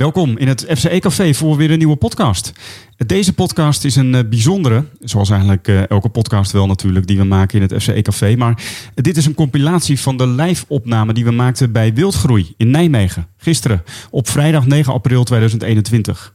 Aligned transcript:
Welkom 0.00 0.38
in 0.38 0.48
het 0.48 0.66
FCE 0.68 0.98
Café 0.98 1.34
voor 1.34 1.56
weer 1.56 1.70
een 1.70 1.78
nieuwe 1.78 1.96
podcast. 1.96 2.52
Deze 2.96 3.32
podcast 3.32 3.84
is 3.84 3.96
een 3.96 4.14
eh, 4.14 4.28
bijzondere, 4.28 4.84
zoals 5.00 5.30
eigenlijk 5.30 5.68
eh, 5.68 5.90
elke 5.90 6.08
podcast 6.08 6.52
wel 6.52 6.66
natuurlijk, 6.66 7.06
die 7.06 7.16
we 7.16 7.24
maken 7.24 7.60
in 7.60 7.68
het 7.68 7.82
FCE 7.82 8.02
Café. 8.02 8.36
Maar 8.36 8.62
dit 8.94 9.16
is 9.16 9.26
een 9.26 9.34
compilatie 9.34 10.00
van 10.00 10.16
de 10.16 10.26
live-opname 10.26 11.12
die 11.12 11.24
we 11.24 11.30
maakten 11.30 11.72
bij 11.72 11.94
Wildgroei 11.94 12.54
in 12.56 12.70
Nijmegen. 12.70 13.26
Gisteren, 13.36 13.82
op 14.10 14.28
vrijdag 14.28 14.66
9 14.66 14.92
april 14.92 15.24
2021. 15.24 16.34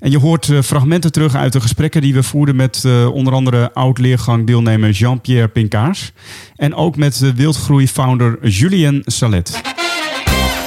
En 0.00 0.10
je 0.10 0.18
hoort 0.18 0.48
uh, 0.48 0.62
fragmenten 0.62 1.12
terug 1.12 1.34
uit 1.34 1.52
de 1.52 1.60
gesprekken 1.60 2.00
die 2.00 2.14
we 2.14 2.22
voerden 2.22 2.56
met 2.56 2.84
onder 3.12 3.32
andere 3.32 3.72
oud-leergang-deelnemer 3.72 4.90
Jean-Pierre 4.90 5.48
Pinkaars. 5.48 6.12
En 6.56 6.74
ook 6.74 6.96
met 6.96 7.18
de 7.18 7.34
Wildgroei-founder 7.34 8.48
Julien 8.48 9.02
Salet. 9.06 9.60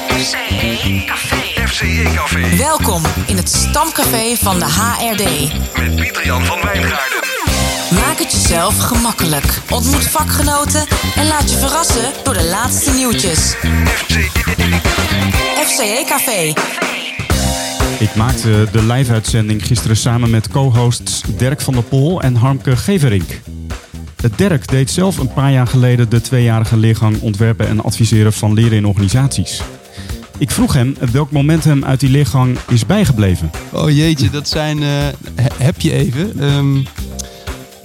FCE 0.08 1.04
Café. 1.06 1.39
FCE 1.70 2.12
Café. 2.16 2.58
Welkom 2.58 3.02
in 3.28 3.38
het 3.38 3.50
stamcafé 3.50 4.36
van 4.36 4.60
de 4.60 4.66
HRD. 4.66 5.24
Met 5.78 5.96
Pieter-Jan 5.96 6.46
van 6.46 6.62
Wijngaarden. 6.62 7.20
Maak 7.94 8.18
het 8.20 8.32
jezelf 8.32 8.78
gemakkelijk. 8.78 9.62
Ontmoet 9.70 10.08
vakgenoten 10.08 10.86
en 11.16 11.28
laat 11.28 11.52
je 11.52 11.58
verrassen 11.58 12.12
door 12.24 12.34
de 12.34 12.44
laatste 12.44 12.92
nieuwtjes. 12.92 13.56
FCE 15.66 16.04
Café. 16.08 16.54
Ik 18.00 18.16
maakte 18.16 18.68
de 18.72 18.84
live-uitzending 18.84 19.66
gisteren 19.66 19.98
samen 19.98 20.30
met 20.30 20.48
co-hosts 20.48 21.22
Dirk 21.38 21.62
van 21.62 21.74
der 21.74 21.84
Pol 21.84 22.22
en 22.22 22.36
Harmke 22.36 22.78
Geverink. 22.78 23.42
Dirk 24.36 24.68
deed 24.68 24.92
zelf 24.92 25.18
een 25.18 25.34
paar 25.34 25.52
jaar 25.52 25.68
geleden 25.68 26.10
de 26.10 26.22
tweejarige 26.22 26.78
leergang 26.78 27.22
ontwerpen 27.22 27.68
en 27.68 27.84
adviseren 27.84 28.34
van 28.34 28.54
leren 28.54 28.78
in 28.78 28.86
organisaties. 28.86 29.62
Ik 30.40 30.52
vroeg 30.52 30.74
hem 30.74 30.96
welk 31.12 31.32
moment 31.32 31.64
hem 31.64 31.86
uit 31.86 32.00
die 32.00 32.10
leergang 32.10 32.58
is 32.70 32.86
bijgebleven. 32.86 33.52
Oh 33.72 33.90
jeetje, 33.90 34.30
dat 34.30 34.48
zijn. 34.48 34.82
Uh, 34.82 34.88
heb 35.58 35.82
je 35.82 35.92
even. 35.92 36.44
Um, 36.44 36.86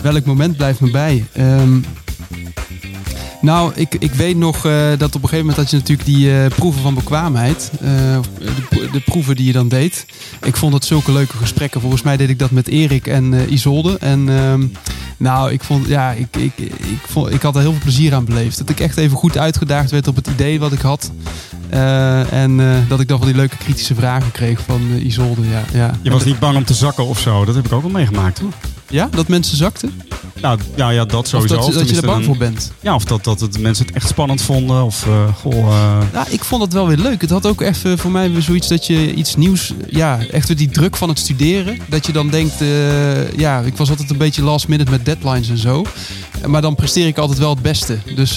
welk 0.03 0.25
moment 0.25 0.57
blijft 0.57 0.81
me 0.81 0.91
bij? 0.91 1.25
Um, 1.39 1.85
nou, 3.41 3.73
ik, 3.75 3.95
ik 3.99 4.13
weet 4.13 4.37
nog 4.37 4.67
uh, 4.67 4.73
dat 4.99 5.15
op 5.15 5.23
een 5.23 5.29
gegeven 5.29 5.39
moment 5.39 5.57
had 5.57 5.71
je 5.71 5.77
natuurlijk 5.77 6.09
die 6.09 6.27
uh, 6.27 6.47
proeven 6.47 6.83
van 6.83 6.95
bekwaamheid. 6.95 7.71
De, 8.93 9.01
proeven 9.05 9.37
die 9.37 9.47
je 9.47 9.53
dan 9.53 9.69
deed. 9.69 10.07
Ik 10.43 10.57
vond 10.57 10.73
dat 10.73 10.85
zulke 10.85 11.13
leuke 11.13 11.37
gesprekken. 11.37 11.81
Volgens 11.81 12.03
mij 12.03 12.17
deed 12.17 12.29
ik 12.29 12.39
dat 12.39 12.51
met 12.51 12.69
Erik 12.69 13.07
en 13.07 13.53
Isolde. 13.53 13.99
En 13.99 14.29
um, 14.29 14.73
nou, 15.17 15.53
ik 15.53 15.63
vond, 15.63 15.87
ja, 15.87 16.11
ik, 16.11 16.37
ik, 16.37 16.53
ik, 16.59 17.01
vond, 17.07 17.33
ik 17.33 17.43
had 17.43 17.55
er 17.55 17.61
heel 17.61 17.71
veel 17.71 17.81
plezier 17.83 18.15
aan 18.15 18.25
beleefd. 18.25 18.59
Dat 18.59 18.69
ik 18.69 18.81
echt 18.81 18.97
even 18.97 19.17
goed 19.17 19.39
uitgedaagd 19.39 19.91
werd 19.91 20.09
op 20.09 20.17
het 20.17 20.27
idee 20.27 20.61
wat 20.61 20.73
ik 20.73 20.81
had. 20.81 21.11
Uh, 21.75 22.33
en 22.33 22.59
uh, 22.59 22.77
dat 22.89 23.01
ik 23.01 23.09
dan 23.09 23.19
wel 23.19 23.27
die 23.27 23.37
leuke 23.37 23.57
kritische 23.57 23.95
vragen 23.95 24.33
kreeg 24.33 24.61
van 24.61 24.81
uh, 24.91 25.05
Isolde. 25.05 25.49
Ja, 25.49 25.63
ja. 25.73 25.99
Je 26.03 26.11
was 26.11 26.25
niet 26.25 26.39
bang 26.39 26.57
om 26.57 26.65
te 26.65 26.75
zakken 26.75 27.07
of 27.07 27.19
zo? 27.19 27.45
Dat 27.45 27.55
heb 27.55 27.67
ik 27.67 27.73
ook 27.73 27.83
wel 27.83 27.91
meegemaakt 27.91 28.39
hoor. 28.39 28.53
Ja, 28.95 29.09
dat 29.11 29.29
mensen 29.29 29.57
zakten? 29.57 30.03
Nou 30.41 30.59
ja, 30.75 30.91
ja 30.91 31.05
dat 31.05 31.29
sowieso. 31.29 31.57
Of 31.57 31.65
dat, 31.65 31.75
dat 31.75 31.89
je 31.89 31.97
er 31.97 32.07
bang 32.07 32.25
voor 32.25 32.37
bent? 32.37 32.73
Ja, 32.81 32.95
of 32.95 33.05
dat, 33.05 33.25
dat 33.25 33.41
het 33.41 33.61
mensen 33.61 33.87
het 33.87 33.95
echt 33.95 34.09
spannend 34.09 34.43
vonden. 34.43 34.85
Of, 34.85 35.07
goh, 35.41 36.03
nou, 36.13 36.27
ik 36.31 36.45
vond 36.45 36.63
het 36.63 36.73
wel 36.73 36.87
weer 36.87 36.97
leuk. 36.97 37.21
Het 37.21 37.31
had 37.31 37.47
ook 37.47 37.61
echt 37.61 37.83
voor 37.97 38.11
mij 38.11 38.31
weer 38.31 38.43
zoiets 38.43 38.69
dat 38.69 38.87
je 38.87 39.15
iets 39.15 39.37
nieuws... 39.37 39.73
Ja, 39.89 40.19
echt 40.31 40.49
weer 40.49 40.57
die 40.57 40.69
druk 40.69 40.97
van 40.97 41.09
het 41.09 41.19
studeren. 41.19 41.79
Dat 41.89 42.07
je 42.07 42.13
dan 42.13 42.29
denkt... 42.29 42.55
ja, 43.37 43.61
ik 43.61 43.77
was 43.77 43.91
altijd 43.91 44.11
een 44.11 44.17
beetje 44.17 44.43
last 44.43 44.69
minute 44.69 44.91
met 44.91 45.05
deadlines 45.05 45.49
en 45.49 45.59
zo. 45.59 45.85
Maar 46.47 46.63
dan 46.63 46.75
presteer 46.75 47.07
ik 47.07 47.19
altijd 47.19 47.39
wel 47.39 47.51
het 47.51 47.63
beste. 47.63 47.99
Dus 48.15 48.37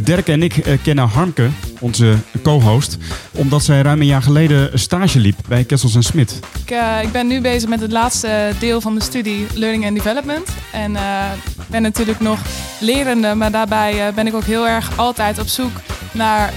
Dirk 0.03 0.27
en 0.27 0.43
ik 0.43 0.77
kennen 0.83 1.07
Harmke, 1.07 1.49
onze 1.79 2.17
co-host, 2.43 2.97
omdat 3.31 3.63
zij 3.63 3.81
ruim 3.81 3.99
een 3.99 4.05
jaar 4.05 4.21
geleden 4.21 4.79
stage 4.79 5.19
liep 5.19 5.37
bij 5.47 5.63
Kessels 5.63 5.95
en 5.95 6.03
Smit. 6.03 6.39
Ik, 6.65 6.71
uh, 6.71 6.97
ik, 7.01 7.11
ben 7.11 7.27
nu 7.27 7.41
bezig 7.41 7.69
met 7.69 7.81
het 7.81 7.91
laatste 7.91 8.51
deel 8.59 8.81
van 8.81 8.93
mijn 8.93 9.05
studie 9.05 9.47
Learning 9.53 9.85
and 9.85 9.95
Development. 9.95 10.47
En 10.71 10.91
uh, 10.91 11.23
ben 11.67 11.81
natuurlijk 11.81 12.19
nog 12.19 12.39
lerende, 12.79 13.35
maar 13.35 13.51
daarbij 13.51 14.07
uh, 14.07 14.13
ben 14.13 14.27
ik 14.27 14.33
ook 14.33 14.43
heel 14.43 14.67
erg 14.67 14.97
altijd 14.97 15.39
op 15.39 15.47
zoek 15.47 15.71
naar 16.11 16.53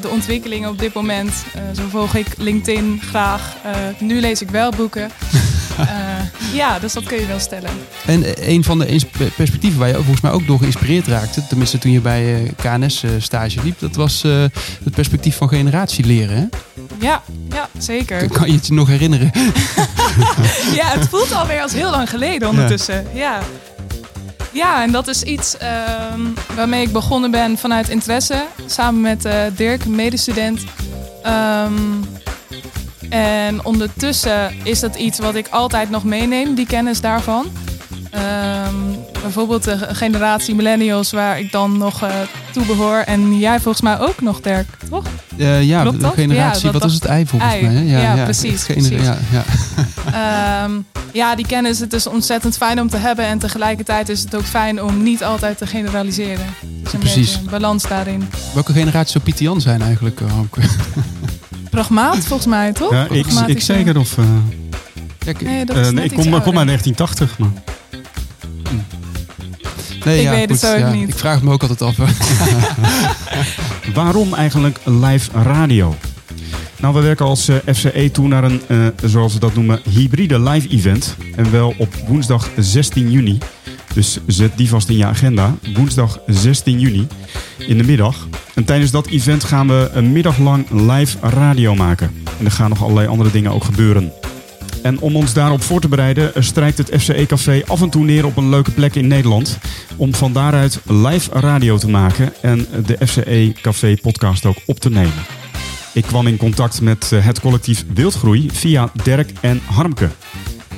de 0.00 0.08
ontwikkelingen 0.08 0.70
op 0.70 0.78
dit 0.78 0.94
moment. 0.94 1.32
zo 1.76 1.82
volg 1.88 2.14
ik 2.14 2.26
LinkedIn 2.38 3.00
graag. 3.08 3.56
nu 3.98 4.20
lees 4.20 4.42
ik 4.42 4.50
wel 4.50 4.70
boeken. 4.70 5.10
ja, 6.52 6.78
dus 6.78 6.92
dat 6.92 7.04
kun 7.04 7.20
je 7.20 7.26
wel 7.26 7.38
stellen. 7.38 7.70
En 8.06 8.50
een 8.50 8.64
van 8.64 8.78
de 8.78 9.00
perspectieven 9.36 9.78
waar 9.78 9.88
je 9.88 9.94
volgens 9.94 10.20
mij 10.20 10.30
ook 10.30 10.46
door 10.46 10.58
geïnspireerd 10.58 11.06
raakte, 11.06 11.46
tenminste 11.46 11.78
toen 11.78 11.92
je 11.92 12.00
bij 12.00 12.52
KNS 12.62 13.04
stage 13.18 13.62
liep, 13.62 13.78
dat 13.78 13.96
was 13.96 14.22
het 14.84 14.94
perspectief 14.94 15.36
van 15.36 15.48
generatie 15.48 16.04
leren. 16.04 16.36
Hè? 16.36 16.46
Ja, 16.98 17.22
ja, 17.50 17.68
zeker. 17.78 18.28
Kan 18.28 18.46
je 18.46 18.54
het 18.54 18.66
je 18.66 18.72
nog 18.72 18.88
herinneren? 18.88 19.30
ja, 20.80 20.86
het 20.86 21.08
voelt 21.08 21.32
alweer 21.32 21.62
als 21.62 21.72
heel 21.72 21.90
lang 21.90 22.10
geleden 22.10 22.48
ondertussen. 22.48 23.06
Ja, 23.14 23.40
ja 24.52 24.82
en 24.82 24.92
dat 24.92 25.08
is 25.08 25.22
iets 25.22 25.56
um, 26.14 26.34
waarmee 26.54 26.82
ik 26.82 26.92
begonnen 26.92 27.30
ben 27.30 27.58
vanuit 27.58 27.88
interesse. 27.88 28.44
Samen 28.66 29.00
met 29.00 29.24
uh, 29.24 29.34
Dirk, 29.56 29.84
een 29.84 29.94
medestudent. 29.94 30.60
Um, 31.26 32.04
en 33.10 33.64
ondertussen 33.64 34.50
is 34.62 34.80
dat 34.80 34.96
iets 34.96 35.18
wat 35.18 35.34
ik 35.34 35.48
altijd 35.48 35.90
nog 35.90 36.04
meeneem, 36.04 36.54
die 36.54 36.66
kennis 36.66 37.00
daarvan. 37.00 37.46
Um, 38.14 38.98
bijvoorbeeld 39.22 39.64
de 39.64 39.78
generatie 39.92 40.54
millennials 40.54 41.10
waar 41.10 41.38
ik 41.38 41.52
dan 41.52 41.78
nog 41.78 42.04
uh, 42.04 42.10
toe 42.52 42.66
behoor. 42.66 42.96
En 42.96 43.38
jij 43.38 43.60
volgens 43.60 43.82
mij 43.82 44.00
ook 44.00 44.20
nog, 44.20 44.40
Dirk, 44.40 44.66
toch? 44.90 45.04
Uh, 45.36 45.62
ja, 45.62 45.82
Klopt 45.82 46.00
de 46.00 46.10
generatie, 46.14 46.66
ja, 46.66 46.72
wat 46.72 46.82
was 46.82 46.94
het 46.94 47.04
ei 47.04 47.26
volgens 47.26 47.52
ei. 47.52 47.62
mij? 47.62 47.72
Hè? 47.72 47.80
Ja, 47.80 48.14
ja, 48.14 48.24
precies. 48.24 48.64
precies. 48.64 49.06
Ja, 49.06 49.16
ja. 49.30 50.64
um, 50.64 50.86
ja, 51.12 51.34
die 51.34 51.46
kennis, 51.46 51.78
het 51.78 51.92
is 51.92 52.06
ontzettend 52.06 52.56
fijn 52.56 52.80
om 52.80 52.88
te 52.88 52.96
hebben. 52.96 53.24
En 53.24 53.38
tegelijkertijd 53.38 54.08
is 54.08 54.20
het 54.20 54.34
ook 54.34 54.44
fijn 54.44 54.82
om 54.82 55.02
niet 55.02 55.24
altijd 55.24 55.58
te 55.58 55.66
generaliseren. 55.66 56.46
Dus 56.82 56.92
een 56.92 56.98
precies. 56.98 57.42
Balans 57.42 57.82
daarin. 57.82 58.28
Welke 58.54 58.72
generatie 58.72 59.10
zou 59.10 59.24
Pieter 59.24 59.42
Jan 59.42 59.60
zijn 59.60 59.82
eigenlijk, 59.82 60.20
ook? 60.38 60.56
Pragmaat 61.70 62.24
volgens 62.26 62.48
mij, 62.48 62.72
toch? 62.72 62.92
Ja, 62.92 63.06
ik, 63.10 63.26
ik 63.46 63.60
zeker. 63.60 63.98
Of, 63.98 64.16
uh, 64.16 64.24
Kijk, 65.18 65.40
nee, 65.40 65.64
dat 65.64 65.76
is 65.76 65.86
uh, 65.86 65.92
nee, 65.92 66.04
ik 66.04 66.10
kom, 66.10 66.24
kom 66.24 66.58
uit 66.58 66.66
1980, 66.66 67.38
maar... 67.38 67.48
Nee, 70.04 70.18
ik 70.18 70.24
ja, 70.24 70.30
weet 70.30 70.40
goed, 70.40 70.50
het 70.50 70.60
zo 70.60 70.76
ja. 70.76 70.92
niet. 70.92 71.08
Ik 71.08 71.14
vraag 71.14 71.34
het 71.34 71.42
me 71.42 71.52
ook 71.52 71.62
altijd 71.62 71.82
af. 71.82 71.96
Waarom 73.94 74.34
eigenlijk 74.34 74.78
live 74.84 75.30
radio? 75.32 75.96
Nou, 76.80 76.94
we 76.94 77.00
werken 77.00 77.26
als 77.26 77.48
uh, 77.48 77.56
FCE 77.74 78.10
toe 78.12 78.28
naar 78.28 78.44
een, 78.44 78.60
uh, 78.68 78.86
zoals 79.04 79.32
we 79.32 79.38
dat 79.38 79.54
noemen, 79.54 79.80
hybride 79.90 80.40
live 80.40 80.68
event. 80.68 81.16
En 81.36 81.50
wel 81.50 81.74
op 81.78 81.94
woensdag 82.06 82.48
16 82.56 83.10
juni. 83.10 83.38
Dus 83.94 84.18
zet 84.26 84.52
die 84.56 84.68
vast 84.68 84.88
in 84.88 84.96
je 84.96 85.04
agenda. 85.04 85.54
Woensdag 85.74 86.20
16 86.26 86.80
juni 86.80 87.06
in 87.58 87.76
de 87.76 87.84
middag. 87.84 88.28
En 88.54 88.64
tijdens 88.64 88.90
dat 88.90 89.06
event 89.06 89.44
gaan 89.44 89.68
we 89.68 89.90
een 89.92 90.12
middag 90.12 90.38
lang 90.38 90.70
live 90.70 91.18
radio 91.20 91.74
maken. 91.74 92.22
En 92.38 92.44
er 92.44 92.50
gaan 92.50 92.68
nog 92.68 92.82
allerlei 92.82 93.06
andere 93.06 93.30
dingen 93.30 93.52
ook 93.52 93.64
gebeuren. 93.64 94.12
En 94.82 95.00
om 95.00 95.16
ons 95.16 95.32
daarop 95.32 95.62
voor 95.62 95.80
te 95.80 95.88
bereiden, 95.88 96.32
strijkt 96.44 96.78
het 96.78 96.90
FCE 96.98 97.26
Café 97.26 97.62
af 97.66 97.82
en 97.82 97.90
toe 97.90 98.04
neer 98.04 98.26
op 98.26 98.36
een 98.36 98.48
leuke 98.48 98.70
plek 98.70 98.94
in 98.94 99.06
Nederland. 99.06 99.58
Om 99.96 100.14
van 100.14 100.32
daaruit 100.32 100.80
live 100.86 101.30
radio 101.32 101.78
te 101.78 101.88
maken 101.88 102.32
en 102.42 102.66
de 102.86 103.06
FCE 103.06 103.54
Café 103.62 103.96
podcast 104.02 104.46
ook 104.46 104.56
op 104.66 104.80
te 104.80 104.90
nemen. 104.90 105.24
Ik 105.94 106.02
kwam 106.02 106.26
in 106.26 106.36
contact 106.36 106.80
met 106.80 107.10
het 107.14 107.40
collectief 107.40 107.84
Wildgroei 107.94 108.48
via 108.52 108.90
Dirk 109.02 109.32
en 109.40 109.60
Harmke. 109.64 110.08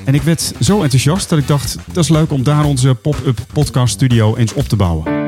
En 0.04 0.14
ik 0.14 0.22
werd 0.22 0.52
zo 0.60 0.82
enthousiast 0.82 1.28
dat 1.28 1.38
ik 1.38 1.46
dacht, 1.46 1.76
dat 1.92 2.04
is 2.04 2.10
leuk 2.10 2.32
om 2.32 2.42
daar 2.42 2.64
onze 2.64 2.94
pop-up 2.94 3.38
podcast 3.52 3.94
studio 3.94 4.36
eens 4.36 4.52
op 4.52 4.68
te 4.68 4.76
bouwen. 4.76 5.21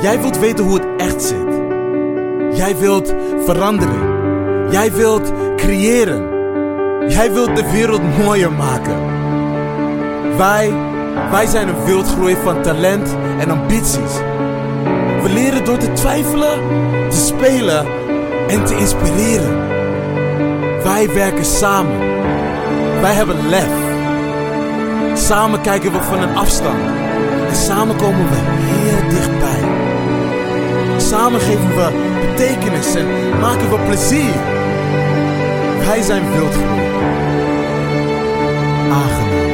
Jij 0.00 0.20
wilt 0.20 0.38
weten 0.38 0.64
hoe 0.64 0.74
het 0.74 0.86
echt 0.96 1.22
zit. 1.22 1.46
Jij 2.52 2.76
wilt 2.76 3.14
verandering. 3.44 4.04
Jij 4.70 4.92
wilt 4.92 5.32
creëren. 5.56 6.34
Jij 7.08 7.32
wilt 7.32 7.56
de 7.56 7.70
wereld 7.70 8.18
mooier 8.24 8.52
maken. 8.52 8.96
Wij, 10.36 10.72
wij 11.30 11.46
zijn 11.46 11.68
een 11.68 11.84
wildgroei 11.84 12.36
van 12.42 12.62
talent 12.62 13.16
en 13.38 13.50
ambities. 13.50 14.14
We 15.22 15.28
leren 15.32 15.64
door 15.64 15.78
te 15.78 15.92
twijfelen, 15.92 16.60
te 17.10 17.16
spelen 17.16 17.86
en 18.48 18.64
te 18.64 18.76
inspireren. 18.76 19.56
Wij 20.82 21.14
werken 21.14 21.44
samen. 21.44 21.98
Wij 23.00 23.12
hebben 23.12 23.48
lef. 23.48 23.68
Samen 25.14 25.60
kijken 25.60 25.92
we 25.92 26.02
van 26.02 26.22
een 26.22 26.36
afstand. 26.36 27.05
En 27.56 27.62
samen 27.62 27.96
komen 27.96 28.28
we 28.30 28.36
heel 28.36 29.08
dichtbij. 29.08 29.60
Samen 31.00 31.40
geven 31.40 31.68
we 31.76 32.16
betekenis 32.20 32.94
en 32.94 33.38
maken 33.40 33.70
we 33.70 33.78
plezier. 33.86 34.34
Wij 35.86 36.02
zijn 36.02 36.30
wildgroei. 36.32 36.84
Aangenaam. 38.90 39.44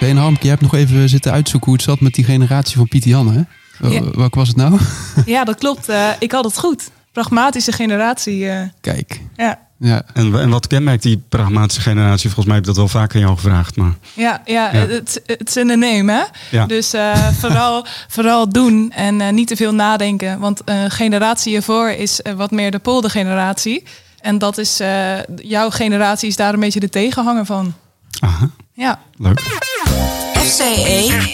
Ben 0.00 0.16
Harmke, 0.16 0.42
je 0.42 0.48
hebt 0.48 0.60
nog 0.62 0.74
even 0.74 1.08
zitten 1.08 1.32
uitzoeken 1.32 1.68
hoe 1.68 1.76
het 1.78 1.86
zat 1.88 2.00
met 2.00 2.14
die 2.14 2.24
generatie 2.24 2.76
van 2.76 2.88
Pieter 2.88 3.10
Jan, 3.10 3.28
hè? 3.32 3.40
Ja. 3.88 4.00
Wel- 4.00 4.12
Welke 4.16 4.38
was 4.38 4.48
het 4.48 4.56
nou? 4.56 4.78
Ja, 5.26 5.44
dat 5.44 5.58
klopt. 5.58 5.88
Eh, 5.88 6.08
ik 6.18 6.32
had 6.32 6.44
het 6.44 6.58
goed. 6.58 6.90
Pragmatische 7.12 7.72
generatie. 7.72 8.48
eh, 8.48 8.60
Kijk. 8.80 9.20
ja. 9.36 9.58
Ja. 9.84 10.02
En, 10.14 10.34
en 10.40 10.50
wat 10.50 10.66
kenmerkt 10.66 11.02
die 11.02 11.22
pragmatische 11.28 11.80
generatie? 11.80 12.24
Volgens 12.30 12.46
mij 12.46 12.54
heb 12.54 12.62
ik 12.64 12.68
dat 12.68 12.76
wel 12.78 12.88
vaker 12.88 13.14
aan 13.16 13.22
jou 13.22 13.36
gevraagd. 13.36 13.76
Maar 13.76 13.92
Ja, 14.14 14.42
ja, 14.44 14.70
Ja. 14.72 14.86
Het, 14.86 15.22
het 15.26 15.48
is 15.48 15.56
in 15.56 15.66
de 15.66 15.76
name, 15.76 16.12
hè? 16.12 16.22
Ja. 16.56 16.66
Dus 16.66 16.92
eh, 16.92 17.28
vooral, 17.40 17.86
vooral 18.08 18.48
doen 18.48 18.90
en 18.94 19.20
eh, 19.20 19.32
niet 19.32 19.48
te 19.48 19.56
veel 19.56 19.74
nadenken. 19.74 20.38
Want 20.38 20.60
een 20.64 20.90
generatie 20.90 21.52
hiervoor 21.52 21.90
is 21.90 22.22
eh, 22.22 22.32
wat 22.32 22.50
meer 22.50 22.70
de 22.70 22.78
poldergeneratie. 22.78 23.82
En 24.20 24.38
dat 24.38 24.58
is, 24.58 24.80
eh, 24.80 25.14
jouw 25.36 25.70
generatie 25.70 26.28
is 26.28 26.36
daar 26.36 26.54
een 26.54 26.60
beetje 26.60 26.80
de 26.80 26.88
tegenhanger 26.88 27.46
van. 27.46 27.74
aha, 28.20 28.50
Ja. 28.74 29.00
leuk. 29.18 29.40
FCE 30.34 31.30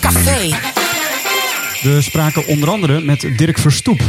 Café. 0.00 0.56
We 1.82 1.98
spraken 2.02 2.46
onder 2.46 2.70
andere 2.70 3.00
met 3.00 3.20
Dirk 3.36 3.58
Verstoep. 3.58 4.00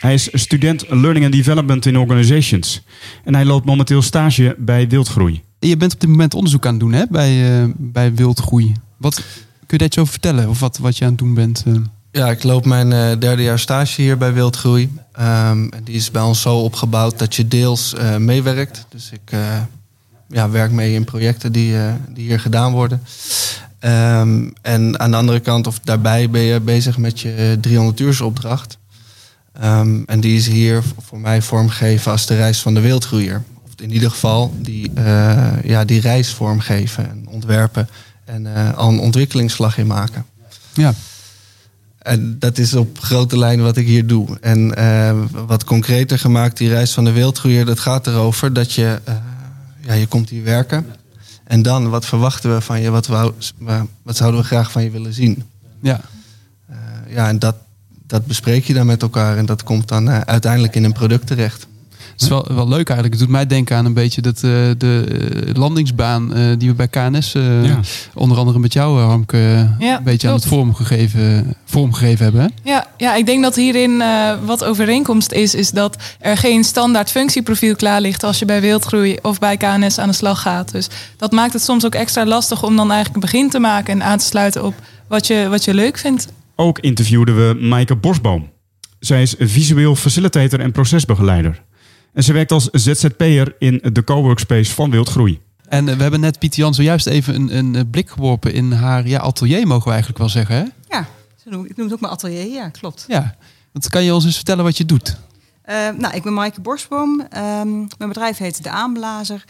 Hij 0.00 0.14
is 0.14 0.28
student 0.32 0.84
Learning 0.88 1.24
and 1.24 1.34
Development 1.34 1.86
in 1.86 1.98
Organizations. 1.98 2.82
En 3.24 3.34
hij 3.34 3.44
loopt 3.44 3.66
momenteel 3.66 4.02
stage 4.02 4.54
bij 4.58 4.88
Wildgroei. 4.88 5.42
Je 5.58 5.76
bent 5.76 5.94
op 5.94 6.00
dit 6.00 6.08
moment 6.08 6.34
onderzoek 6.34 6.66
aan 6.66 6.70
het 6.70 6.80
doen, 6.80 6.92
hè? 6.92 7.02
Bij, 7.10 7.60
eh, 7.62 7.68
bij 7.76 8.14
Wildgroei. 8.14 8.72
Wat, 8.96 9.14
kun 9.14 9.24
je 9.66 9.78
daar 9.78 9.86
iets 9.86 9.98
over 9.98 10.12
vertellen? 10.12 10.48
Of 10.48 10.60
wat, 10.60 10.78
wat 10.78 10.96
je 10.96 11.04
aan 11.04 11.10
het 11.10 11.18
doen 11.18 11.34
bent? 11.34 11.64
eh? 11.66 11.74
Ja, 12.12 12.30
ik 12.30 12.42
loop 12.42 12.64
mijn 12.64 12.92
eh, 12.92 13.18
derde 13.18 13.42
jaar 13.42 13.58
stage 13.58 14.02
hier 14.02 14.18
bij 14.18 14.32
Wildgroei. 14.32 14.90
Ehm, 15.12 15.68
en 15.68 15.80
die 15.84 15.94
is 15.94 16.10
bij 16.10 16.22
ons 16.22 16.40
zo 16.40 16.56
opgebouwd 16.58 17.18
dat 17.18 17.34
je 17.34 17.48
deels 17.48 17.94
eh, 17.94 18.16
meewerkt. 18.16 18.86
Dus 18.88 19.10
ik 19.12 19.20
eh, 19.32 19.40
ja, 20.28 20.50
werk 20.50 20.70
mee 20.70 20.94
in 20.94 21.04
projecten 21.04 21.52
die, 21.52 21.76
eh, 21.78 21.92
die 22.08 22.24
hier 22.26 22.40
gedaan 22.40 22.72
worden. 22.72 23.02
Ehm, 23.78 24.48
en 24.62 25.00
aan 25.00 25.10
de 25.10 25.16
andere 25.16 25.40
kant, 25.40 25.66
of 25.66 25.78
daarbij, 25.78 26.30
ben 26.30 26.40
je 26.42 26.60
bezig 26.60 26.98
met 26.98 27.20
je 27.20 27.58
300 27.60 28.00
uursopdracht. 28.00 28.77
Ehm, 29.52 30.02
en 30.06 30.20
die 30.20 30.36
is 30.36 30.46
hier 30.46 30.82
voor 31.00 31.20
mij 31.20 31.42
vormgegeven 31.42 32.10
als 32.12 32.26
de 32.26 32.36
reis 32.36 32.60
van 32.60 32.74
de 32.74 32.80
wildgroeier. 32.80 33.42
Of 33.64 33.70
in 33.84 33.92
ieder 33.92 34.10
geval 34.10 34.54
die, 34.60 34.90
eh, 34.94 35.62
ja, 35.64 35.84
die 35.84 36.00
reis 36.00 36.28
vormgeven 36.32 37.10
en 37.10 37.26
ontwerpen. 37.28 37.88
En 38.24 38.54
eh, 38.54 38.74
al 38.76 38.88
een 38.88 38.98
ontwikkelingsslag 39.00 39.78
in 39.78 39.86
maken. 39.86 40.24
Ja. 40.74 40.94
En 41.98 42.36
dat 42.38 42.58
is 42.58 42.74
op 42.74 42.98
grote 43.00 43.38
lijnen 43.38 43.64
wat 43.64 43.76
ik 43.76 43.86
hier 43.86 44.06
doe. 44.06 44.38
En 44.40 44.74
eh, 44.74 45.18
wat 45.46 45.64
concreter 45.64 46.18
gemaakt, 46.18 46.56
die 46.56 46.68
reis 46.68 46.92
van 46.92 47.04
de 47.04 47.12
wildgroeier, 47.12 47.64
dat 47.64 47.80
gaat 47.80 48.06
erover 48.06 48.52
dat 48.52 48.72
je, 48.72 49.00
ja, 49.80 49.92
je 49.92 50.06
komt 50.06 50.28
hier 50.28 50.44
werken. 50.44 50.86
En 51.44 51.62
dan, 51.62 51.88
wat 51.88 52.06
verwachten 52.06 52.54
we 52.54 52.60
van 52.60 52.80
je? 52.80 52.90
Wat, 52.90 53.06
wou- 53.06 53.32
wat 54.02 54.16
zouden 54.16 54.40
we 54.40 54.46
graag 54.46 54.70
van 54.72 54.82
je 54.82 54.90
willen 54.90 55.12
zien? 55.12 55.42
Ja. 55.82 56.00
Ja, 57.08 57.28
en 57.28 57.38
dat, 57.38 57.54
dat 58.08 58.26
bespreek 58.26 58.64
je 58.64 58.74
dan 58.74 58.86
met 58.86 59.02
elkaar. 59.02 59.36
En 59.36 59.46
dat 59.46 59.62
komt 59.62 59.88
dan 59.88 60.08
eh, 60.10 60.20
uiteindelijk 60.20 60.74
in 60.74 60.84
een 60.84 60.92
product 60.92 61.26
terecht. 61.26 61.66
Het 62.12 62.22
is 62.26 62.28
wel, 62.32 62.46
wel 62.54 62.68
leuk 62.68 62.88
eigenlijk. 62.88 63.10
Het 63.10 63.18
doet 63.18 63.28
mij 63.28 63.46
denken 63.46 63.76
aan 63.76 63.84
een 63.84 63.92
beetje 63.92 64.20
dat, 64.22 64.34
eh, 64.36 64.40
de 64.78 65.04
eh, 65.46 65.54
landingsbaan 65.54 66.34
eh, 66.34 66.42
die 66.58 66.68
we 66.68 66.74
bij 66.74 66.88
KNS, 66.88 67.34
eh, 67.34 67.64
Ja. 67.64 67.80
onder 68.14 68.38
andere 68.38 68.58
met 68.58 68.72
jou, 68.72 69.00
eh, 69.00 69.06
Harmke, 69.06 69.68
Ja, 69.78 69.96
een 69.96 70.04
beetje 70.04 70.28
aan 70.28 70.34
het 70.34 70.44
vormgegeven, 70.46 71.54
vormgegeven 71.64 72.24
hebben. 72.24 72.42
Hè? 72.42 72.70
Ja, 72.70 72.86
ja, 72.96 73.14
ik 73.14 73.26
denk 73.26 73.42
dat 73.42 73.54
hierin 73.54 74.00
eh, 74.00 74.30
wat 74.44 74.64
overeenkomst 74.64 75.32
is, 75.32 75.54
is 75.54 75.70
dat 75.70 75.96
er 76.20 76.36
geen 76.36 76.64
standaard 76.64 77.10
functieprofiel 77.10 77.76
klaar 77.76 78.00
ligt 78.00 78.22
als 78.24 78.38
je 78.38 78.44
bij 78.44 78.60
Wildgroei 78.60 79.16
of 79.22 79.38
bij 79.38 79.56
KNS 79.56 79.98
aan 79.98 80.08
de 80.08 80.14
slag 80.14 80.40
gaat. 80.42 80.72
Dus 80.72 80.88
dat 81.16 81.32
maakt 81.32 81.52
het 81.52 81.62
soms 81.62 81.84
ook 81.86 81.94
extra 81.94 82.26
lastig 82.26 82.62
om 82.62 82.76
dan 82.76 82.90
eigenlijk 82.90 83.14
een 83.14 83.30
begin 83.30 83.50
te 83.50 83.58
maken 83.58 83.92
en 83.92 84.02
aan 84.02 84.18
te 84.18 84.24
sluiten 84.24 84.64
op 84.64 84.74
wat 85.08 85.26
je, 85.26 85.46
wat 85.50 85.64
je 85.64 85.74
leuk 85.74 85.98
vindt. 85.98 86.26
Ook 86.60 86.78
interviewden 86.78 87.36
we 87.36 87.64
Maaike 87.64 87.96
Bosboom. 87.96 88.50
Zij 88.98 89.22
is 89.22 89.34
visueel 89.38 89.96
facilitator 89.96 90.60
en 90.60 90.72
procesbegeleider. 90.72 91.64
En 92.12 92.22
ze 92.22 92.32
werkt 92.32 92.52
als 92.52 92.68
ZZP'er 92.72 93.54
in 93.58 93.80
de 93.92 94.04
coworkspace 94.04 94.74
van 94.74 94.90
Wildgroei. 94.90 95.40
En 95.68 95.88
eh, 95.88 95.96
we 95.96 96.02
hebben 96.02 96.20
net 96.20 96.38
Pieter 96.38 96.58
Jan 96.58 96.74
zojuist 96.74 97.06
even 97.06 97.34
een, 97.34 97.56
een 97.56 97.74
eh, 97.74 97.82
blik 97.90 98.10
geworpen 98.10 98.52
in 98.52 98.72
haar 98.72 99.06
ja, 99.06 99.20
atelier, 99.20 99.66
mogen 99.66 99.84
we 99.84 99.90
eigenlijk 99.90 100.18
wel 100.18 100.28
zeggen. 100.28 100.56
Hè? 100.56 100.64
Ja, 100.88 101.08
zo 101.44 101.50
noem 101.50 101.64
ik, 101.64 101.70
ik 101.70 101.76
noem 101.76 101.86
het 101.86 101.94
ook 101.94 102.00
mijn 102.00 102.12
atelier. 102.12 102.46
Ja, 102.46 102.68
klopt. 102.68 103.04
Ja. 103.08 103.36
Want 103.72 103.88
kan 103.88 104.04
je 104.04 104.14
ons 104.14 104.24
eens 104.24 104.36
vertellen 104.36 104.64
wat 104.64 104.76
je 104.76 104.84
doet? 104.84 105.16
Eh, 105.62 105.88
nou, 105.96 106.14
ik 106.14 106.22
ben 106.22 106.34
Maaike 106.34 106.60
Borsboom. 106.60 107.20
Ehm, 107.30 107.76
mijn 107.76 108.08
bedrijf 108.08 108.36
heet 108.36 108.62
De 108.62 108.70
Aanblazer. 108.70 109.44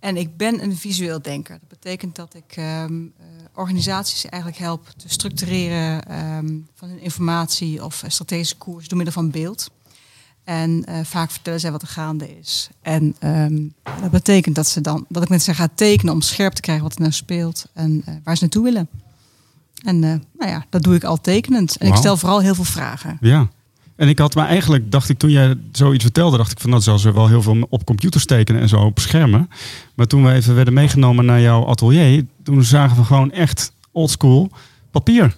En 0.00 0.16
ik 0.16 0.36
ben 0.36 0.62
een 0.62 0.76
visueel 0.76 1.22
denker. 1.22 1.58
Dat 1.60 1.68
betekent 1.68 2.16
dat 2.16 2.34
ik 2.34 2.56
ehm, 2.56 3.02
eh, 3.02 3.26
organisaties 3.54 4.24
eigenlijk 4.24 4.62
help 4.62 4.88
te 4.96 5.08
structureren 5.08 6.04
ehm, 6.04 6.58
van 6.74 6.88
hun 6.88 7.00
informatie 7.00 7.84
of 7.84 8.04
strategische 8.06 8.56
koers 8.56 8.88
door 8.88 8.96
middel 8.96 9.14
van 9.14 9.30
beeld. 9.30 9.70
En 10.44 10.84
eh, 10.84 11.04
vaak 11.04 11.30
vertellen 11.30 11.60
zij 11.60 11.70
wat 11.70 11.82
er 11.82 11.88
gaande 11.88 12.38
is. 12.38 12.68
En 12.82 13.16
ehm, 13.18 13.66
dat 14.00 14.10
betekent 14.10 14.54
dat, 14.54 14.66
ze 14.66 14.80
dan, 14.80 15.04
dat 15.08 15.22
ik 15.22 15.28
met 15.28 15.42
ze 15.42 15.54
ga 15.54 15.68
tekenen 15.74 16.12
om 16.12 16.20
scherp 16.20 16.52
te 16.52 16.60
krijgen 16.60 16.84
wat 16.84 16.94
er 16.94 17.00
nou 17.00 17.12
speelt 17.12 17.66
en 17.72 18.02
eh, 18.06 18.14
waar 18.24 18.36
ze 18.36 18.42
naartoe 18.42 18.64
willen. 18.64 18.88
En 19.84 19.98
nou 19.98 20.50
ja, 20.50 20.66
dat 20.70 20.82
doe 20.82 20.94
ik 20.94 21.04
al 21.04 21.20
tekenend. 21.20 21.76
En 21.76 21.86
ik 21.86 21.94
stel 21.94 22.16
vooral 22.16 22.40
heel 22.40 22.54
veel 22.54 22.64
vragen. 22.64 23.18
Ja. 23.20 23.48
En 23.98 24.08
ik 24.08 24.18
had 24.18 24.34
maar 24.34 24.46
eigenlijk, 24.46 24.90
dacht 24.90 25.08
ik, 25.08 25.18
toen 25.18 25.30
jij 25.30 25.54
zoiets 25.72 26.04
vertelde, 26.04 26.36
dacht 26.36 26.52
ik 26.52 26.60
van 26.60 26.70
dat 26.70 26.82
zal 26.82 26.98
ze 26.98 27.12
wel 27.12 27.28
heel 27.28 27.42
veel 27.42 27.66
op 27.68 27.84
computers 27.84 28.24
tekenen 28.24 28.60
en 28.60 28.68
zo 28.68 28.80
op 28.80 28.98
schermen. 28.98 29.50
Maar 29.94 30.06
toen 30.06 30.24
we 30.24 30.32
even 30.32 30.54
werden 30.54 30.74
meegenomen 30.74 31.24
naar 31.24 31.40
jouw 31.40 31.66
atelier, 31.66 32.24
toen 32.42 32.64
zagen 32.64 32.96
we 32.96 33.04
gewoon 33.04 33.32
echt 33.32 33.72
oldschool 33.92 34.50
papier. 34.90 35.36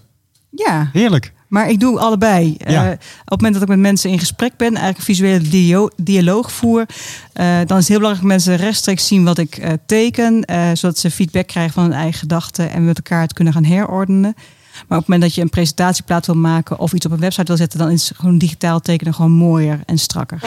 Ja, 0.50 0.90
Heerlijk. 0.93 1.33
Maar 1.49 1.69
ik 1.69 1.81
doe 1.81 1.99
allebei. 1.99 2.55
Ja. 2.59 2.87
Eh, 2.87 2.93
op 2.93 3.31
het 3.31 3.40
moment 3.40 3.55
dat 3.55 3.62
ik 3.62 3.69
met 3.69 3.79
mensen 3.79 4.11
in 4.11 4.19
gesprek 4.19 4.57
ben, 4.57 4.69
eigenlijk 4.69 4.99
een 4.99 5.14
visuele 5.14 5.90
dialoog 5.97 6.52
voer, 6.52 6.87
eh, 7.33 7.47
dan 7.67 7.79
is 7.79 7.88
het 7.88 7.88
heel 7.88 7.99
belangrijk 7.99 8.21
dat 8.21 8.37
mensen 8.37 8.57
rechtstreeks 8.57 9.07
zien 9.07 9.25
wat 9.25 9.38
ik 9.38 9.57
eh, 9.57 9.73
teken, 9.87 10.45
zodat 10.73 10.99
ze 10.99 11.11
feedback 11.11 11.47
krijgen 11.47 11.73
van 11.73 11.83
hun 11.83 11.93
eigen 11.93 12.19
gedachten 12.19 12.71
en 12.71 12.85
met 12.85 12.97
elkaar 12.97 13.21
het 13.21 13.33
kunnen 13.33 13.52
gaan 13.52 13.64
herordenen. 13.64 14.35
Maar 14.73 14.99
op 14.99 15.05
het 15.05 15.07
moment 15.07 15.23
dat 15.23 15.35
je 15.35 15.41
een 15.41 15.50
presentatieplaat 15.50 16.27
wil 16.27 16.35
maken 16.35 16.79
of 16.79 16.93
iets 16.93 17.07
op 17.07 17.12
een 17.12 17.21
website 17.21 17.47
wil 17.47 17.57
zetten, 17.57 17.79
dan 17.79 17.91
is 17.91 18.12
gewoon 18.17 18.39
digitaal 18.39 18.81
tekenen 18.81 19.15
gewoon 19.15 19.33
mooier 19.33 19.81
en 19.87 19.99
strakker. 19.99 20.41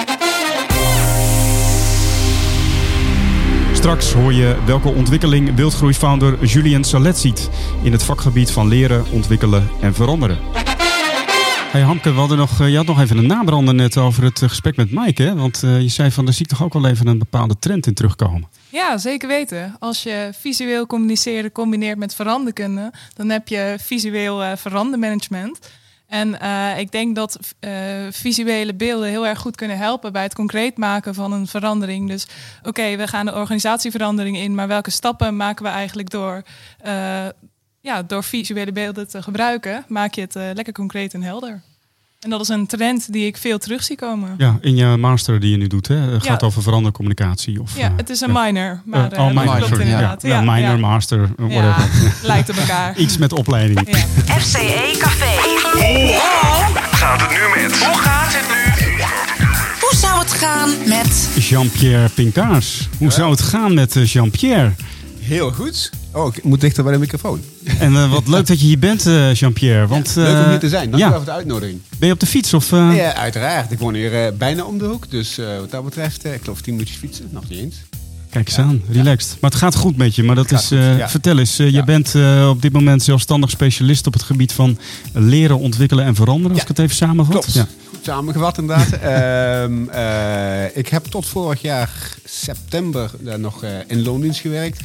Straks 3.73 4.13
hoor 4.13 4.33
je 4.33 4.57
welke 4.65 4.89
ontwikkeling 4.89 5.55
wildgroei-founder 5.55 6.45
Julien 6.45 6.83
Salet 6.83 7.17
ziet 7.17 7.49
in 7.81 7.91
het 7.91 8.03
vakgebied 8.03 8.51
van 8.51 8.67
leren, 8.67 9.05
ontwikkelen 9.11 9.69
en 9.81 9.93
veranderen. 9.93 10.37
Hey 11.73 11.81
Hamke, 11.81 12.11
we 12.13 12.19
hadden 12.19 12.37
nog, 12.37 12.61
eh, 12.61 12.69
je 12.69 12.75
had 12.75 12.85
nog 12.85 12.99
even 12.99 13.17
een 13.17 13.27
nabrander 13.27 13.73
net 13.73 13.97
over 13.97 14.23
het 14.23 14.41
eh, 14.41 14.49
gesprek 14.49 14.75
met 14.75 14.91
Mike. 14.91 15.23
Hè? 15.23 15.35
Want 15.35 15.63
eh, 15.63 15.81
je 15.81 15.87
zei 15.87 16.11
van, 16.11 16.25
daar 16.25 16.33
zie 16.33 16.43
ik 16.43 16.51
toch 16.51 16.63
ook 16.63 16.73
wel 16.73 16.87
even 16.87 17.07
een 17.07 17.17
bepaalde 17.17 17.59
trend 17.59 17.87
in 17.87 17.93
terugkomen. 17.93 18.47
Ja, 18.73 18.97
zeker 18.97 19.27
weten. 19.27 19.75
Als 19.79 20.03
je 20.03 20.29
visueel 20.39 20.85
communiceren 20.85 21.51
combineert 21.51 21.97
met 21.97 22.15
veranderkunde, 22.15 22.91
dan 23.13 23.29
heb 23.29 23.47
je 23.47 23.75
visueel 23.79 24.43
eh 24.43 24.55
verandermanagement. 24.55 25.59
En 26.07 26.39
eh, 26.39 26.79
ik 26.79 26.91
denk 26.91 27.15
dat 27.15 27.39
eh, 27.59 27.71
visuele 28.09 28.73
beelden 28.73 29.09
heel 29.09 29.27
erg 29.27 29.39
goed 29.39 29.55
kunnen 29.55 29.77
helpen 29.77 30.11
bij 30.11 30.23
het 30.23 30.33
concreet 30.33 30.77
maken 30.77 31.13
van 31.13 31.31
een 31.31 31.47
verandering. 31.47 32.07
Dus 32.09 32.27
oké, 32.63 32.95
we 32.95 33.07
gaan 33.07 33.25
de 33.25 33.35
organisatieverandering 33.35 34.37
in, 34.37 34.55
maar 34.55 34.67
welke 34.67 34.91
stappen 34.91 35.35
maken 35.35 35.65
we 35.65 35.71
eigenlijk 35.71 36.09
door, 36.09 36.41
ja, 37.81 38.03
door 38.03 38.23
visuele 38.23 38.71
beelden 38.71 39.07
te 39.07 39.23
gebruiken? 39.23 39.85
Maak 39.87 40.13
je 40.13 40.21
het 40.21 40.33
lekker 40.35 40.73
concreet 40.73 41.13
en 41.13 41.23
helder. 41.23 41.61
En 42.23 42.29
dat 42.29 42.41
is 42.41 42.47
een 42.47 42.65
trend 42.67 43.11
die 43.13 43.25
ik 43.25 43.37
veel 43.37 43.57
terug 43.57 43.83
zie 43.83 43.95
komen. 43.95 44.33
Ja, 44.37 44.57
in 44.61 44.75
je 44.75 44.85
master 44.97 45.39
die 45.39 45.51
je 45.51 45.57
nu 45.57 45.67
doet, 45.67 45.87
hè? 45.87 45.95
Het 45.95 46.25
gaat 46.25 46.41
Ja. 46.41 46.47
over 46.47 46.61
verandercommunicatie. 46.61 47.61
Of, 47.61 47.77
Ja, 47.77 47.83
eh, 47.85 47.91
het 47.95 48.09
is 48.09 48.21
een 48.21 48.31
minor, 48.31 48.81
maar 48.85 49.11
Eh, 49.11 49.17
eh, 49.17 49.23
oh, 49.25 49.27
minor, 49.27 49.43
klopt 49.55 49.67
sorry. 49.67 49.83
Ja, 49.85 49.89
inderdaad. 49.91 50.21
ja, 50.21 50.41
minor, 50.41 50.79
master, 50.79 51.19
Ja, 51.37 51.45
whatever. 51.47 52.11
lijkt 52.21 52.49
op 52.49 52.55
elkaar. 52.55 52.97
Iets 53.03 53.17
met 53.17 53.33
opleiding. 53.33 53.79
Ja. 54.25 54.33
FCE 54.39 54.95
Café. 54.99 55.31
Gaat 56.91 57.21
het 57.21 57.29
nu 57.29 57.61
met? 57.61 57.83
Hoe 57.83 57.97
gaat 57.97 58.33
het 58.33 58.45
nu? 58.47 58.83
Hoe 59.79 59.95
zou 59.95 60.19
het 60.19 60.31
gaan 60.33 60.69
met... 60.87 61.29
Jean-Pierre 61.39 62.09
Pinkaars. 62.09 62.89
Hoe 62.97 63.11
zou 63.11 63.31
het 63.31 63.41
gaan 63.41 63.73
met 63.73 63.95
eh, 63.95 64.05
Jean-Pierre? 64.05 64.71
Heel 65.23 65.51
goed. 65.51 65.89
Oh, 66.11 66.35
ik 66.35 66.43
moet 66.43 66.61
dichter 66.61 66.83
bij 66.83 66.93
de 66.93 66.99
microfoon. 66.99 67.41
En 67.79 67.95
eh, 67.95 68.11
wat 68.11 68.27
leuk 68.27 68.47
dat 68.47 68.59
je 68.59 68.65
hier 68.65 68.79
bent, 68.79 69.05
eh, 69.05 69.33
Jean-Pierre. 69.33 69.87
Want, 69.87 70.15
Leuk 70.15 70.27
om 70.27 70.43
eh, 70.43 70.49
hier 70.49 70.59
te 70.59 70.69
zijn. 70.69 70.89
Dankjewel 70.89 71.09
ja. 71.09 71.15
voor 71.15 71.25
de 71.25 71.31
uitnodiging. 71.31 71.79
Ben 71.97 72.07
je 72.07 72.13
op 72.13 72.19
de 72.19 72.25
fiets? 72.25 72.53
Of, 72.53 72.71
eh, 72.71 72.95
Ja, 72.95 73.15
uiteraard. 73.15 73.71
Ik 73.71 73.79
woon 73.79 73.93
hier 73.93 74.37
bijna 74.37 74.63
om 74.63 74.77
de 74.77 74.85
hoek. 74.85 75.11
Dus 75.11 75.39
wat 75.59 75.71
dat 75.71 75.83
betreft, 75.83 76.25
ik 76.25 76.39
geloof 76.41 76.61
10 76.61 76.73
minuutjes 76.73 76.97
fietsen. 76.97 77.27
Nog 77.31 77.49
niet 77.49 77.59
eens. 77.59 77.75
Kijk 78.29 78.47
eens 78.47 78.57
aan, 78.57 78.81
relaxed. 78.89 79.37
Maar 79.41 79.49
het 79.49 79.59
gaat 79.59 79.75
goed 79.75 79.97
met 79.97 80.15
je. 80.15 80.23
Maar 80.23 80.35
dat 80.35 80.51
is, 80.51 80.67
vertel 81.05 81.37
eens, 81.37 81.57
je 81.57 81.83
bent 81.85 82.15
op 82.49 82.61
dit 82.61 82.71
moment 82.71 83.03
zelfstandig 83.03 83.49
specialist 83.49 84.07
op 84.07 84.13
het 84.13 84.23
gebied 84.23 84.51
van 84.51 84.77
leren, 85.13 85.59
ontwikkelen 85.59 86.05
en 86.05 86.15
veranderen. 86.15 86.51
Als 86.51 86.61
ik 86.61 86.67
het 86.67 86.79
even 86.79 86.95
samenvat. 86.95 87.31
Klopt. 87.31 87.53
Ja. 87.53 87.67
Goed 87.89 87.99
samengevat 88.05 88.57
inderdaad. 88.57 88.91
Ehm, 89.01 89.89
eh, 89.89 90.77
ik 90.77 90.87
heb 90.87 91.05
tot 91.05 91.25
vorig 91.25 91.61
jaar 91.61 91.89
september 92.25 93.11
nog 93.37 93.65
in 93.87 94.03
loondienst 94.03 94.39
gewerkt. 94.39 94.81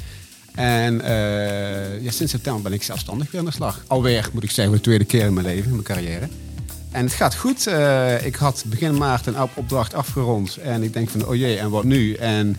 En 0.58 1.00
eh, 1.00 2.02
ja, 2.02 2.10
sinds 2.10 2.32
september 2.32 2.62
ben 2.62 2.72
ik 2.72 2.82
zelfstandig 2.82 3.30
weer 3.30 3.40
aan 3.40 3.46
de 3.46 3.52
slag. 3.52 3.82
Alweer, 3.86 4.28
moet 4.32 4.42
ik 4.42 4.50
zeggen, 4.50 4.74
de 4.74 4.80
tweede 4.80 5.04
keer 5.04 5.24
in 5.24 5.34
mijn 5.34 5.46
leven, 5.46 5.64
in 5.64 5.70
mijn 5.70 5.82
carrière. 5.82 6.28
En 6.90 7.04
het 7.04 7.12
gaat 7.12 7.34
goed. 7.34 7.66
Eh, 7.66 8.26
ik 8.26 8.34
had 8.34 8.64
begin 8.66 8.96
maart 8.96 9.26
een 9.26 9.40
op- 9.42 9.50
opdracht 9.56 9.94
afgerond. 9.94 10.56
En 10.56 10.82
ik 10.82 10.92
denk 10.92 11.08
van, 11.08 11.26
oh 11.26 11.34
jee, 11.34 11.58
en 11.58 11.70
wat 11.70 11.84
nu? 11.84 12.14
En 12.14 12.56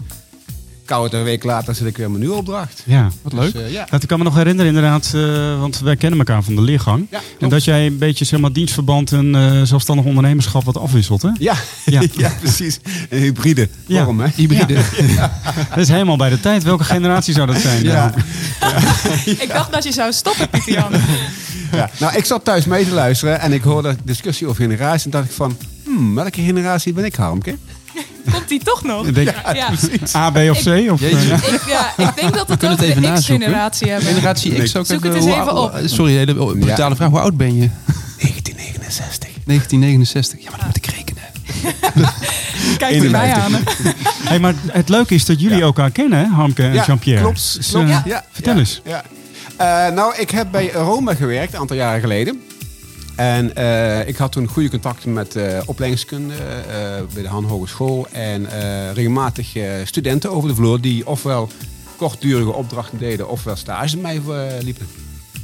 koud 0.90 1.14
een 1.14 1.24
week 1.24 1.44
later 1.44 1.76
zit 1.76 1.88
ik 1.88 1.98
weer 1.98 2.06
met 2.06 2.14
een 2.16 2.22
nieuwe 2.22 2.36
opdracht. 2.38 2.84
Ja. 2.86 3.10
Wat 3.22 3.32
Dus, 3.32 3.54
leuk. 3.54 3.66
eh, 3.66 3.72
ja. 3.72 3.88
Dat 3.90 4.02
ik 4.02 4.08
kan 4.08 4.18
me 4.18 4.24
nog 4.24 4.36
herinneren 4.36 4.68
inderdaad, 4.76 5.12
eh, 5.16 5.60
want 5.60 5.80
wij 5.80 5.96
kennen 5.96 6.20
elkaar 6.20 6.44
van 6.44 6.56
de 6.56 6.62
leergang. 6.62 7.08
Ja, 7.12 7.20
en 7.40 7.50
dat 7.50 7.64
jij 7.64 7.86
een 7.86 7.98
beetje 7.98 8.26
zeg 8.26 8.40
maar, 8.40 8.52
dienstverband 8.54 9.12
en 9.12 9.36
eh, 9.36 9.62
zelfstandig 9.64 10.06
ondernemerschap 10.06 10.64
wat 10.64 10.78
afwisselt. 10.78 11.22
Hè? 11.22 11.30
Ja, 11.40 11.54
Ja. 11.86 12.02
ja. 12.18 12.32
precies. 12.40 12.80
Een 13.10 13.20
hybride 13.20 13.70
Ja. 13.86 14.04
vorm, 14.04 14.20
hè? 14.20 14.28
Hybride. 14.36 14.74
Dat 15.70 15.78
is 15.78 15.88
helemaal 15.90 16.18
bij 16.18 16.30
de 16.30 16.40
tijd. 16.40 16.64
Welke 16.64 16.84
generatie 16.84 17.34
zou 17.34 17.48
dat 17.48 17.58
zijn? 17.62 17.84
Ja. 17.84 18.14
Ik 19.26 19.50
dacht 19.54 19.72
dat 19.74 19.84
je 19.84 19.92
zou 19.92 20.12
stoppen, 20.14 20.50
Pieter 20.50 20.74
Jan. 20.74 20.92
Ja. 21.72 21.90
Nou, 22.00 22.16
ik 22.18 22.26
zat 22.26 22.44
thuis 22.46 22.66
mee 22.66 22.86
te 22.86 22.94
luisteren 22.94 23.40
en 23.40 23.54
ik 23.54 23.62
hoorde 23.62 23.96
discussie 24.04 24.48
over 24.48 24.62
generaties. 24.64 25.06
En 25.06 25.12
dacht 25.12 25.26
ik 25.26 25.32
van, 25.32 25.58
hmm, 25.84 26.16
welke 26.16 26.42
generatie 26.42 26.94
ben 26.94 27.04
ik, 27.06 27.16
Harmke? 27.16 27.56
Komt 28.34 28.48
die 28.48 28.64
toch 28.64 28.84
nog? 28.84 29.06
Ik 29.08 29.16
denk, 29.16 29.34
Ja. 29.54 29.70
A, 30.16 30.30
B 30.32 30.36
of 30.38 30.64
C? 30.64 30.68
Of, 30.92 31.00
Jeetje. 31.00 31.18
eh, 31.18 31.28
ja. 31.28 31.36
Ik, 31.36 31.62
ja, 31.68 31.94
ik 32.08 32.16
denk 32.16 32.34
dat 32.34 32.46
we 32.48 32.52
het 32.52 32.60
kunnen 32.60 32.78
over 32.78 32.88
het 32.88 32.98
even 32.98 33.02
de. 33.02 33.20
X-generatie 33.20 33.90
hebben. 33.90 34.08
Generatie 34.14 34.64
X 34.64 34.76
ook. 34.76 34.86
Zoek 34.86 35.04
het 35.04 35.14
eens 35.14 35.24
hoe 35.26 35.34
even 35.34 35.52
oud- 35.52 35.74
op. 35.74 35.82
Sorry, 35.86 36.14
hele 36.16 36.34
brutale 36.58 36.96
vraag. 36.96 37.10
Hoe 37.10 37.20
oud 37.20 37.38
ben 37.38 37.56
je? 37.56 37.70
1969. 38.18 39.30
1969. 39.46 40.40
Ja, 40.44 40.50
maar 40.50 40.58
dat 40.58 40.68
moet 40.68 40.78
ik 40.78 40.86
rekenen. 40.86 41.24
Kijk 42.78 43.02
me 43.02 43.10
bij 43.10 43.34
aan. 43.34 43.52
Hey, 44.30 44.40
maar 44.40 44.54
het 44.72 44.90
leuke 44.90 45.14
is 45.16 45.26
dat 45.26 45.40
jullie 45.42 45.62
elkaar 45.62 45.92
kennen, 45.92 46.20
hè, 46.20 46.26
Harmke 46.26 46.64
en 46.64 46.74
Ja, 46.74 46.86
Jean-Pierre. 46.86 47.22
klopt. 47.24 47.56
Dus, 47.58 47.70
klopt. 47.70 47.90
eh, 47.90 48.00
Ja, 48.06 48.24
vertel 48.32 48.54
ja, 48.54 48.60
eens. 48.60 48.82
Ja. 48.84 49.04
Eh, 49.88 49.94
nou, 49.94 50.16
ik 50.18 50.30
heb 50.32 50.48
bij 50.52 50.72
Roma 50.74 51.14
gewerkt, 51.16 51.54
een 51.54 51.60
aantal 51.60 51.76
jaren 51.76 52.00
geleden. 52.02 52.42
En 53.20 53.56
eh, 53.56 54.08
ik 54.08 54.18
had 54.18 54.32
toen 54.32 54.48
goede 54.48 54.70
contacten 54.70 55.14
met 55.14 55.36
eh 55.36 55.60
opleidingskunde 55.66 56.34
eh, 56.34 56.80
bij 57.14 57.24
de 57.24 57.28
Han 57.30 57.44
Hogeschool. 57.44 58.08
En 58.12 58.52
eh, 58.52 58.92
regelmatig 58.94 59.56
eh, 59.56 59.70
studenten 59.84 60.32
over 60.32 60.50
de 60.50 60.56
vloer 60.56 60.82
die 60.82 61.08
ofwel 61.08 61.50
kortdurige 61.98 62.52
opdrachten 62.54 62.98
deden, 62.98 63.30
ofwel 63.30 63.56
stages 63.56 63.96
met 63.96 64.02
mij 64.26 64.38
liepen. 64.62 64.88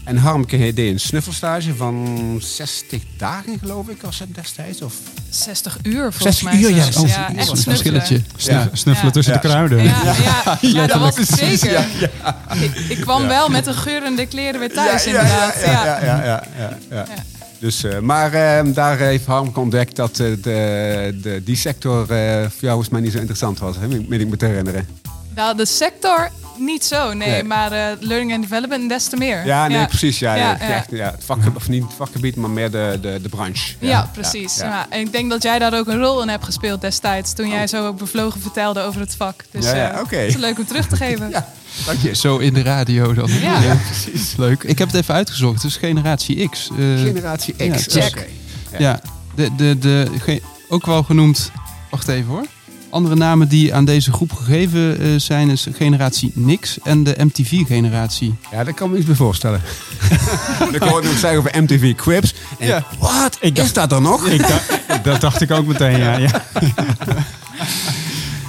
En 0.04 0.18
Harmke 0.18 0.58
deed 0.58 0.78
een 0.94 1.00
snuffelstage 1.00 1.76
van 1.76 2.38
60 2.42 3.02
dagen, 3.18 3.60
geloof 3.60 3.88
ik, 3.90 4.02
was 4.02 4.20
het 4.20 4.36
destijds. 4.36 4.82
Of 4.82 4.94
60 5.30 5.78
uur 5.84 6.12
volgens 6.14 6.24
60 6.40 6.44
mij. 6.44 6.58
uur, 6.62 6.76
ja. 6.76 6.86
Oh, 6.98 7.08
ja, 7.08 7.28
dat 7.28 7.36
echt 7.38 7.50
een 7.50 7.58
snuffelen. 7.58 8.02
verschilletje. 8.02 8.22
Ja. 8.38 8.70
Snuffelen 8.74 9.06
Ja. 9.06 9.12
tussen 9.12 9.34
Ja. 9.34 9.40
de 9.40 9.48
kruiden. 9.48 9.84
Ja, 9.84 10.02
ja, 10.24 10.58
ja, 10.62 10.88
dat 10.88 11.00
was 11.00 11.18
het 11.18 11.28
zeker. 11.28 11.72
ja, 11.72 11.88
Ik, 12.62 12.76
ik 12.90 13.00
kwam 13.02 13.28
wel 13.28 13.50
met 13.50 13.68
een 13.68 13.74
geurende 13.76 14.26
kleren 14.26 14.60
weer 14.60 14.74
thuis, 14.74 15.04
ja, 15.04 15.10
inderdaad. 15.10 15.56
Ja, 15.66 15.72
ja, 15.72 15.86
ja, 15.86 16.04
ja, 16.06 16.24
ja, 16.26 16.44
ja, 16.58 16.78
ja. 16.90 17.06
Dus, 17.60 17.84
eh, 17.84 18.00
maar 18.00 18.34
eh, 18.34 18.74
daar 18.74 18.98
heeft 18.98 19.26
Harmke 19.26 19.60
ontdekt 19.60 19.96
dat 19.96 20.10
eh, 20.20 20.28
de, 20.42 21.18
de, 21.22 21.42
die 21.44 21.56
sector 21.56 22.02
eh, 22.02 22.08
voor 22.42 22.60
jou 22.60 22.70
volgens 22.70 22.90
mij 22.90 23.02
niet 23.02 23.12
zo 23.12 23.18
interessant 23.18 23.60
was. 23.60 23.76
Hè? 23.80 23.88
Meen 23.88 24.20
ik 24.20 24.28
me 24.28 24.38
te 24.38 24.46
herinneren. 24.46 24.88
Nou, 25.36 25.58
de 25.58 25.66
sector 25.66 26.30
niet 26.58 26.86
zo, 26.86 27.14
nee. 27.14 27.30
Nee. 27.30 27.44
Maar 27.44 27.72
eh, 27.72 27.86
learning 28.00 28.34
and 28.34 28.42
development 28.42 28.90
des 28.90 29.08
te 29.08 29.16
meer. 29.18 29.46
Ja, 29.46 29.68
nee, 29.68 29.86
precies. 29.86 30.20
Ja, 30.20 30.36
Ja. 30.36 30.60
Echt, 30.60 30.92
ja, 30.92 31.12
het 31.12 31.24
vakgebied, 31.24 31.56
of 31.56 31.70
niet 31.70 31.84
het 31.84 31.94
vakgebied, 31.94 32.36
maar 32.36 32.50
meer 32.50 32.72
de, 32.72 32.98
de, 33.02 33.20
de 33.22 33.30
branche. 33.30 33.74
Ja, 33.80 34.10
precies. 34.14 34.56
Ja, 34.56 34.66
Ja, 34.66 34.72
ja. 34.72 34.86
en 34.90 35.00
ik 35.00 35.12
denk 35.12 35.30
dat 35.30 35.44
jij 35.44 35.60
daar 35.60 35.78
ook 35.78 35.88
een 35.88 36.00
rol 36.00 36.22
in 36.22 36.30
hebt 36.30 36.44
gespeeld 36.46 36.82
destijds. 36.82 37.34
Toen 37.34 37.50
jij 37.50 37.68
zo 37.68 37.88
ook 37.88 37.98
bevlogen 37.98 38.42
vertelde 38.42 38.82
over 38.82 39.00
het 39.02 39.16
vak. 39.16 39.44
Dus 39.52 39.66
Ja, 39.66 39.92
eh, 39.92 40.00
het 40.10 40.12
is 40.12 40.36
leuk 40.36 40.58
om 40.58 40.66
terug 40.66 40.88
te 40.88 40.96
geven. 40.96 41.32
Dank 41.86 42.00
je. 42.02 42.14
Zo 42.16 42.38
in 42.38 42.54
de 42.54 42.62
radio 42.64 43.14
dan. 43.14 43.30
Ja. 43.42 43.78
precies. 43.86 44.34
Leuk. 44.38 44.64
Ik 44.64 44.78
heb 44.78 44.88
het 44.88 44.98
even 45.02 45.14
uitgezocht. 45.14 45.62
Het 45.62 45.72
is 45.72 45.78
generatie 45.78 46.50
X. 46.50 46.70
Eh, 46.70 46.76
Generatie 47.04 47.54
X. 47.54 47.64
ja, 47.94 48.02
check. 48.02 48.28
Oké. 48.68 48.78
Ja, 48.84 49.00
de, 49.36 49.50
de, 49.58 49.78
de, 49.80 50.08
ge- 50.20 50.42
ook 50.70 50.86
wel 50.86 51.04
genoemd. 51.04 51.52
Wacht 51.90 52.08
even 52.08 52.28
hoor. 52.30 52.46
Andere 52.90 53.16
namen 53.16 53.48
die 53.48 53.74
aan 53.74 53.86
deze 53.86 54.12
groep 54.12 54.32
gegeven 54.34 55.00
eh, 55.00 55.08
zijn 55.18 55.50
is 55.50 55.68
generatie 55.74 56.32
Nix 56.34 56.78
en 56.84 57.04
de 57.04 57.16
MTV-generatie. 57.18 58.36
Ja, 58.52 58.64
daar 58.64 58.74
kan 58.74 58.86
ik 58.88 58.92
me 58.92 58.98
iets 58.98 59.08
bij 59.08 59.16
voorstellen. 59.16 59.62
ik 60.72 60.82
hoorde 60.82 61.08
hem 61.08 61.18
zeggen 61.18 61.40
over 61.40 61.62
MTV 61.62 61.96
Cribs. 61.96 62.34
En 62.60 62.68
Ja. 62.68 62.86
wat? 63.00 63.38
Is 63.42 63.74
dat 63.74 63.92
er 63.92 64.02
nog? 64.02 64.28
Ik 64.28 64.48
dacht- 64.48 64.80
dat 65.04 65.22
dacht 65.22 65.42
ik 65.42 65.52
ook 65.52 65.66
meteen, 65.66 65.98
ja. 65.98 66.18
ja. 66.18 66.46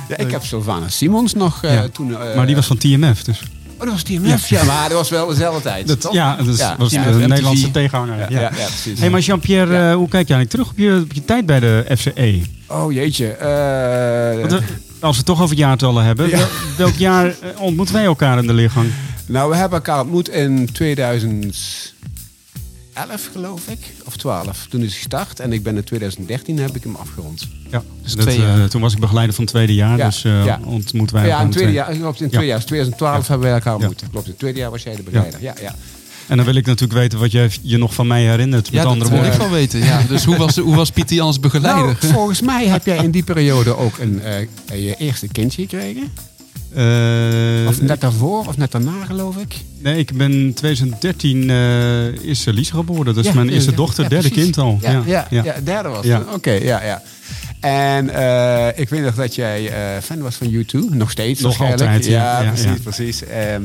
Ja, 0.08 0.16
ik 0.16 0.30
heb 0.30 0.44
Sylvana 0.44 0.88
Simons 0.88 1.34
nog 1.34 1.62
eh, 1.62 1.80
toen... 1.82 2.22
eh, 2.22 2.36
Maar 2.36 2.46
die 2.46 2.54
was 2.54 2.66
van 2.66 2.76
TMF, 2.78 3.22
dus. 3.22 3.42
Oh, 3.78 3.82
dat 3.82 3.90
was 3.92 4.02
TMF. 4.02 4.48
Ja, 4.48 4.64
maar 4.64 4.88
dat 4.88 4.98
was 4.98 5.10
wel 5.10 5.26
dezelfde 5.26 5.62
tijd. 5.62 5.88
Dat, 5.88 6.00
toch? 6.00 6.12
ja, 6.12 6.36
dat 6.36 6.56
Ja, 6.56 6.74
was 6.78 6.90
ja, 6.92 7.04
de 7.04 7.10
MTV. 7.10 7.26
Nederlandse 7.26 7.70
tegenhanger. 7.70 8.32
Ja, 8.32 8.48
precies. 8.48 8.98
Hey, 9.00 9.10
maar 9.10 9.20
Jean-Pierre, 9.20 9.76
eh, 9.90 9.94
hoe 9.94 10.08
kijk 10.08 10.28
jij 10.28 10.36
eigenlijk 10.36 10.50
terug 10.50 10.68
op 10.70 10.78
je, 10.78 11.00
op 11.04 11.12
je 11.12 11.24
tijd 11.24 11.46
bij 11.46 11.60
de 11.60 11.84
FCE? 11.96 12.40
Oh 12.66 12.92
jeetje. 12.92 13.26
Want, 14.40 14.52
eh, 14.52 14.58
als 15.00 15.10
we 15.10 15.16
het 15.16 15.24
toch 15.26 15.42
over 15.42 15.56
jaartallen 15.56 16.04
hebben, 16.04 16.30
welk 16.76 16.94
jaar 16.94 17.34
ontmoeten 17.58 17.94
wij 17.94 18.04
elkaar 18.04 18.38
in 18.38 18.46
de 18.46 18.52
leergang? 18.54 18.90
nou, 19.26 19.50
we 19.50 19.56
hebben 19.56 19.78
elkaar 19.78 20.00
ontmoet 20.00 20.28
in 20.28 20.68
2011, 22.96 23.28
geloof 23.32 23.68
ik. 23.68 23.78
Of 24.04 24.16
12. 24.16 24.66
Toen 24.70 24.80
is 24.80 24.86
hij 24.90 24.96
gestart. 24.96 25.40
En 25.40 25.52
ik 25.52 25.62
ben 25.62 25.76
in 25.76 25.84
2013 25.84 26.58
heb 26.58 26.76
ik 26.76 26.82
hem 26.82 26.94
afgerond. 26.94 27.48
Ja, 27.70 27.82
Dus 28.02 28.14
dat, 28.14 28.26
twee 28.26 28.42
eh, 28.46 28.64
toen 28.64 28.80
was 28.80 28.92
ik 28.92 28.98
begeleider 29.00 29.34
van 29.34 29.44
het 29.44 29.52
tweede 29.52 29.74
jaar, 29.74 29.96
Ja, 29.96 30.06
dus 30.06 30.24
eh 30.24 30.44
ja. 30.44 30.60
ontmoeten 30.64 31.16
wij 31.16 31.26
ja, 31.26 31.30
elkaar 31.30 31.40
in 31.40 31.46
het 31.48 31.56
tweede 31.56 31.72
twee- 31.72 31.84
jaar. 31.94 31.96
Klopt, 32.00 32.20
in 32.20 32.28
tweede 32.28 32.46
jaar. 32.46 32.64
2012 32.64 33.28
hebben 33.28 33.46
we 33.48 33.54
elkaar 33.54 33.72
Ja. 33.72 33.86
ontmoet. 33.86 34.10
Klopt, 34.10 34.24
in 34.24 34.30
het 34.30 34.38
tweede 34.40 34.58
jaar 34.58 34.70
was 34.70 34.82
jij 34.82 34.96
de 34.96 35.02
begeleider. 35.02 35.42
Ja, 35.42 35.54
ja. 35.60 35.74
En 36.26 36.36
dan 36.36 36.46
wil 36.46 36.54
ik 36.54 36.66
natuurlijk 36.66 36.98
weten 37.00 37.18
wat 37.18 37.32
jij 37.32 37.50
je 37.62 37.76
nog 37.76 37.94
van 37.94 38.06
mij 38.06 38.22
herinnert. 38.22 38.64
Met 38.64 38.72
Ja, 38.74 38.82
dat 38.82 38.92
andere 38.92 39.10
wil 39.10 39.18
ik 39.18 39.24
woorden. 39.24 39.48
wel 39.48 39.58
weten. 39.58 39.78
Ja. 39.84 40.02
Dus 40.08 40.24
hoe 40.24 40.36
was, 40.36 40.56
hoe 40.56 40.74
was 40.76 40.90
Pieter 40.90 41.16
Jans 41.16 41.40
begeleider? 41.40 41.84
Nou, 42.00 42.12
volgens 42.14 42.40
mij 42.40 42.66
heb 42.66 42.86
jij 42.86 42.96
in 42.96 43.10
die 43.10 43.22
periode 43.22 43.76
ook 43.76 43.98
een, 43.98 44.22
eh, 44.22 44.38
je 44.84 44.94
eerste 44.98 45.28
kindje 45.28 45.62
gekregen. 45.62 46.12
Eh, 46.76 47.68
Of 47.68 47.80
net 47.82 48.00
daarvoor, 48.00 48.46
of 48.46 48.56
net 48.56 48.70
daarna, 48.72 49.04
geloof 49.04 49.36
ik. 49.36 49.54
nee, 49.78 49.98
ik 49.98 50.16
ben 50.16 50.32
in 50.32 50.54
2013 50.54 51.50
eh, 51.50 52.06
is 52.06 52.44
Lies 52.44 52.70
geboren. 52.70 53.04
Dat 53.04 53.16
is 53.16 53.24
Ja, 53.26 53.34
mijn 53.36 53.48
eerste 53.48 53.74
dochter, 53.74 54.02
ja, 54.02 54.08
derde 54.08 54.30
kind 54.30 54.58
al. 54.58 54.78
Ja, 54.82 55.02
ja, 55.06 55.26
ja. 55.30 55.54
derde 55.64 55.88
was. 55.88 56.06
Oké, 56.34 56.50
ja, 56.50 56.82
ja. 56.84 57.02
En 57.60 58.10
eh, 58.10 58.78
ik 58.80 58.88
weet 58.88 59.02
nog 59.02 59.14
dat 59.14 59.34
jij 59.34 59.70
fan 60.02 60.18
was 60.20 60.34
van 60.34 60.50
U2. 60.52 60.78
Nog 60.90 61.10
steeds 61.10 61.40
Nog 61.40 61.60
altijd, 61.60 62.04
ja. 62.04 62.42
Precies, 62.52 62.80
precies. 62.82 63.24
Ehm, 63.24 63.62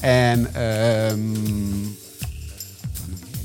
en 0.00 0.54
ehm, 0.54 1.18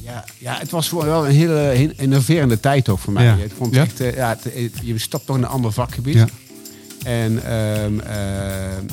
ja, 0.03 0.23
ja, 0.37 0.55
het 0.59 0.71
was 0.71 0.89
gewoon 0.89 1.05
wel 1.05 1.25
een 1.25 1.31
hele 1.35 1.93
innoverende 1.97 2.59
tijd 2.59 2.89
ook 2.89 2.99
voor 2.99 3.13
mij. 3.13 3.25
Ja. 3.25 3.33
Ik 3.35 3.51
vond 3.57 3.75
Ja? 3.75 3.81
echt, 3.81 3.97
ja, 4.15 4.37
het- 4.43 4.71
je 4.83 4.97
stapt 4.97 5.25
toch 5.25 5.35
in 5.35 5.43
een 5.43 5.49
ander 5.49 5.71
vakgebied. 5.71 6.25
En 7.03 7.43
ehm, 7.43 7.99
eh, 7.99 8.15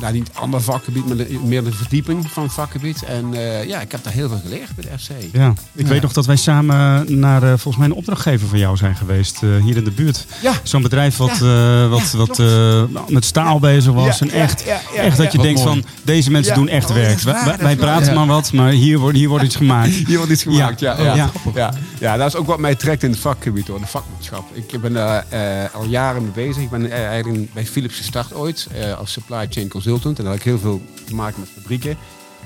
nou, 0.00 0.12
niet 0.12 0.30
ander 0.32 0.60
vakgebied, 0.60 1.06
maar 1.06 1.26
meer 1.44 1.64
de 1.64 1.72
verdieping 1.72 2.30
van 2.30 2.42
het 2.42 2.52
vakgebied. 2.52 3.02
En 3.04 3.34
eh, 3.34 3.64
ja, 3.64 3.80
ik 3.80 3.92
heb 3.92 4.04
daar 4.04 4.12
heel 4.12 4.28
veel 4.28 4.40
geleerd 4.42 4.68
bij 4.76 4.84
de 4.90 4.98
FC. 4.98 5.10
Ja, 5.32 5.52
ik 5.74 5.86
weet 5.86 6.02
nog 6.02 6.12
dat 6.12 6.26
wij 6.26 6.36
samen 6.36 7.04
naar 7.20 7.42
eh, 7.42 7.48
volgens 7.48 7.76
mij 7.76 7.86
een 7.86 7.92
opdrachtgever 7.92 8.48
van 8.48 8.58
jou 8.58 8.76
zijn 8.76 8.96
geweest. 8.96 9.42
eh, 9.42 9.48
hier 9.64 9.76
in 9.76 9.84
de 9.84 9.90
buurt. 9.90 10.26
Ja. 10.42 10.52
Zo'n 10.62 10.82
bedrijf 10.82 11.16
wat, 11.16 11.38
Ja. 11.40 11.82
eh, 11.84 11.90
wat, 11.90 12.10
Ja, 12.12 12.18
wat 12.18 12.38
eh, 12.38 12.82
met 13.08 13.24
staal 13.24 13.58
bezig 13.58 13.92
was. 13.92 14.18
Ja, 14.18 14.26
en 14.26 14.30
echt, 14.32 14.62
ja, 14.66 14.80
ja, 14.94 15.00
echt 15.02 15.16
dat 15.16 15.32
je 15.32 15.38
Wat 15.38 15.46
denkt 15.46 15.64
mooi. 15.64 15.80
van 15.80 15.90
deze 16.02 16.30
mensen 16.30 16.52
Ja. 16.54 16.58
doen 16.58 16.68
echt 16.68 16.88
Oh, 16.90 16.94
werk. 16.96 17.20
waar, 17.20 17.56
Wij- 17.58 17.76
praten 17.76 18.06
Ja. 18.08 18.14
maar 18.14 18.26
wat, 18.26 18.52
maar 18.52 18.70
hier 18.70 18.98
wordt, 18.98 19.16
hier 19.16 19.28
wordt 19.28 19.44
iets 19.44 19.56
gemaakt. 19.56 19.90
Hier 20.06 20.16
wordt 20.16 20.32
iets 20.32 20.42
gemaakt, 20.42 20.80
ja. 20.80 20.96
Ja. 20.98 21.04
Ja, 21.04 21.14
Ja. 21.14 21.30
ja. 21.54 21.72
ja. 22.00 22.16
dat 22.16 22.26
is 22.26 22.34
ook 22.36 22.46
wat 22.46 22.58
mij 22.58 22.74
trekt 22.74 23.02
in 23.02 23.10
het 23.10 23.18
vakgebied, 23.18 23.66
hoor, 23.68 23.80
de 23.80 23.86
vakmanschap. 23.86 24.44
Ik 24.52 24.80
ben 24.80 24.92
daar 24.92 25.24
eh, 25.28 25.40
al 25.74 25.84
jaren 25.84 26.22
mee 26.22 26.46
bezig. 26.46 26.62
Ik 26.62 26.70
ben 26.70 26.90
eigenlijk 26.90 27.52
bij 27.54 27.66
Philips 27.66 27.95
gestart 27.96 28.34
ooit 28.34 28.66
eh, 28.72 28.98
als 28.98 29.12
supply 29.12 29.46
chain 29.50 29.68
consultant. 29.68 30.18
En 30.18 30.24
daar 30.24 30.32
had 30.32 30.42
ik 30.42 30.48
heel 30.48 30.58
veel 30.58 30.82
te 31.04 31.14
maken 31.14 31.40
met 31.40 31.48
fabrieken 31.48 31.96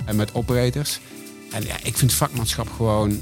en 0.04 0.16
met 0.16 0.35
operators. 0.35 1.00
En 1.52 1.62
ja, 1.62 1.76
ik 1.83 1.97
vind 1.97 2.12
vakmanschap 2.12 2.69
gewoon 2.76 3.21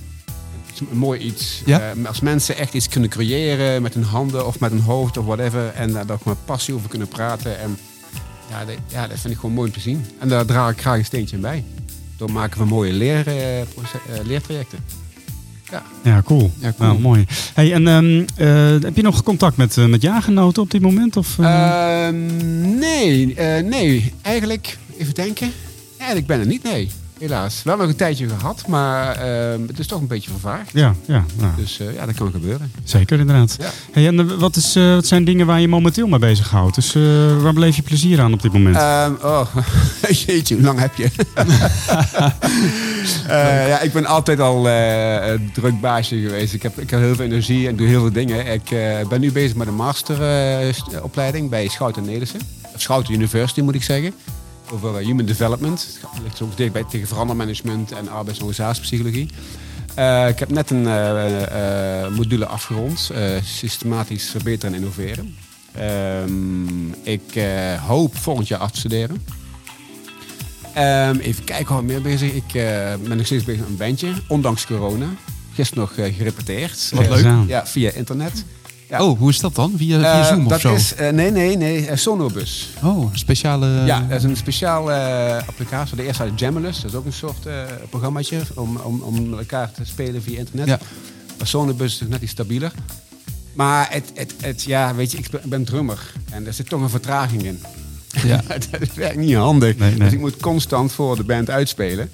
een 0.91 0.99
mooi 0.99 1.21
iets. 1.21 1.63
Ja? 1.65 1.81
Eh, 1.81 2.07
als 2.07 2.21
mensen 2.21 2.57
echt 2.57 2.75
iets 2.75 2.89
kunnen 2.89 3.11
creëren 3.11 3.83
met 3.83 3.95
hun 3.95 4.03
handen 4.03 4.47
of 4.47 4.61
met 4.61 4.71
hun 4.71 4.81
hoofd 4.81 5.17
of 5.17 5.25
whatever. 5.25 5.69
En 5.69 5.93
daar 5.93 6.11
ook 6.11 6.25
met 6.25 6.45
passie 6.45 6.75
over 6.75 6.89
kunnen 6.89 7.09
praten. 7.09 7.59
En 7.59 7.79
ja, 8.51 8.65
dat, 8.65 8.77
ja, 8.87 9.07
dat 9.07 9.19
vind 9.19 9.33
ik 9.33 9.41
gewoon 9.41 9.55
mooi 9.55 9.69
om 9.69 9.75
te 9.75 9.81
zien. 9.81 10.05
En 10.19 10.29
daar 10.29 10.45
draag 10.45 10.71
ik 10.71 10.81
graag 10.81 10.99
een 10.99 11.05
steentje 11.05 11.37
in 11.37 11.43
bij. 11.43 11.65
Door 12.17 12.33
maken 12.33 12.57
van 12.57 12.69
mooie 12.69 12.93
leer, 12.93 13.27
eh, 13.27 13.67
leertrajecten. 14.25 14.79
Ja, 16.03 16.23
cool. 16.25 16.51
Ja, 16.59 16.73
cool. 16.79 16.89
Nou, 16.89 17.01
mooi. 17.01 17.25
Hey, 17.55 17.73
en 17.73 17.89
ehm, 17.89 18.25
eh, 18.37 18.83
heb 18.83 18.97
je 18.97 19.03
nog 19.03 19.23
contact 19.23 19.57
met, 19.57 19.77
eh, 19.77 19.85
met 19.85 20.03
jaargenoten 20.03 20.63
op 20.63 20.71
dit 20.71 20.81
moment? 20.81 21.17
Of, 21.17 21.39
eh? 21.39 22.07
Ehm, 22.07 22.79
nee, 22.79 23.35
nee, 23.63 24.13
eigenlijk, 24.23 24.79
even 24.99 25.15
denken. 25.15 25.53
Eigenlijk 25.97 26.27
ben 26.27 26.41
er 26.41 26.47
niet, 26.47 26.63
nee. 26.63 26.91
Helaas. 27.19 27.63
Wel 27.65 27.77
nog 27.77 27.89
een 27.89 27.97
tijdje 27.97 28.29
gehad, 28.29 28.67
maar 28.67 29.17
ehm, 29.17 29.67
het 29.67 29.79
is 29.79 29.87
toch 29.87 30.01
een 30.01 30.07
beetje 30.07 30.31
vervaagd. 30.31 30.71
ja, 30.73 30.95
ja 31.07 31.25
nou, 31.39 31.53
Dus 31.57 31.81
eh, 31.81 31.95
ja, 31.95 32.07
dat 32.07 32.15
kan 32.15 32.31
gebeuren. 32.31 32.73
zeker 32.85 33.19
inderdaad. 33.19 33.57
Ja. 33.61 33.71
Hey, 33.93 34.07
en 34.07 34.19
eh, 34.21 34.27
wat, 34.39 34.57
is, 34.57 34.77
eh, 34.77 34.95
wat 34.95 35.07
zijn 35.07 35.25
dingen 35.25 35.47
waar 35.47 35.61
je 35.61 35.69
momenteel 35.69 36.07
mee 36.07 36.19
bezighoudt? 36.19 36.75
Dus 36.75 36.93
waar 37.43 37.53
beleef 37.53 37.77
je 37.77 37.83
plezier 37.83 38.21
aan 38.21 38.33
op 38.33 38.43
dit 38.43 38.53
moment? 38.53 38.77
Ehm, 38.77 39.13
oh, 39.23 39.57
jeetje, 40.27 40.55
hoe 40.55 40.65
lang 40.65 40.79
heb 40.79 40.95
je? 40.95 41.11
Ja, 43.29 43.81
ik 43.81 43.93
ben 43.93 44.07
altijd 44.07 44.41
al 44.41 44.69
een 44.69 45.51
druk 45.53 45.81
baasje 45.81 46.17
geweest. 46.21 46.55
Ik 46.55 46.63
heb, 46.63 46.79
ik 46.79 46.91
heb 46.91 47.01
heel 47.01 47.15
veel 47.15 47.25
energie 47.25 47.69
en 47.69 47.77
doe 47.77 47.87
heel 47.87 48.01
veel 48.01 48.13
dingen. 48.13 48.47
Ik 48.47 48.69
ben 49.09 49.21
nu 49.21 49.33
bezig 49.33 49.57
met 49.57 49.67
een 49.67 49.75
masteropleiding 49.75 51.51
bij 51.51 51.69
Schouten 51.69 52.03
Nederlandse. 52.03 52.37
Of 52.75 52.81
Schouten 52.81 53.15
University 53.15 53.61
moet 53.61 53.75
ik 53.75 53.83
zeggen. 53.83 54.13
Over 54.73 54.99
eh, 54.99 55.07
human 55.07 55.27
development. 55.27 55.99
Het 56.11 56.23
ligt 56.23 56.43
ook 56.43 56.57
dicht 56.57 56.73
bij 56.73 56.85
tegen 56.85 57.09
verandermanagement 57.09 57.93
en 57.93 58.09
arbeids- 58.09 58.39
en 58.39 58.45
organisatiepsychologie. 58.45 59.29
Eh, 59.95 60.29
ik 60.29 60.39
heb 60.39 60.51
net 60.51 60.71
een 60.71 60.87
eh, 60.87 62.09
module 62.09 62.47
afgerond. 62.47 63.11
systematisch 63.43 64.31
verbeteren 64.31 64.75
en 64.75 64.81
innoveren. 64.81 65.37
Ehm, 65.73 66.91
ik 67.03 67.41
hoop 67.87 68.17
volgend 68.17 68.49
jaar 68.49 68.59
af 68.59 68.71
te 68.71 68.79
studeren. 68.79 69.25
Ehm, 70.75 71.17
even 71.17 71.45
kijken, 71.45 71.77
ik 71.77 71.83
meer 71.83 72.03
bezig. 72.03 72.33
Ik 72.33 72.53
ben 73.03 73.17
nog 73.17 73.27
steeds 73.27 73.45
bezig 73.45 73.61
met 73.61 73.71
een 73.71 73.77
bandje, 73.77 74.13
ondanks 74.29 74.67
corona. 74.67 75.07
Gisteren 75.55 75.83
nog 75.83 76.15
gerepeteerd. 76.17 76.91
Wat 76.95 77.09
leuk. 77.09 77.49
Ja, 77.49 77.67
via 77.67 77.91
internet. 77.91 78.45
Ja. 78.89 79.05
Oh, 79.05 79.19
hoe 79.19 79.31
is 79.31 79.41
dat 79.41 79.55
dan? 79.55 79.73
Via, 79.77 79.99
via 79.99 80.21
Eh, 80.21 80.27
Zoom 80.29 80.45
of 80.45 80.51
dat 80.51 80.61
zo? 80.61 80.75
is, 80.75 80.95
eh, 80.95 81.11
nee, 81.11 81.31
nee, 81.31 81.57
nee, 81.57 81.87
eh, 81.87 81.97
Sonobus. 81.97 82.69
Oh, 82.83 83.13
een 83.13 83.19
speciale... 83.19 83.67
ja, 83.87 84.01
dat 84.01 84.19
is 84.19 84.25
een 84.25 84.37
speciale 84.37 84.93
applicatie. 85.47 85.97
De 85.97 86.05
eerste 86.05 86.23
uit 86.23 86.39
Jamulus, 86.41 86.81
dat 86.81 86.91
is 86.91 86.97
ook 86.97 87.05
een 87.05 87.13
soort 87.13 87.47
programmaatje 87.91 88.41
om, 88.55 88.77
om, 88.77 89.01
om 89.01 89.39
elkaar 89.39 89.73
te 89.73 89.85
spelen 89.85 90.23
via 90.23 90.39
internet. 90.39 90.67
Ja. 90.67 90.79
Sonobus 91.43 92.01
is 92.01 92.09
net 92.09 92.23
iets 92.23 92.33
stabieler. 92.33 92.73
Maar 93.53 93.87
het, 93.91 94.11
het, 94.15 94.35
het, 94.41 94.63
ja, 94.63 94.95
weet 94.95 95.13
je, 95.13 95.19
ik 95.19 95.29
ben, 95.45 95.65
drummer 95.65 96.13
en 96.31 96.47
er 96.47 96.53
zit 96.53 96.69
toch 96.69 96.81
een 96.81 96.91
vertraging 96.91 97.43
in. 97.43 97.63
Ja. 98.25 98.41
dat 98.71 98.95
werkt 98.95 99.17
niet 99.17 99.35
handig. 99.35 99.77
Nee, 99.77 99.91
nee. 99.91 99.99
Dus 99.99 100.13
ik 100.13 100.19
moet 100.21 100.37
constant 100.37 100.93
voor 100.93 101.17
de 101.17 101.25
band 101.25 101.51
uitspelen. 101.51 102.11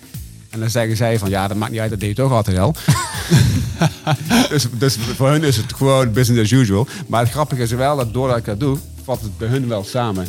En 0.54 0.60
dan 0.60 0.70
zeggen 0.70 0.96
zij 0.96 1.18
van, 1.18 1.28
ja, 1.30 1.48
dat 1.48 1.56
maakt 1.56 1.72
niet 1.72 1.80
uit, 1.80 1.90
dat 1.90 2.00
deed 2.00 2.08
je 2.08 2.14
toch 2.14 2.32
altijd 2.32 2.58
al. 2.58 2.74
dus, 4.50 4.66
dus 4.78 4.96
voor 5.16 5.28
hun 5.30 5.42
is 5.44 5.56
het 5.56 5.72
gewoon 5.74 6.12
business 6.12 6.52
as 6.52 6.58
usual. 6.60 6.86
Maar 7.06 7.20
het 7.22 7.30
grappige 7.30 7.62
is 7.62 7.70
wel 7.70 7.96
dat 7.96 8.12
doordat 8.12 8.36
ik 8.36 8.44
dat 8.44 8.60
doe, 8.60 8.78
valt 9.04 9.20
het 9.20 9.38
bij 9.38 9.48
hun 9.48 9.68
wel 9.68 9.84
samen. 9.84 10.26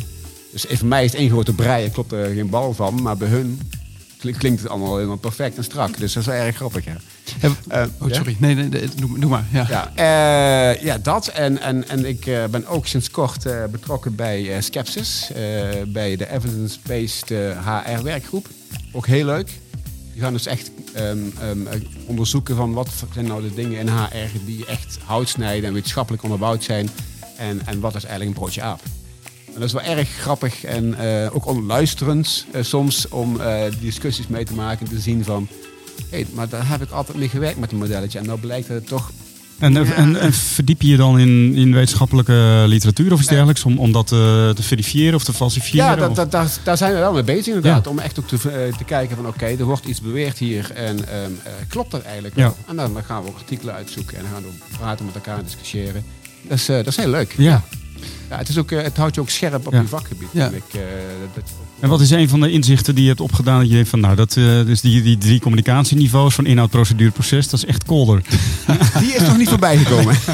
Dus 0.52 0.64
voor 0.68 0.86
mij 0.88 1.04
is 1.04 1.10
het 1.10 1.20
één 1.20 1.30
grote 1.30 1.52
brei 1.52 1.84
en 1.84 1.90
klopt 1.90 2.12
er 2.12 2.34
geen 2.34 2.48
bal 2.50 2.74
van. 2.74 3.02
Maar 3.02 3.16
bij 3.16 3.28
hun 3.28 3.60
klinkt, 4.38 4.60
het 4.62 4.68
allemaal 4.70 4.94
helemaal 4.96 5.16
perfect 5.16 5.56
en 5.56 5.64
strak. 5.64 5.98
Dus 5.98 6.12
dat 6.12 6.22
is 6.22 6.28
wel 6.28 6.38
erg 6.38 6.56
grappig, 6.56 6.84
ja. 6.84 6.96
Heb- 7.38 7.52
Eh, 7.68 7.82
oh, 8.00 8.12
sorry. 8.12 8.36
Nee, 8.38 8.54
nee, 8.54 8.68
nee, 8.68 8.88
doe, 8.96 9.18
doe 9.18 9.30
maar. 9.30 9.44
Ja. 9.52 9.66
Ja, 9.68 9.92
eh, 10.74 10.82
ja 10.82 10.98
dat. 10.98 11.26
En, 11.26 11.60
en, 11.60 11.88
en 11.88 12.04
ik 12.04 12.26
eh, 12.26 12.44
ben 12.44 12.66
ook 12.66 12.86
sinds 12.86 13.10
kort 13.10 13.46
betrokken 13.70 14.14
bij 14.14 14.60
Skepsis. 14.62 15.30
bij 15.86 16.16
de 16.16 16.30
Evidence-Based 16.32 17.28
HR-werkgroep. 17.64 18.48
Ook 18.92 19.06
heel 19.06 19.24
leuk. 19.24 19.50
Die 20.16 20.24
gaan 20.24 20.34
dus 20.34 20.46
echt 20.46 20.70
ehm, 20.92 21.18
ehm, 21.40 21.66
eh, 21.66 21.80
onderzoeken 22.06 22.56
van 22.56 22.72
wat 22.72 22.88
zijn 23.12 23.26
nou 23.26 23.42
de 23.42 23.54
dingen 23.54 23.78
in 23.78 23.88
HR 23.88 24.44
die 24.44 24.66
echt 24.66 24.98
hout 25.04 25.28
snijden 25.28 25.68
en 25.68 25.74
wetenschappelijk 25.74 26.22
onderbouwd 26.22 26.64
zijn. 26.64 26.88
En, 27.36 27.66
en 27.66 27.80
wat 27.80 27.94
is 27.94 28.04
eigenlijk 28.04 28.36
een 28.36 28.42
broodje 28.42 28.62
aap. 28.62 28.80
En 29.46 29.52
dat 29.52 29.62
is 29.62 29.72
wel 29.72 29.82
erg 29.82 30.08
grappig 30.08 30.64
en 30.64 30.94
eh, 30.94 31.34
ook 31.34 31.46
onderluisterend 31.46 32.46
eh, 32.52 32.62
soms 32.62 33.08
om 33.08 33.40
discussies 33.80 34.26
mee 34.26 34.44
te 34.44 34.54
maken 34.54 34.86
en 34.86 34.92
te 34.92 35.00
zien 35.00 35.24
van... 35.24 35.48
Hé, 36.10 36.26
maar 36.34 36.48
daar 36.48 36.68
heb 36.68 36.82
ik 36.82 36.90
altijd 36.90 37.18
mee 37.18 37.28
gewerkt 37.28 37.58
met 37.58 37.72
een 37.72 37.78
modelletje. 37.78 38.18
En 38.18 38.26
nou 38.26 38.40
blijkt 38.40 38.68
dat 38.68 38.76
het 38.76 38.86
toch 38.86 39.10
En, 39.58 39.76
en, 39.94 40.20
en 40.20 40.32
verdiep 40.32 40.82
je 40.82 40.88
je 40.88 40.96
dan 40.96 41.18
in, 41.18 41.54
in 41.54 41.74
wetenschappelijke 41.74 42.64
literatuur 42.66 43.12
of 43.12 43.18
iets 43.20 43.28
dergelijks 43.28 43.64
om, 43.64 43.78
om 43.78 43.92
dat 43.92 44.12
eh, 44.12 44.18
te 44.50 44.62
verifiëren 44.62 45.14
of 45.14 45.24
te 45.24 45.32
falsifiëren? 45.32 45.86
Ja, 45.86 45.96
dat, 45.96 46.10
of- 46.10 46.16
dat, 46.16 46.30
daar, 46.30 46.50
daar 46.64 46.76
zijn 46.76 46.92
we 46.92 46.98
wel 46.98 47.12
mee 47.12 47.22
bezig 47.24 47.46
inderdaad. 47.54 47.86
Om 47.86 47.98
echt 47.98 48.18
ook 48.18 48.28
te, 48.28 48.36
eh, 48.36 48.76
te 48.76 48.84
kijken 48.84 49.16
van 49.16 49.26
oké, 49.26 49.44
er 49.46 49.64
wordt 49.64 49.84
iets 49.86 50.00
beweerd 50.00 50.38
hier 50.38 50.70
en 50.74 51.08
ehm, 51.08 51.30
eh, 51.44 51.52
klopt 51.68 51.90
dat 51.90 52.02
eigenlijk 52.02 52.36
Ja. 52.36 52.42
wel? 52.42 52.56
En 52.66 52.76
dan, 52.76 53.02
gaan 53.04 53.22
we 53.22 53.28
ook 53.28 53.36
artikelen 53.36 53.74
uitzoeken 53.74 54.18
en 54.18 54.24
gaan 54.32 54.42
we 54.42 54.76
praten 54.78 55.04
met 55.04 55.14
elkaar 55.14 55.38
en 55.38 55.44
discussiëren. 55.44 56.04
Dat 56.48 56.58
is, 56.58 56.66
dat 56.66 56.86
is 56.86 56.96
heel 56.96 57.10
leuk. 57.10 57.34
ja. 57.36 57.62
Ja, 58.30 58.36
het, 58.36 58.48
is 58.48 58.58
ook, 58.58 58.70
het 58.70 58.96
houdt 58.96 59.14
je 59.14 59.20
ook 59.20 59.30
scherp 59.30 59.66
op 59.66 59.72
Ja. 59.72 59.80
je 59.80 59.86
vakgebied. 59.88 60.28
Ja. 60.32 60.50
vind 60.50 60.62
Ik, 60.74 60.80
dat, 61.34 61.44
En 61.80 61.88
wat 61.88 62.00
is 62.00 62.10
een 62.10 62.28
van 62.28 62.40
de 62.40 62.50
inzichten 62.50 62.94
die 62.94 63.02
je 63.02 63.08
hebt 63.08 63.20
opgedaan 63.20 63.58
dat 63.58 63.68
je 63.68 63.74
denkt 63.74 63.88
van 63.88 64.00
nou, 64.00 64.14
dat, 64.16 64.36
eh, 64.36 64.44
dus 64.44 64.80
die, 64.80 65.02
die 65.02 65.18
drie 65.18 65.40
communicatieniveaus 65.40 66.34
van 66.34 66.46
inhoud, 66.46 66.70
procedure, 66.70 67.10
proces, 67.10 67.48
dat 67.48 67.60
is 67.60 67.66
echt 67.66 67.84
kolder. 67.84 68.22
die 69.00 69.14
is 69.14 69.20
nog 69.20 69.36
niet 69.36 69.48
voorbij 69.48 69.76
gekomen. 69.76 70.16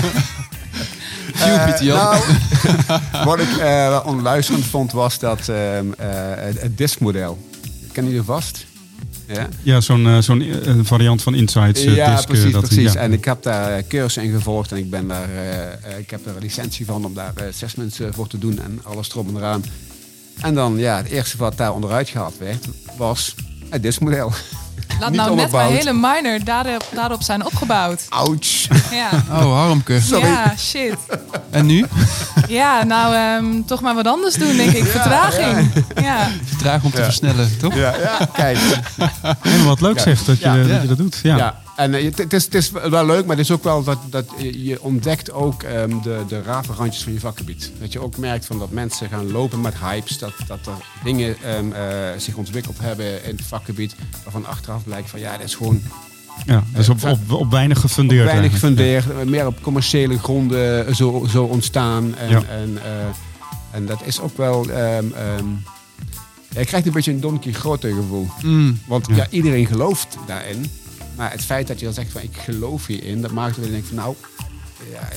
Jan. 1.81 1.97
nou, 1.97 2.23
wat 3.25 3.39
ik 3.41 3.49
eh, 3.51 3.89
wel 3.89 4.01
onluisterend 4.01 4.65
vond 4.65 4.93
was 4.93 5.19
dat 5.19 5.49
ehm, 5.49 5.87
eh, 5.99 6.09
het, 6.37 6.79
diskmodel. 6.79 7.39
Ken 7.93 8.05
je 8.05 8.11
die 8.11 8.23
vast? 8.23 8.67
Ja? 9.27 9.49
Ja, 9.63 9.81
zo'n 9.81 10.07
eh, 10.07 10.19
zo'n 10.19 10.43
eh, 10.43 10.75
variant 10.83 11.23
van 11.23 11.35
Insights. 11.35 11.85
eh, 11.85 11.95
ja, 11.97 12.11
disk, 12.15 12.23
eh, 12.23 12.29
precies, 12.35 12.53
dat, 12.53 12.65
precies. 12.67 12.93
ja. 12.93 13.01
En 13.01 13.13
ik 13.13 13.25
heb 13.25 13.43
daar 13.43 13.77
eh, 13.77 13.83
cursussen 13.89 14.23
in 14.23 14.33
gevolgd 14.33 14.73
en 14.73 14.79
ik, 14.79 14.91
ben 14.91 15.09
daar, 15.09 15.29
eh, 15.35 15.63
eh, 15.63 15.99
ik 15.99 16.11
heb 16.11 16.25
daar 16.25 16.35
een 16.37 16.43
licentie 16.43 16.87
van 16.87 17.05
om 17.05 17.15
daar 17.15 17.33
eh, 17.37 17.47
assessments 17.47 18.01
eh, 18.01 18.07
voor 18.13 18.27
te 18.27 18.39
doen 18.39 18.59
en 18.59 18.81
alles 18.83 19.11
erop 19.11 19.29
en 19.29 19.37
eraan. 19.37 19.65
En 20.41 20.55
dan, 20.55 20.79
ja, 20.79 20.97
het 20.97 21.07
eerste 21.07 21.37
wat 21.37 21.57
daar 21.57 21.73
onderuit 21.73 22.09
gehaald 22.09 22.39
werd, 22.39 22.65
was 22.97 23.35
het 23.71 23.83
diskmodel. 23.83 24.33
Laat 25.01 25.11
Niet 25.11 25.21
nou 25.21 25.35
net 25.35 25.53
mijn 25.53 25.73
hele 25.73 25.93
minor 25.93 26.45
daarop, 26.45 26.85
daarop 26.95 27.23
zijn 27.23 27.45
opgebouwd. 27.47 28.01
Ouch. 28.09 28.67
Ja, 28.93 29.09
Oh, 29.31 29.53
Harmke. 29.65 30.01
ja 30.09 30.55
shit. 30.59 30.97
En 31.51 31.67
nu? 31.67 31.87
Ja, 32.49 32.85
nou, 32.85 33.15
ehm, 33.15 33.63
toch 33.67 33.81
maar 33.81 33.95
wat 33.95 34.07
anders 34.07 34.35
doen, 34.35 34.57
denk 34.57 34.73
ik. 34.73 34.85
Vertraging. 34.85 35.73
Ja. 36.03 36.29
Vertragen 36.45 36.85
om 36.85 36.91
te 36.91 37.05
versnellen, 37.05 37.59
toch? 37.59 37.75
Ja, 37.75 37.95
ja, 38.03 38.29
kijk. 38.33 38.59
En 39.43 39.65
wat 39.65 39.81
leuk 39.81 39.97
Ja. 39.97 40.03
zegt 40.03 40.27
dat 40.27 40.39
je, 40.39 40.45
Ja. 40.45 40.57
dat, 40.57 40.83
je 40.83 40.89
dat 40.89 40.97
doet. 40.99 41.21
Ja. 41.23 41.61
En 41.77 41.95
eh, 41.95 42.05
het, 42.05 42.19
het 42.19 42.33
is, 42.33 42.45
het 42.45 42.55
is 42.55 42.71
wel 42.71 43.07
leuk, 43.07 43.27
maar 43.27 43.37
het 43.37 43.45
is 43.45 43.51
ook 43.51 43.65
wel 43.65 43.83
dat, 43.83 43.99
dat 44.11 44.27
je 44.39 44.83
ontdekt 44.83 45.33
ook 45.33 45.63
ehm, 45.63 46.01
de, 46.03 46.25
de 46.29 46.43
rave 46.43 46.73
randjes 46.73 47.03
van 47.03 47.13
je 47.13 47.21
vakgebied. 47.21 47.73
Dat 47.81 47.93
je 47.93 48.01
ook 48.01 48.17
merkt 48.17 48.47
van 48.47 48.59
dat 48.59 48.71
mensen 48.71 49.09
gaan 49.09 49.31
lopen 49.33 49.61
met 49.61 49.75
hypes, 49.79 50.19
dat, 50.19 50.33
dat 50.47 50.67
er 50.67 50.73
dingen 51.05 51.37
ehm, 51.43 51.73
eh, 51.73 51.89
zich 52.19 52.35
ontwikkeld 52.37 52.77
hebben 52.81 53.25
in 53.25 53.37
het 53.37 53.45
vakgebied, 53.47 53.95
waarvan 54.23 54.47
achteraf 54.47 54.85
blijkt 54.85 55.11
van 55.11 55.21
ja, 55.21 55.33
dat 55.37 55.47
is 55.47 55.55
gewoon 55.55 55.83
Ja, 56.47 56.65
dus 56.75 56.89
op, 56.89 57.05
op, 57.05 57.31
op 57.33 57.51
weinig 57.51 57.81
gefundeerd. 57.81 58.25
weinig 58.25 58.51
eigenlijk. 58.53 58.75
gefundeerd, 59.05 59.31
meer 59.31 59.47
op 59.47 59.63
commerciële 59.63 60.19
gronden 60.19 60.97
zo, 60.97 61.27
zo 61.31 61.45
ontstaan. 61.45 62.15
En, 62.17 62.31
Ja. 62.31 62.43
en, 62.45 62.79
en 63.71 63.87
dat 63.87 64.01
is 64.05 64.21
ook 64.21 64.37
wel. 64.37 64.71
ehm, 64.71 65.05
je 66.49 66.65
krijgt 66.65 66.87
een 66.87 66.93
beetje 66.93 67.13
een 67.13 67.21
Don 67.21 67.39
Quixote 67.39 67.89
gevoel. 67.95 68.29
Mm. 68.43 68.79
Want 68.87 69.07
Ja. 69.07 69.17
ja. 69.17 69.27
iedereen 69.31 69.67
gelooft 69.67 70.17
daarin. 70.27 70.71
Maar 71.23 71.31
het 71.31 71.43
feit 71.45 71.67
dat 71.67 71.79
je 71.79 71.85
dan 71.85 71.95
zegt 71.95 72.13
van 72.13 72.21
ik 72.23 72.31
geloof 72.45 72.87
hierin, 72.87 73.21
dat 73.21 73.31
maakt 73.31 73.57
dat 73.57 73.65
je 73.65 73.71
denkt 73.71 73.87
van 73.87 73.97
nou. 73.97 74.15
Ja, 74.93 75.09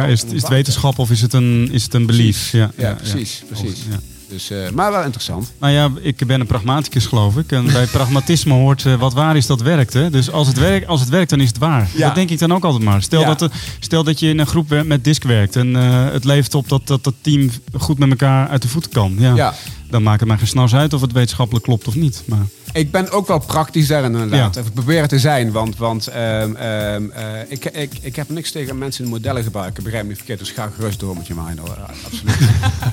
Ja, 0.00 0.06
is, 0.06 0.20
het- 0.20 0.32
is 0.32 0.40
het 0.40 0.50
wetenschap 0.50 0.98
of 0.98 1.10
is 1.10 1.20
het 1.20 1.32
een, 1.32 1.68
is 1.72 1.82
het 1.82 1.94
een 1.94 2.06
belief? 2.06 2.36
Precies. 2.50 2.50
Ja, 2.50 2.70
Ja, 2.76 2.94
precies, 2.94 3.42
precies. 3.48 3.78
Ja. 3.90 3.98
Dus, 4.28 4.50
eh, 4.50 4.70
maar 4.70 4.92
wel 4.92 5.02
interessant. 5.02 5.52
Nou 5.60 5.72
ja, 5.72 5.90
ik 6.00 6.26
ben 6.26 6.40
een 6.40 6.46
pragmaticus 6.46 7.06
geloof 7.06 7.36
ik. 7.36 7.52
En 7.52 7.66
bij 7.72 7.86
pragmatisme 7.86 8.52
hoort 8.52 8.86
eh, 8.86 8.94
wat 9.00 9.12
waar 9.12 9.36
is 9.36 9.46
dat 9.46 9.60
werkt. 9.60 9.92
Hè? 9.92 10.10
Dus 10.10 10.30
als 10.30 10.46
het, 10.46 10.58
werkt, 10.58 10.86
als 10.86 11.00
het 11.00 11.08
werkt, 11.08 11.30
dan 11.30 11.40
is 11.40 11.48
het 11.48 11.58
waar. 11.58 11.88
Dat 12.06 12.14
denk 12.14 12.30
ik 12.30 12.38
dan 12.38 12.52
ook 12.52 12.64
altijd 12.64 12.84
maar. 12.84 13.02
Stel, 13.02 13.24
dat, 13.24 13.42
er- 13.42 13.50
stel 13.80 14.04
dat 14.04 14.20
je 14.20 14.28
in 14.28 14.38
een 14.38 14.46
groep 14.46 14.82
met 14.84 15.04
disk 15.04 15.22
werkt. 15.22 15.56
En 15.56 15.76
eh, 15.76 16.10
het 16.12 16.24
levert 16.24 16.54
op 16.54 16.68
dat, 16.68 16.86
dat 16.86 17.04
dat 17.04 17.14
team 17.20 17.50
goed 17.78 17.98
met 17.98 18.10
elkaar 18.10 18.48
uit 18.48 18.62
de 18.62 18.68
voeten 18.68 18.90
kan. 18.90 19.14
Ja. 19.18 19.34
Ja. 19.34 19.54
Dan 19.90 20.02
maakt 20.02 20.20
het 20.20 20.28
mij 20.28 20.38
geen 20.38 20.46
snars 20.46 20.74
uit 20.74 20.92
of 20.92 21.00
het 21.00 21.12
wetenschappelijk 21.12 21.64
klopt 21.64 21.88
of 21.88 21.94
niet. 21.94 22.22
Maar, 22.26 22.46
Ik 22.72 22.90
ben 22.90 23.10
ook 23.10 23.26
wel 23.26 23.38
praktisch 23.38 23.86
daarin 23.86 24.12
inderdaad. 24.12 24.54
Ja. 24.54 24.60
Ik 24.60 24.72
probeer 24.74 25.00
het 25.00 25.08
te 25.10 25.18
zijn, 25.18 25.52
want, 25.52 25.76
want 25.76 26.06
ehm, 26.06 26.54
ehm, 26.56 27.10
eh, 27.10 27.24
ik, 27.48 27.64
ik, 27.64 27.92
ik 28.00 28.16
heb 28.16 28.28
niks 28.28 28.50
tegen 28.50 28.78
mensen 28.78 29.02
die 29.02 29.12
modellen 29.12 29.42
gebruiken. 29.42 29.82
Begrijp 29.82 30.02
me 30.02 30.08
niet 30.08 30.18
verkeerd, 30.18 30.38
dus 30.38 30.50
ga 30.50 30.70
gerust 30.76 31.00
door 31.00 31.16
met 31.16 31.26
je 31.26 31.34
mind. 31.34 31.58
hoor. 31.58 31.76
Absoluut. 32.04 32.38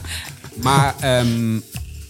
maar 0.63 0.95
ehm, 0.99 1.59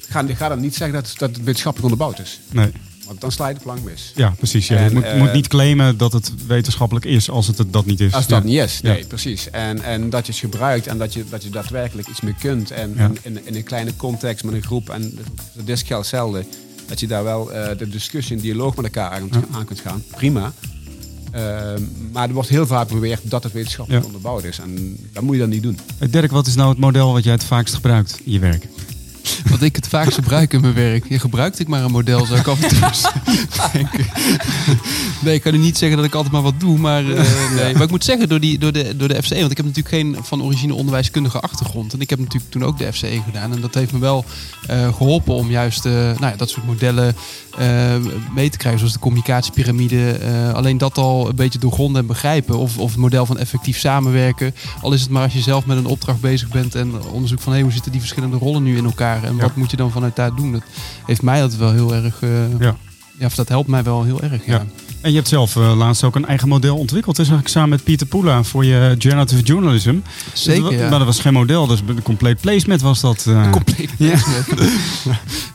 ga, 0.09 0.23
ga 0.27 0.49
dan 0.49 0.59
niet 0.59 0.75
zeggen 0.75 1.01
dat, 1.01 1.13
dat 1.17 1.29
het 1.29 1.37
wetenschappelijk 1.43 1.91
onderbouwd 1.93 2.19
is. 2.25 2.39
nee. 2.51 2.71
Want 3.07 3.21
dan 3.21 3.31
sla 3.31 3.47
je 3.47 3.53
de 3.53 3.59
plank 3.59 3.83
mis. 3.83 4.11
Ja, 4.15 4.29
precies. 4.37 4.67
Ja. 4.67 4.75
En, 4.77 4.83
je 4.89 4.93
moet, 4.93 5.03
eh, 5.03 5.17
moet 5.17 5.33
niet 5.33 5.47
claimen 5.47 5.97
dat 5.97 6.13
het 6.13 6.31
wetenschappelijk 6.47 7.05
is 7.05 7.29
als 7.29 7.47
het 7.47 7.57
het 7.57 7.73
dat 7.73 7.85
niet 7.85 7.99
is. 7.99 8.13
Als 8.13 8.27
dat 8.27 8.43
Ja. 8.43 8.49
niet 8.49 8.59
is, 8.59 8.81
nee, 8.81 8.99
Ja. 8.99 9.05
precies. 9.07 9.49
En, 9.49 9.81
en 9.81 10.09
dat 10.09 10.25
je 10.25 10.31
het 10.31 10.41
gebruikt 10.41 10.87
en 10.87 10.97
dat 10.97 11.13
je, 11.13 11.23
dat 11.29 11.43
je 11.43 11.49
daadwerkelijk 11.49 12.07
iets 12.07 12.21
mee 12.21 12.35
kunt. 12.39 12.71
En, 12.71 13.17
in, 13.21 13.39
in 13.45 13.55
een 13.55 13.63
kleine 13.63 13.95
context 13.95 14.43
met 14.43 14.53
een 14.53 14.63
groep, 14.63 14.89
en 14.89 15.17
de 15.53 15.63
disc 15.63 15.87
geldt 15.87 16.01
hetzelfde, 16.09 16.45
dat 16.87 16.99
je 16.99 17.07
daar 17.07 17.23
wel 17.23 17.51
eh, 17.51 17.77
de 17.77 17.89
discussie 17.89 18.35
en 18.35 18.41
dialoog 18.41 18.75
met 18.75 18.85
elkaar 18.85 19.09
aan, 19.11 19.29
aan 19.51 19.65
kunt 19.65 19.79
gaan. 19.79 20.03
Prima. 20.11 20.53
Ehm, 21.31 21.81
maar 22.11 22.27
er 22.27 22.33
wordt 22.33 22.49
heel 22.49 22.67
vaak 22.67 22.87
beweerd 22.87 23.29
dat 23.29 23.43
het 23.43 23.53
wetenschappelijk 23.53 24.03
Ja. 24.03 24.07
onderbouwd 24.09 24.43
is. 24.43 24.59
En 24.59 24.97
dat 25.13 25.23
moet 25.23 25.33
je 25.33 25.41
dan 25.41 25.49
niet 25.49 25.63
doen. 25.63 25.79
Eh, 25.97 26.11
Dirk, 26.11 26.31
wat 26.31 26.47
is 26.47 26.55
nou 26.55 26.69
het 26.69 26.77
model 26.77 27.13
wat 27.13 27.23
jij 27.23 27.33
het 27.33 27.43
vaakst 27.43 27.73
gebruikt 27.73 28.19
in 28.23 28.31
je 28.31 28.39
werk? 28.39 28.67
Wat 29.49 29.61
ik 29.61 29.75
het 29.75 29.87
vaakst 29.87 30.13
gebruik 30.13 30.53
in 30.53 30.61
mijn 30.61 30.73
werk. 30.73 31.09
Je 31.09 31.19
gebruikt 31.19 31.59
ik 31.59 31.67
maar 31.67 31.83
een 31.83 31.91
model, 31.91 32.25
zou 32.25 32.39
ik 32.39 32.47
af 32.47 32.61
en 32.61 32.69
toe 32.69 32.79
denken. 33.73 34.05
Nee, 35.21 35.33
ik 35.33 35.41
kan 35.41 35.53
u 35.53 35.57
niet 35.57 35.77
zeggen 35.77 35.97
dat 35.97 36.05
ik 36.05 36.13
altijd 36.15 36.33
maar 36.33 36.41
wat 36.41 36.59
doe. 36.59 36.77
Maar, 36.77 37.09
eh, 37.11 37.53
nee. 37.55 37.73
maar 37.73 37.83
ik 37.83 37.89
moet 37.89 38.03
zeggen, 38.03 38.29
door, 38.29 38.39
die, 38.39 38.57
door, 38.57 38.71
de, 38.71 38.95
door 38.95 39.07
de 39.07 39.23
FCE. 39.23 39.39
Want 39.39 39.51
ik 39.51 39.57
heb 39.57 39.65
natuurlijk 39.65 39.95
geen 39.95 40.17
van 40.21 40.43
origine 40.43 40.73
onderwijskundige 40.73 41.39
achtergrond. 41.39 41.93
En 41.93 42.01
ik 42.01 42.09
heb 42.09 42.19
natuurlijk 42.19 42.51
toen 42.51 42.63
ook 42.63 42.77
de 42.77 42.93
FCE 42.93 43.21
gedaan. 43.25 43.53
En 43.53 43.61
dat 43.61 43.73
heeft 43.73 43.91
me 43.91 43.99
wel 43.99 44.25
eh, 44.67 44.93
geholpen 44.93 45.33
om 45.33 45.49
juist 45.49 45.85
eh, 45.85 45.91
nou 45.91 46.25
ja, 46.25 46.35
dat 46.35 46.49
soort 46.49 46.65
modellen 46.65 47.15
mee 48.33 48.49
te 48.49 48.57
krijgen. 48.57 48.79
Zoals 48.79 48.93
de 48.93 48.99
communicatiepyramide. 48.99 50.19
Alleen 50.53 50.77
dat 50.77 50.97
al 50.97 51.29
een 51.29 51.35
beetje 51.35 51.59
doorgronden 51.59 52.01
en 52.01 52.07
begrijpen. 52.07 52.57
Of, 52.57 52.77
of 52.77 52.89
het 52.89 52.99
model 52.99 53.25
van 53.25 53.37
effectief 53.37 53.79
samenwerken. 53.79 54.55
Al 54.81 54.93
is 54.93 55.01
het 55.01 55.09
maar 55.09 55.23
als 55.23 55.33
je 55.33 55.41
zelf 55.41 55.65
met 55.65 55.77
een 55.77 55.85
opdracht 55.85 56.21
bezig 56.21 56.49
bent. 56.49 56.75
En 56.75 57.05
onderzoek 57.11 57.39
van 57.39 57.53
hey, 57.53 57.61
hoe 57.61 57.71
zitten 57.71 57.91
die 57.91 58.01
verschillende 58.01 58.37
rollen 58.37 58.63
nu 58.63 58.77
in 58.77 58.85
elkaar. 58.85 59.16
En 59.23 59.37
wat 59.37 59.55
moet 59.55 59.71
je 59.71 59.77
dan 59.77 59.91
vanuit 59.91 60.15
daar 60.15 60.35
doen? 60.35 60.51
Dat 60.51 60.61
heeft 61.05 61.21
mij 61.21 61.39
dat 61.39 61.55
wel 61.55 61.71
heel 61.71 61.93
erg... 61.95 62.21
eh, 62.21 62.59
Ja. 62.59 62.75
ja, 63.17 63.25
of 63.25 63.35
dat 63.35 63.49
helpt 63.49 63.67
mij 63.67 63.83
wel 63.83 64.03
heel 64.03 64.21
erg. 64.21 64.45
Ja. 64.45 64.65
En 65.07 65.13
je 65.13 65.19
hebt 65.19 65.31
zelf 65.31 65.55
eh, 65.55 65.77
laatst 65.77 66.03
ook 66.03 66.15
een 66.15 66.25
eigen 66.25 66.47
model 66.47 66.77
ontwikkeld. 66.77 67.15
Dus 67.15 67.25
eigenlijk 67.25 67.55
samen 67.55 67.69
met 67.69 67.83
Pieter 67.83 68.07
Poela 68.07 68.43
voor 68.43 68.65
je 68.65 68.95
generative 68.97 69.41
journalism. 69.41 69.95
Zeker, 70.33 70.63
Dat, 70.63 70.71
ja. 70.71 70.89
Maar 70.89 70.97
dat 70.97 71.07
was 71.07 71.19
geen 71.19 71.33
model, 71.33 71.67
dus 71.67 71.79
een 71.87 72.01
compleet 72.01 72.41
placement 72.41 72.81
was 72.81 73.01
dat. 73.01 73.25
eh. 73.27 73.51
Compleet 73.59 73.89
placement. 73.97 74.47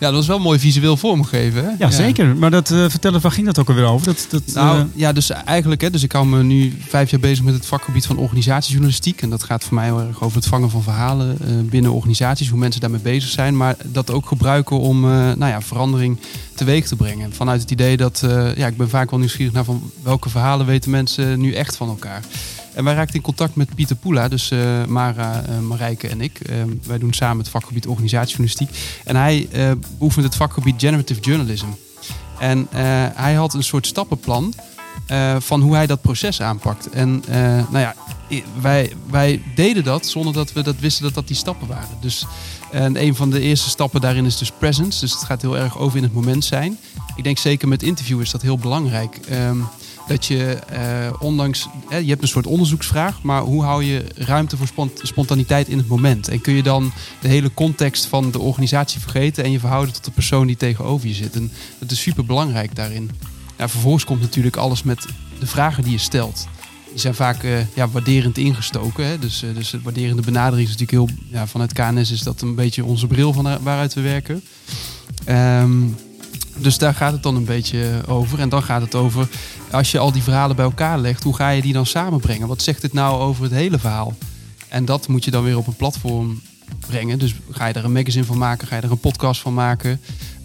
ja, 0.00 0.06
dat 0.06 0.12
was 0.12 0.26
wel 0.26 0.38
mooi 0.38 0.58
visueel 0.58 0.96
vormgegeven. 0.96 1.64
Hè? 1.64 1.70
ja, 1.78 1.90
zeker. 1.90 2.36
Maar 2.36 2.50
dat, 2.50 2.70
eh 2.70 2.84
vertel 2.88 3.12
eens, 3.12 3.22
waar 3.22 3.32
ging 3.32 3.46
dat 3.46 3.58
ook 3.58 3.68
alweer 3.68 3.84
over? 3.84 4.06
Dat, 4.06 4.26
dat, 4.30 4.42
Nou 4.54 4.86
ja, 4.94 5.12
dus 5.12 5.30
eigenlijk, 5.30 5.80
hè, 5.80 5.90
dus 5.90 6.02
ik 6.02 6.12
hou 6.12 6.26
me 6.26 6.42
nu 6.42 6.78
vijf 6.88 7.10
jaar 7.10 7.20
bezig 7.20 7.44
met 7.44 7.54
het 7.54 7.66
vakgebied 7.66 8.06
van 8.06 8.16
organisatiejournalistiek. 8.16 9.22
En 9.22 9.30
dat 9.30 9.42
gaat 9.42 9.64
voor 9.64 9.74
mij 9.74 9.84
heel 9.84 10.00
erg 10.00 10.22
over 10.22 10.36
het 10.36 10.46
vangen 10.46 10.70
van 10.70 10.82
verhalen 10.82 11.38
binnen 11.70 11.92
organisaties, 11.92 12.48
hoe 12.48 12.58
mensen 12.58 12.80
daarmee 12.80 13.00
bezig 13.00 13.30
zijn. 13.30 13.56
Maar 13.56 13.76
dat 13.84 14.10
ook 14.10 14.26
gebruiken 14.26 14.78
om 14.78 15.00
nou 15.10 15.46
ja, 15.46 15.60
verandering 15.60 16.18
teweeg 16.54 16.86
te 16.86 16.96
brengen. 16.96 17.32
Vanuit 17.32 17.60
het 17.60 17.70
idee 17.70 17.96
dat, 17.96 18.22
ja, 18.56 18.66
ik 18.66 18.76
ben 18.76 18.88
vaak 18.88 19.10
wel 19.10 19.18
nieuwsgierig 19.18 19.40
naar 19.52 19.64
van 19.64 19.90
welke 20.02 20.28
verhalen 20.28 20.66
weten 20.66 20.90
mensen 20.90 21.40
nu 21.40 21.52
echt 21.52 21.76
van 21.76 21.88
elkaar. 21.88 22.22
En 22.74 22.84
wij 22.84 22.94
raakten 22.94 23.14
in 23.14 23.22
contact 23.22 23.54
met 23.54 23.74
Pieter 23.74 23.96
Poela, 23.96 24.28
dus 24.28 24.50
eh, 24.50 24.84
Mara, 24.84 25.42
eh, 25.42 25.58
Marijke 25.58 26.08
en 26.08 26.20
ik. 26.20 26.40
Eh, 26.40 26.56
wij 26.86 26.98
doen 26.98 27.12
samen 27.12 27.38
het 27.38 27.48
vakgebied 27.48 27.86
organisatiejournalistiek. 27.86 28.70
En 29.04 29.16
hij 29.16 29.48
eh 29.52 29.70
beoefent 29.98 30.24
het 30.24 30.34
vakgebied 30.34 30.80
generative 30.80 31.20
journalism. 31.20 31.66
En 32.38 32.66
hij 33.14 33.34
had 33.34 33.54
een 33.54 33.62
soort 33.62 33.86
stappenplan 33.86 34.54
van 35.38 35.60
hoe 35.60 35.74
hij 35.74 35.86
dat 35.86 36.00
proces 36.00 36.40
aanpakt. 36.40 36.90
En 36.90 37.22
nou 37.70 37.78
ja, 37.78 37.94
wij, 38.60 38.92
wij 39.10 39.42
deden 39.54 39.84
dat 39.84 40.06
zonder 40.06 40.32
dat 40.32 40.52
we 40.52 40.62
dat 40.62 40.78
wisten 40.78 41.04
dat 41.04 41.14
dat 41.14 41.26
die 41.26 41.36
stappen 41.36 41.68
waren. 41.68 41.96
Dus 42.00 42.26
en 42.70 43.02
een 43.02 43.14
van 43.14 43.30
de 43.30 43.40
eerste 43.40 43.70
stappen 43.70 44.00
daarin 44.00 44.24
is 44.24 44.38
dus 44.38 44.50
presence. 44.50 45.00
Dus 45.00 45.12
het 45.12 45.22
gaat 45.22 45.42
heel 45.42 45.58
erg 45.58 45.78
over 45.78 45.96
in 45.96 46.02
het 46.02 46.14
moment 46.14 46.44
zijn. 46.44 46.78
Ik 47.16 47.24
denk 47.24 47.38
zeker 47.38 47.68
met 47.68 47.82
interview 47.82 48.20
is 48.20 48.30
dat 48.30 48.42
heel 48.42 48.58
belangrijk. 48.58 49.16
Ehm, 49.28 49.58
dat 50.08 50.26
je 50.26 50.44
eh, 50.54 51.12
ondanks, 51.18 51.68
je 51.88 52.08
hebt 52.08 52.22
een 52.22 52.28
soort 52.28 52.46
onderzoeksvraag, 52.46 53.22
maar 53.22 53.42
hoe 53.42 53.62
hou 53.62 53.84
je 53.84 54.04
ruimte 54.14 54.56
voor 54.56 54.66
spont- 54.66 55.00
spontaniteit 55.02 55.68
in 55.68 55.78
het 55.78 55.88
moment? 55.88 56.28
En 56.28 56.40
kun 56.40 56.54
je 56.54 56.62
dan 56.62 56.92
de 57.20 57.28
hele 57.28 57.54
context 57.54 58.06
van 58.06 58.30
de 58.30 58.38
organisatie 58.38 59.00
vergeten 59.00 59.44
en 59.44 59.50
je 59.50 59.58
verhouden 59.58 59.94
tot 59.94 60.04
de 60.04 60.10
persoon 60.10 60.46
die 60.46 60.56
tegenover 60.56 61.08
je 61.08 61.14
zit? 61.14 61.36
En 61.36 61.52
dat 61.78 61.90
is 61.90 62.00
super 62.00 62.24
belangrijk 62.24 62.74
daarin. 62.74 63.10
Ja, 63.58 63.68
vervolgens 63.68 64.04
komt 64.04 64.20
natuurlijk 64.20 64.56
alles 64.56 64.82
met 64.82 65.06
de 65.38 65.46
vragen 65.46 65.82
die 65.82 65.92
je 65.92 65.98
stelt. 65.98 66.46
Die 66.90 67.00
zijn 67.00 67.14
vaak 67.14 67.42
eh, 67.42 67.74
ja, 67.74 67.88
waarderend 67.88 68.38
ingestoken. 68.38 69.06
Hè? 69.06 69.18
Dus, 69.18 69.42
eh, 69.42 69.54
dus 69.54 69.70
de 69.70 69.80
waarderende 69.82 70.22
benadering 70.22 70.68
is 70.68 70.76
natuurlijk 70.76 71.10
heel... 71.10 71.18
Ja, 71.30 71.46
vanuit 71.46 71.72
KNS 71.72 72.10
is 72.10 72.22
dat 72.22 72.40
een 72.40 72.54
beetje 72.54 72.84
onze 72.84 73.06
bril 73.06 73.32
van 73.32 73.62
waaruit 73.62 73.94
we 73.94 74.00
werken. 74.00 74.42
Ehm, 75.24 75.82
dus 76.56 76.78
daar 76.78 76.94
gaat 76.94 77.12
het 77.12 77.22
dan 77.22 77.36
een 77.36 77.44
beetje 77.44 78.00
over. 78.06 78.40
En 78.40 78.48
dan 78.48 78.62
gaat 78.62 78.80
het 78.80 78.94
over, 78.94 79.28
als 79.70 79.90
je 79.90 79.98
al 79.98 80.12
die 80.12 80.22
verhalen 80.22 80.56
bij 80.56 80.64
elkaar 80.64 80.98
legt, 80.98 81.22
hoe 81.22 81.36
ga 81.36 81.50
je 81.50 81.62
die 81.62 81.72
dan 81.72 81.86
samenbrengen? 81.86 82.48
Wat 82.48 82.62
zegt 82.62 82.80
dit 82.80 82.92
nou 82.92 83.20
over 83.20 83.42
het 83.42 83.52
hele 83.52 83.78
verhaal? 83.78 84.14
En 84.68 84.84
dat 84.84 85.08
moet 85.08 85.24
je 85.24 85.30
dan 85.30 85.44
weer 85.44 85.56
op 85.56 85.66
een 85.66 85.76
platform 85.76 86.40
brengen. 86.86 87.18
Dus 87.18 87.34
ga 87.50 87.66
je 87.66 87.74
er 87.74 87.84
een 87.84 87.92
magazine 87.92 88.24
van 88.24 88.38
maken, 88.38 88.68
ga 88.68 88.76
je 88.76 88.82
er 88.82 88.90
een 88.90 88.98
podcast 88.98 89.40
van 89.40 89.54
maken. 89.54 90.00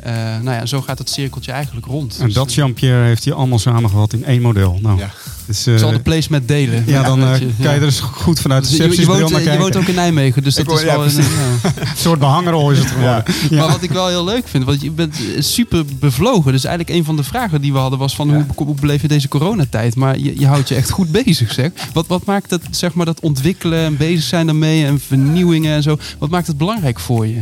Eh, 0.08 0.14
nou 0.42 0.58
ja, 0.58 0.66
zo 0.66 0.82
gaat 0.82 0.98
het 0.98 1.10
cirkeltje 1.10 1.52
eigenlijk 1.52 1.86
rond. 1.86 2.18
en 2.20 2.26
Dus, 2.26 2.34
dat, 2.34 2.54
Jean-Pierre, 2.54 3.06
heeft 3.06 3.24
hij 3.26 3.34
allemaal 3.34 3.60
samengevat 3.60 4.14
in 4.14 4.24
één 4.26 4.42
model. 4.42 4.80
Nou, 4.82 5.00
Ja. 5.00 5.10
dus, 5.46 5.66
eh, 5.68 5.74
ik 5.74 5.80
zal 5.80 5.92
de 5.92 6.00
placement 6.00 6.48
delen. 6.48 6.84
ja, 6.86 7.04
dan 7.04 7.22
eh, 7.24 7.30
Dat 7.30 7.40
je- 7.40 7.46
kan 7.62 7.74
je 7.74 7.80
er 7.80 7.86
eens 7.86 8.00
goed 8.00 8.40
vanuit 8.40 8.64
de 8.70 8.78
Dus 8.78 8.96
je, 8.98 9.06
woont, 9.06 9.32
naar 9.32 9.42
je 9.42 9.58
woont 9.58 9.76
ook 9.76 9.86
in 9.88 9.96
Nijmegen, 9.96 10.44
dus 10.44 10.58
Ik 10.58 10.66
dat 10.68 10.78
is 10.78 10.84
wel... 10.84 11.04
een- 11.06 11.12
precies. 11.14 11.32
ja. 11.64 11.72
Een 11.82 11.88
soort 11.98 12.20
behangerrol 12.20 12.72
is 12.72 12.78
het 12.80 12.88
geworden. 12.88 13.24
Ja. 13.50 13.58
Maar 13.60 13.68
wat 13.72 13.82
ik 13.84 13.92
wel 13.92 14.08
heel 14.08 14.24
leuk 14.24 14.48
vind, 14.48 14.64
want 14.64 14.82
je 14.82 14.92
bent 14.92 15.16
eh, 15.16 15.42
super 15.42 15.84
bevlogen. 16.00 16.52
Dus 16.52 16.64
eigenlijk 16.64 16.98
een 16.98 17.06
van 17.06 17.16
de 17.16 17.24
vragen 17.24 17.62
die 17.62 17.74
we 17.74 17.80
hadden 17.80 18.00
was 18.00 18.16
van 18.16 18.34
hoe, 18.34 18.46
hoe 18.56 18.76
beleef 18.76 19.02
je 19.02 19.08
deze 19.08 19.28
coronatijd? 19.28 19.96
Maar 19.96 20.18
je, 20.20 20.40
je 20.40 20.48
houdt 20.48 20.70
je 20.70 20.76
echt 20.76 20.90
goed 20.90 21.12
bezig, 21.12 21.54
zeg. 21.54 21.72
Wat, 21.94 22.08
wat 22.08 22.26
maakt 22.26 22.50
dat, 22.50 22.62
zeg 22.72 22.94
maar, 22.94 23.06
dat 23.06 23.20
ontwikkelen 23.20 23.80
en 23.80 23.98
bezig 23.98 24.24
zijn 24.24 24.46
daarmee 24.46 24.86
en 24.86 25.00
vernieuwingen 25.00 25.76
en 25.76 25.84
zo, 25.84 25.98
wat 26.18 26.30
maakt 26.30 26.48
het 26.48 26.58
belangrijk 26.58 27.00
voor 27.00 27.28
je? 27.28 27.40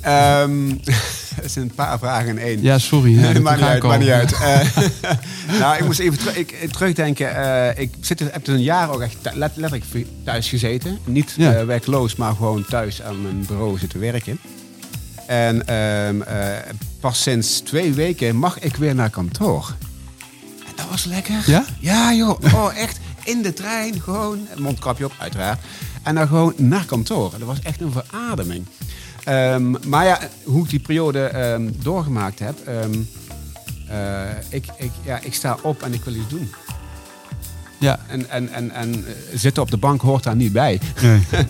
Ehm, 0.00 0.50
het 1.42 1.50
zijn 1.50 1.64
een 1.64 1.74
paar 1.74 1.98
vragen 1.98 2.28
in 2.28 2.38
één. 2.38 2.62
Ja, 2.62 2.78
sorry. 2.78 3.14
Ja, 3.14 3.20
Nee, 3.20 3.32
dat 3.34 3.42
maakt 3.42 3.60
niet 3.60 3.68
uit, 3.68 3.82
maakt 3.82 4.00
niet 4.00 4.08
uit. 4.10 4.32
Eh, 4.32 5.58
nou, 5.60 5.76
ik 5.78 5.84
moest 5.84 5.98
even 5.98 6.38
ik, 6.38 6.52
ik 6.52 6.72
terugdenken. 6.72 7.36
eh, 7.74 7.82
ik 7.82 7.94
zit, 8.00 8.18
heb 8.18 8.44
dus 8.44 8.54
een 8.54 8.62
jaar 8.62 8.90
ook 8.90 9.00
echt 9.00 9.16
letterlijk 9.34 9.84
thuis 10.24 10.48
gezeten. 10.48 10.98
Niet 11.04 11.34
Ja. 11.36 11.52
eh, 11.54 11.64
werkloos, 11.64 12.16
maar 12.16 12.34
gewoon 12.34 12.64
thuis 12.68 13.02
aan 13.02 13.22
mijn 13.22 13.44
bureau 13.46 13.78
zitten 13.78 14.00
werken. 14.00 14.38
En 15.26 15.66
ehm, 15.66 16.20
eh, 16.22 16.46
pas 17.00 17.22
sinds 17.22 17.60
twee 17.60 17.92
weken 17.92 18.36
mag 18.36 18.58
ik 18.58 18.76
weer 18.76 18.94
naar 18.94 19.10
kantoor. 19.10 19.74
En 20.66 20.72
dat 20.76 20.86
was 20.90 21.04
lekker. 21.04 21.42
Ja? 21.46 21.64
Ja, 21.78 22.14
joh. 22.14 22.38
Oh, 22.54 22.76
echt. 22.76 23.00
In 23.24 23.42
de 23.42 23.52
trein, 23.52 24.00
gewoon. 24.00 24.46
Mondkapje 24.58 25.04
op, 25.04 25.12
uiteraard. 25.18 25.60
En 26.02 26.14
dan 26.14 26.26
gewoon 26.26 26.52
naar 26.56 26.84
kantoor. 26.84 27.30
Dat 27.30 27.40
was 27.48 27.60
echt 27.62 27.80
een 27.80 27.92
verademing. 27.92 28.64
Ehm, 29.24 29.70
maar 29.88 30.04
ja, 30.04 30.18
hoe 30.44 30.64
ik 30.64 30.70
die 30.70 30.80
periode 30.80 31.24
ehm, 31.24 31.70
doorgemaakt 31.82 32.38
heb. 32.38 32.58
ehm, 32.66 32.98
eh, 33.88 34.20
ik, 34.48 34.64
ik, 34.76 34.90
ja, 35.04 35.18
ik 35.22 35.34
sta 35.34 35.56
op 35.62 35.82
en 35.82 35.92
ik 35.92 36.04
wil 36.04 36.14
iets 36.14 36.28
doen. 36.28 36.50
Ja. 37.78 37.98
En, 38.08 38.30
en, 38.30 38.48
en, 38.52 38.70
en 38.70 38.94
eh, 39.06 39.12
zitten 39.34 39.62
op 39.62 39.70
de 39.70 39.76
bank 39.76 40.00
hoort 40.00 40.22
daar 40.22 40.36
niet 40.36 40.52
bij. 40.52 40.80
Nee. 41.02 41.20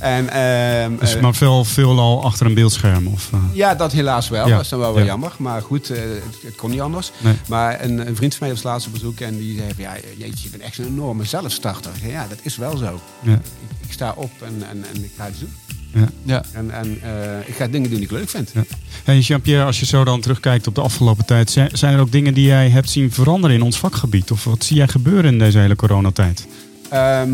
en, 0.00 0.96
Dus 0.98 1.14
eh, 1.14 1.22
maar 1.22 1.34
veel, 1.34 1.64
veel 1.64 1.98
al 1.98 2.24
achter 2.24 2.46
een 2.46 2.54
beeldscherm. 2.54 3.06
Of, 3.06 3.30
ja, 3.52 3.74
dat 3.74 3.92
helaas 3.92 4.28
wel. 4.28 4.46
Ja. 4.48 4.54
Dat 4.54 4.64
is 4.64 4.68
dan 4.68 4.78
wel 4.78 5.02
jammer. 5.02 5.32
Maar 5.38 5.62
goed, 5.62 5.88
het, 5.88 5.98
het 6.44 6.54
kon 6.56 6.70
niet 6.70 6.80
anders. 6.80 7.12
Nee. 7.18 7.34
Maar 7.48 7.84
een, 7.84 8.06
een 8.06 8.16
vriend 8.16 8.34
van 8.34 8.46
mij 8.46 8.54
was 8.56 8.64
laatst 8.64 8.86
op 8.86 8.92
bezoek 8.92 9.20
en 9.20 9.36
die 9.38 9.56
zei 9.58 9.72
ja, 9.76 9.92
jeetje, 10.16 10.42
je 10.44 10.50
bent 10.50 10.62
echt 10.62 10.78
een 10.78 10.86
enorme 10.86 11.24
zelfstarter. 11.24 11.92
Ja, 12.02 12.26
dat 12.28 12.38
is 12.42 12.56
wel 12.56 12.76
zo. 12.76 13.00
ja. 13.22 13.32
Ik, 13.32 13.40
ik 13.86 13.92
sta 13.92 14.12
op 14.16 14.30
en, 14.42 14.62
en, 14.70 14.84
en 14.94 15.04
ik 15.04 15.12
ga 15.16 15.28
iets 15.28 15.38
doen. 15.38 15.52
Ja. 15.94 16.08
Ja. 16.22 16.42
En, 16.52 16.70
en 16.70 16.98
eh, 17.02 17.48
ik 17.48 17.54
ga 17.54 17.66
dingen 17.66 17.90
doen 17.90 17.98
die 17.98 18.08
ik 18.08 18.10
leuk 18.14 18.28
vind. 18.28 18.50
Ja. 18.54 18.64
Hey 19.04 19.18
Jean-Pierre, 19.18 19.64
als 19.64 19.80
je 19.80 19.86
zo 19.86 20.04
dan 20.04 20.20
terugkijkt 20.20 20.66
op 20.66 20.74
de 20.74 20.80
afgelopen 20.80 21.24
tijd, 21.24 21.50
zijn 21.72 21.94
er 21.94 22.00
ook 22.00 22.12
dingen 22.12 22.34
die 22.34 22.46
jij 22.46 22.68
hebt 22.70 22.90
zien 22.90 23.12
veranderen 23.12 23.56
in 23.56 23.62
ons 23.62 23.78
vakgebied? 23.78 24.30
Of 24.30 24.44
wat 24.44 24.64
zie 24.64 24.76
jij 24.76 24.88
gebeuren 24.88 25.32
in 25.32 25.38
deze 25.38 25.58
hele 25.58 25.76
coronatijd? 25.76 26.46
Ehm, 26.90 27.30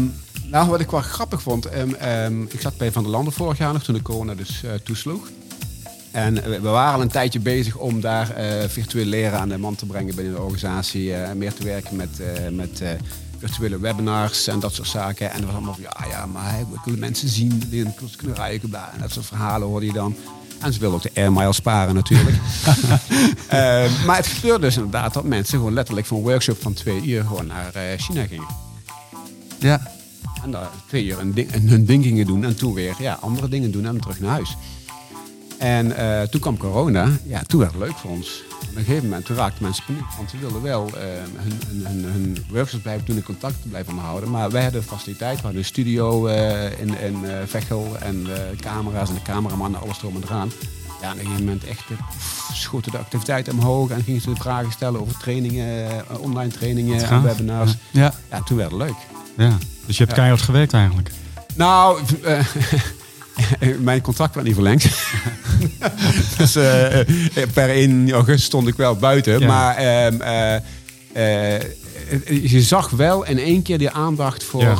nou, 0.47 0.69
wat 0.71 0.81
ik 0.81 0.91
wel 0.91 1.01
grappig 1.01 1.43
vond. 1.43 1.67
ehm, 1.67 1.95
ehm, 1.95 2.43
ik 2.43 2.61
zat 2.61 2.77
bij 2.77 2.93
Van 2.93 3.03
der 3.03 3.13
Landen 3.13 3.33
vorig 3.33 3.59
jaar 3.59 3.73
nog 3.73 3.83
toen 3.83 3.95
de 3.95 4.03
corona 4.03 4.35
dus 4.35 4.63
eh, 4.65 4.71
toesloeg. 4.85 5.29
En 6.11 6.43
eh, 6.45 6.51
we 6.61 6.69
waren 6.69 6.95
al 6.95 7.01
een 7.03 7.09
tijdje 7.09 7.41
bezig 7.41 7.77
om 7.77 8.01
daar 8.01 8.31
eh, 8.31 8.69
virtueel 8.69 9.05
leren 9.07 9.39
aan 9.39 9.49
de 9.49 9.59
man 9.59 9.75
te 9.75 9.87
brengen 9.87 10.15
binnen 10.15 10.35
de 10.35 10.41
organisatie. 10.41 11.15
eh, 11.15 11.33
meer 11.33 11.55
te 11.55 11.65
werken 11.65 11.97
met, 11.97 12.21
eh, 12.21 12.49
met 12.51 12.81
eh, 12.81 12.89
virtuele 13.41 13.79
webinars 13.79 14.47
en 14.47 14.61
dat 14.61 14.75
soort 14.75 14.89
zaken. 14.89 15.31
En 15.31 15.37
dat 15.37 15.45
was 15.45 15.55
allemaal 15.55 15.75
van, 15.75 15.83
ja, 15.83 16.07
ja, 16.09 16.27
maar 16.27 16.59
we 16.71 16.81
kunnen 16.83 17.01
mensen 17.01 17.29
zien 17.29 17.95
klus 17.97 18.17
kunnen 18.17 18.37
ruiken. 18.37 18.69
Bla, 18.69 18.91
en 18.93 19.01
dat 19.01 19.11
soort 19.11 19.27
verhalen 19.27 19.69
hoorde 19.69 19.87
je 19.87 19.93
dan. 19.93 20.17
En 20.61 20.73
ze 20.73 20.81
wilden 20.81 20.99
ook 20.99 21.15
de 21.15 21.21
airmile 21.21 21.53
sparen 21.53 21.95
natuurlijk. 21.95 22.37
Eh, 23.49 24.05
maar 24.07 24.17
het 24.17 24.27
gebeurde 24.27 24.61
dus 24.61 24.77
inderdaad 24.77 25.15
dat 25.15 25.25
mensen 25.25 25.59
gewoon 25.59 25.73
letterlijk 25.73 26.07
van 26.07 26.17
een 26.17 26.23
workshop 26.23 26.63
van 26.63 26.73
twee 26.73 27.03
uur 27.03 27.25
gewoon 27.25 27.47
naar 27.47 27.75
eh, 27.75 27.99
China 27.99 28.27
gingen. 28.27 28.47
Ja. 29.59 29.93
En 30.43 30.51
daar 30.51 30.69
twee 30.87 31.05
uur 31.05 31.35
ding, 31.35 31.51
hun 31.69 31.85
ding 31.85 32.05
gingen 32.05 32.27
doen. 32.27 32.45
En 32.45 32.57
toen 32.57 32.75
weer 32.75 32.95
ja, 32.99 33.19
andere 33.21 33.49
dingen 33.49 33.71
doen 33.71 33.87
en 33.87 34.01
terug 34.01 34.21
naar 34.21 34.31
huis. 34.31 34.57
En 35.59 35.97
eh, 35.97 36.23
toen 36.23 36.41
kwam 36.41 36.57
corona. 36.57 37.09
Ja, 37.25 37.43
toen 37.43 37.61
werd 37.61 37.73
het 37.73 37.81
leuk 37.81 37.97
voor 37.97 38.11
ons. 38.11 38.43
Op 38.71 38.77
een 38.77 38.85
gegeven 38.85 39.09
moment 39.09 39.29
raakten 39.29 39.63
mensen 39.63 39.85
paniek. 39.85 40.05
Want 40.17 40.31
ze 40.31 40.39
wilden 40.39 40.63
wel 40.63 40.87
eh, 40.87 41.03
hun, 41.37 41.61
hun, 41.67 41.87
hun, 41.87 42.13
hun 42.13 42.45
workshops 42.49 42.83
blijven 42.83 43.05
doen 43.07 43.17
en 43.17 43.23
contact 43.23 43.57
blijven 43.69 43.91
onderhouden. 43.91 44.31
Maar 44.31 44.51
wij 44.51 44.63
hadden 44.63 44.83
faciliteit. 44.83 45.37
We 45.37 45.43
hadden 45.43 45.61
een 45.61 45.67
studio 45.67 46.27
eh, 46.27 46.81
in, 46.81 46.99
in 46.99 47.25
eh, 47.25 47.37
Vechel 47.47 47.97
en 48.01 48.25
de 48.25 48.51
camera's 48.61 49.09
en 49.09 49.15
de 49.15 49.23
cameraman 49.23 49.75
en 49.75 49.81
alles 49.81 49.99
erom 49.99 50.17
en 50.17 50.23
eraan. 50.23 50.53
Ja, 51.01 51.07
en 51.07 51.13
op 51.13 51.19
een 51.19 51.25
gegeven 51.25 51.45
moment 51.45 51.65
echt 51.65 51.85
schoten 52.53 52.93
de 52.93 52.99
activiteiten 52.99 53.53
omhoog 53.53 53.91
en 53.91 54.03
gingen 54.03 54.21
ze 54.21 54.31
vragen 54.35 54.73
stellen 54.73 55.01
over 55.01 55.17
trainingen, 55.19 55.89
online 56.21 56.51
trainingen 56.53 57.09
en 57.09 57.23
webinars. 57.23 57.75
Ja. 57.91 58.13
Ja, 58.31 58.43
toen 58.43 58.57
werd 58.57 58.71
het 58.71 58.81
leuk. 58.81 58.97
Ja. 59.37 59.57
Dus 59.87 59.97
je 59.97 60.05
hebt 60.05 60.11
Ja. 60.11 60.23
keihard 60.23 60.43
gewerkt 60.43 60.73
eigenlijk. 60.73 61.11
Nou, 61.55 62.01
mijn 63.81 64.01
contract 64.01 64.35
werd 64.35 64.47
niet 64.47 64.55
verlengd. 64.55 64.85
dus 66.39 66.57
eh, 66.57 67.01
eh, 67.01 67.07
per 67.53 67.71
1 67.71 68.11
augustus 68.11 68.45
stond 68.45 68.69
ik 68.69 68.77
wel 68.77 68.97
buiten. 68.97 69.41
Ja. 69.41 69.47
Maar 69.47 69.77
ehm, 69.77 70.21
eh, 71.13 72.51
je 72.51 72.63
zag 72.63 72.91
wel 72.91 73.27
in 73.27 73.39
één 73.39 73.63
keer 73.63 73.79
die 73.79 73.91
aandacht 73.91 74.45
voor... 74.45 74.63
Ja. 74.63 74.77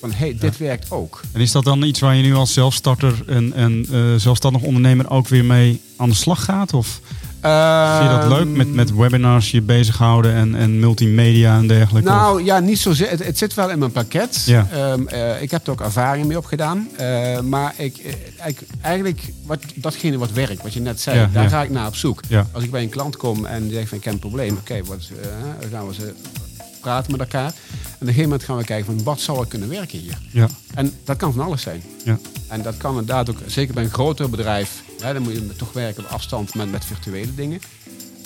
van 0.00 0.12
hey, 0.12 0.36
dit 0.38 0.58
werkt 0.58 0.90
ook. 0.90 1.20
En 1.32 1.40
is 1.40 1.52
dat 1.52 1.64
dan 1.64 1.82
iets 1.82 2.00
waar 2.00 2.16
je 2.16 2.22
nu 2.22 2.34
als 2.34 2.52
zelfstarter 2.52 3.14
en, 3.26 3.52
en 3.52 3.86
zelfstandig 4.20 4.62
ondernemer 4.62 5.10
ook 5.10 5.28
weer 5.28 5.44
mee 5.44 5.80
aan 5.96 6.08
de 6.08 6.14
slag 6.14 6.44
gaat? 6.44 6.74
Of 6.74 7.00
vind 7.44 8.10
je 8.12 8.18
dat 8.20 8.38
leuk 8.38 8.48
met, 8.56 8.74
met 8.74 8.94
webinars 8.94 9.50
je 9.50 9.62
bezighouden 9.62 10.34
en, 10.34 10.54
en 10.54 10.78
multimedia 10.80 11.56
en 11.56 11.66
dergelijke? 11.66 12.08
Of- 12.08 12.14
Nou 12.14 12.44
ja, 12.44 12.58
niet 12.60 12.78
zozeer. 12.78 13.10
Het, 13.10 13.24
het 13.24 13.38
zit 13.38 13.54
wel 13.54 13.70
in 13.70 13.78
mijn 13.78 13.92
pakket. 13.92 14.42
Ja. 14.46 14.66
Ehm, 14.72 15.06
eh, 15.06 15.42
ik 15.42 15.50
heb 15.50 15.66
er 15.66 15.72
ook 15.72 15.80
ervaring 15.80 16.26
mee 16.26 16.36
opgedaan. 16.38 16.88
Eh, 16.96 17.40
maar 17.40 17.74
ik, 17.76 17.96
eh, 17.96 18.12
eigenlijk, 18.38 18.72
eigenlijk 18.80 19.20
wat, 19.46 19.58
datgene 19.74 20.18
wat 20.18 20.32
werkt, 20.32 20.62
wat 20.62 20.72
je 20.72 20.80
net 20.80 21.00
zei, 21.00 21.18
Ja, 21.18 21.30
daar 21.32 21.42
ja. 21.42 21.48
ga 21.48 21.62
ik 21.62 21.70
naar 21.70 21.86
op 21.86 21.96
zoek. 21.96 22.20
Als 22.52 22.64
ik 22.64 22.70
bij 22.70 22.82
een 22.82 22.88
klant 22.88 23.16
kom 23.16 23.46
en 23.46 23.62
die 23.62 23.72
zegt 23.72 23.88
van 23.88 23.98
ik 23.98 24.04
heb 24.04 24.12
een 24.12 24.18
probleem, 24.18 24.56
oké, 24.56 24.80
wat, 24.84 25.08
eh, 25.22 25.28
dan 25.60 25.70
gaan 25.70 25.86
we 25.86 25.94
ze 25.94 26.12
praten 26.80 27.10
met 27.10 27.20
elkaar. 27.20 27.46
En 27.46 27.52
op 27.52 28.00
een 28.00 28.06
gegeven 28.06 28.22
moment 28.22 28.42
gaan 28.44 28.56
we 28.56 28.64
kijken 28.64 28.86
van 28.86 29.04
wat 29.04 29.20
zou 29.20 29.40
er 29.40 29.46
kunnen 29.46 29.68
werken 29.68 29.98
hier. 29.98 30.18
Ja. 30.30 30.48
En 30.74 30.92
dat 31.04 31.16
kan 31.16 31.32
van 31.32 31.44
alles 31.44 31.62
zijn. 31.62 31.82
Ja. 32.04 32.18
En 32.48 32.62
dat 32.62 32.76
kan 32.76 32.90
inderdaad 32.90 33.30
ook, 33.30 33.38
zeker 33.46 33.74
bij 33.74 33.84
een 33.84 33.90
groter 33.90 34.30
bedrijf, 34.30 34.82
hè, 35.00 35.12
dan 35.12 35.22
moet 35.22 35.32
je 35.32 35.56
toch 35.56 35.72
werken 35.72 36.04
op 36.04 36.10
afstand 36.10 36.54
met, 36.54 36.70
met 36.70 36.84
virtuele 36.84 37.34
dingen. 37.34 37.60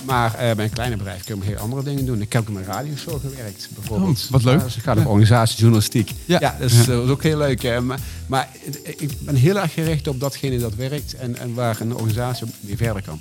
Maar 0.04 0.34
eh, 0.34 0.54
bij 0.54 0.64
een 0.64 0.70
kleiner 0.70 0.98
bedrijf 0.98 1.24
kun 1.24 1.38
je 1.38 1.44
heel 1.44 1.56
andere 1.56 1.82
dingen 1.82 2.06
doen. 2.06 2.20
Ik 2.20 2.32
heb 2.32 2.42
ook 2.42 2.48
in 2.48 2.54
mijn 2.54 2.66
radioshow 2.66 3.20
gewerkt, 3.20 3.68
bijvoorbeeld. 3.74 4.22
Oh, 4.24 4.30
wat 4.30 4.44
leuk. 4.44 4.58
Ja, 4.58 4.64
dus 4.64 4.74
het 4.74 4.84
gaat 4.84 4.96
over 4.96 5.08
organisatiejournalistiek. 5.08 6.12
Ja. 6.24 6.38
Ja, 6.40 6.56
dat, 6.60 6.70
is, 6.70 6.86
dat 6.86 7.04
is 7.04 7.10
ook 7.10 7.22
heel 7.22 7.38
leuk. 7.38 7.62
hè. 7.62 7.80
Maar, 7.80 8.48
ik 8.96 9.10
ben 9.20 9.34
heel 9.34 9.58
erg 9.58 9.72
gericht 9.72 10.08
op 10.08 10.20
datgene 10.20 10.58
dat 10.58 10.74
werkt 10.74 11.14
en, 11.14 11.38
en 11.38 11.54
waar 11.54 11.80
een 11.80 11.94
organisatie 11.94 12.46
mee 12.60 12.76
verder 12.76 13.02
kan. 13.02 13.20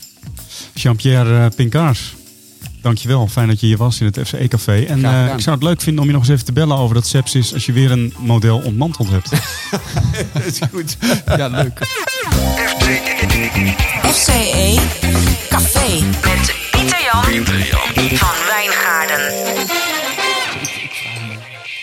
Jean-Pierre 0.74 1.46
eh, 1.46 1.56
Pinkaars, 1.56 2.16
dankjewel. 2.82 3.28
Fijn 3.28 3.48
dat 3.48 3.60
je 3.60 3.66
hier 3.66 3.78
was 3.78 4.00
in 4.00 4.06
het 4.06 4.20
FCE-café. 4.24 4.84
En 4.84 5.06
eh, 5.06 5.34
ik 5.34 5.40
zou 5.40 5.56
het 5.56 5.66
leuk 5.66 5.82
vinden 5.82 6.02
om 6.02 6.08
je 6.08 6.14
nog 6.14 6.24
eens 6.24 6.32
even 6.32 6.46
te 6.46 6.54
bellen 6.54 6.78
over 6.78 6.96
dat 6.96 7.08
sepsis 7.08 7.54
als 7.54 7.66
je 7.66 7.72
weer 7.72 7.92
een 7.92 8.14
model 8.18 8.58
ontmanteld 8.60 9.10
hebt. 9.10 9.30
dat 10.34 10.46
is 10.46 10.60
goed. 10.72 10.98
ja, 11.26 11.48
leuk. 11.48 11.80
FCE 13.58 14.80
Café 15.50 16.04
met 16.06 16.56
Pieter 16.72 17.02
Jan, 17.02 17.46
van 18.18 18.36
Wijngaarden. 18.48 19.34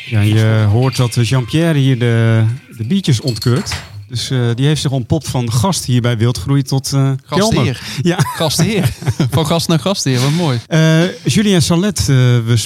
Ja, 0.07 0.21
je 0.21 0.67
hoort 0.71 0.97
dat 0.97 1.29
Jean-Pierre 1.29 1.79
hier 1.79 1.99
de, 1.99 2.45
de 2.77 2.85
biertjes 2.85 3.21
ontkeurt. 3.21 3.83
Dus 4.09 4.31
eh, 4.31 4.39
die 4.55 4.67
heeft 4.67 4.81
zich 4.81 4.91
ontpopt 4.91 5.29
van 5.29 5.53
gast 5.53 5.85
hier 5.85 6.01
bij 6.01 6.19
Wildgroei 6.19 6.63
tot 6.63 6.93
eh 6.93 7.11
kelner. 7.29 7.75
Gastheer. 7.75 7.81
Ja. 8.03 8.17
Gastheer. 8.19 8.91
Van 9.31 9.47
gast 9.47 9.69
naar 9.69 9.79
gastheer, 9.79 10.21
wat 10.21 10.31
mooi. 10.31 10.59
Eh, 10.67 11.23
Julien 11.25 11.63
Salet, 11.63 11.99
eh, 11.99 12.07
we, 12.07 12.59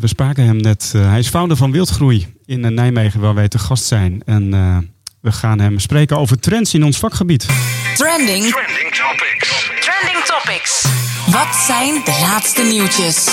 we 0.00 0.06
spraken 0.06 0.44
hem 0.44 0.56
net. 0.56 0.92
Eh, 0.94 1.08
hij 1.08 1.18
is 1.18 1.28
founder 1.28 1.56
van 1.56 1.72
Wildgroei 1.72 2.26
in 2.44 2.74
Nijmegen, 2.74 3.20
waar 3.20 3.34
wij 3.34 3.48
te 3.48 3.58
gast 3.58 3.84
zijn. 3.84 4.22
En 4.24 4.54
eh, 4.54 4.76
we 5.20 5.32
gaan 5.32 5.60
hem 5.60 5.78
spreken 5.78 6.18
over 6.18 6.38
trends 6.40 6.74
in 6.74 6.84
ons 6.84 6.98
vakgebied. 6.98 7.46
Trending, 7.94 8.44
Trending 8.44 8.94
topics. 8.94 9.70
trending 9.80 10.24
topics. 10.24 10.84
Wat 11.30 11.54
zijn 11.66 11.94
de 12.04 12.18
laatste 12.20 12.62
nieuwtjes? 12.62 13.26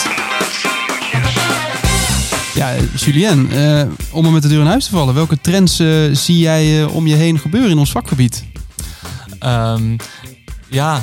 Ja, 2.53 2.73
Julien, 2.95 3.51
eh, 3.51 3.83
om 4.11 4.25
er 4.25 4.31
met 4.31 4.41
de 4.41 4.47
deur 4.47 4.59
in 4.59 4.65
huis 4.65 4.85
te 4.85 4.91
vallen. 4.91 5.13
Welke 5.13 5.41
trends 5.41 5.79
eh, 5.79 5.87
zie 6.11 6.37
jij 6.37 6.81
eh, 6.81 6.95
om 6.95 7.07
je 7.07 7.15
heen 7.15 7.39
gebeuren 7.39 7.69
in 7.69 7.77
ons 7.77 7.91
vakgebied? 7.91 8.43
Ehm, 9.39 9.95
ja, 10.75 11.01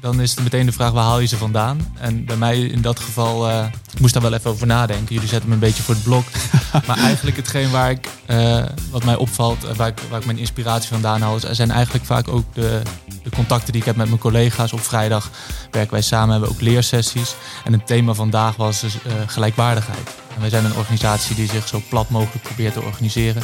dan 0.00 0.20
is 0.20 0.30
het 0.30 0.42
meteen 0.42 0.66
de 0.66 0.72
vraag 0.72 0.92
waar 0.92 1.04
haal 1.04 1.20
je 1.20 1.26
ze 1.26 1.36
vandaan? 1.36 1.94
En 1.98 2.24
bij 2.24 2.36
mij 2.36 2.60
in 2.60 2.82
dat 2.82 3.00
geval, 3.00 3.48
eh, 3.48 3.66
ik 3.92 4.00
moest 4.00 4.12
daar 4.12 4.22
wel 4.22 4.32
even 4.32 4.50
over 4.50 4.66
nadenken. 4.66 5.14
Jullie 5.14 5.28
zetten 5.28 5.48
me 5.48 5.54
een 5.54 5.60
beetje 5.60 5.82
voor 5.82 5.94
het 5.94 6.02
blok. 6.02 6.24
maar 6.86 6.98
eigenlijk 6.98 7.36
hetgeen 7.36 7.70
waar 7.70 7.90
ik, 7.90 8.08
eh, 8.26 8.64
wat 8.90 9.04
mij 9.04 9.16
opvalt, 9.16 9.64
en 9.64 9.76
waar 9.76 9.88
ik, 9.88 9.98
waar 10.10 10.20
ik 10.20 10.26
mijn 10.26 10.38
inspiratie 10.38 10.88
vandaan 10.88 11.20
haal, 11.20 11.38
zijn 11.50 11.70
eigenlijk 11.70 12.04
vaak 12.04 12.28
ook 12.28 12.44
de, 12.54 12.82
de 13.22 13.30
contacten 13.30 13.72
die 13.72 13.80
ik 13.80 13.86
heb 13.86 13.96
met 13.96 14.08
mijn 14.08 14.20
collega's. 14.20 14.72
Op 14.72 14.80
vrijdag 14.80 15.30
werken 15.70 15.92
wij 15.92 16.02
samen, 16.02 16.30
hebben 16.30 16.48
we 16.48 16.54
ook 16.54 16.60
leersessies. 16.60 17.34
En 17.64 17.72
het 17.72 17.86
thema 17.86 18.14
vandaag 18.14 18.56
was 18.56 18.80
dus 18.80 18.94
eh, 18.94 19.12
gelijkwaardigheid. 19.26 20.08
En 20.34 20.40
wij 20.40 20.50
zijn 20.50 20.64
een 20.64 20.76
organisatie 20.76 21.36
die 21.36 21.48
zich 21.48 21.68
zo 21.68 21.82
plat 21.88 22.10
mogelijk 22.10 22.42
probeert 22.42 22.72
te 22.72 22.82
organiseren. 22.82 23.42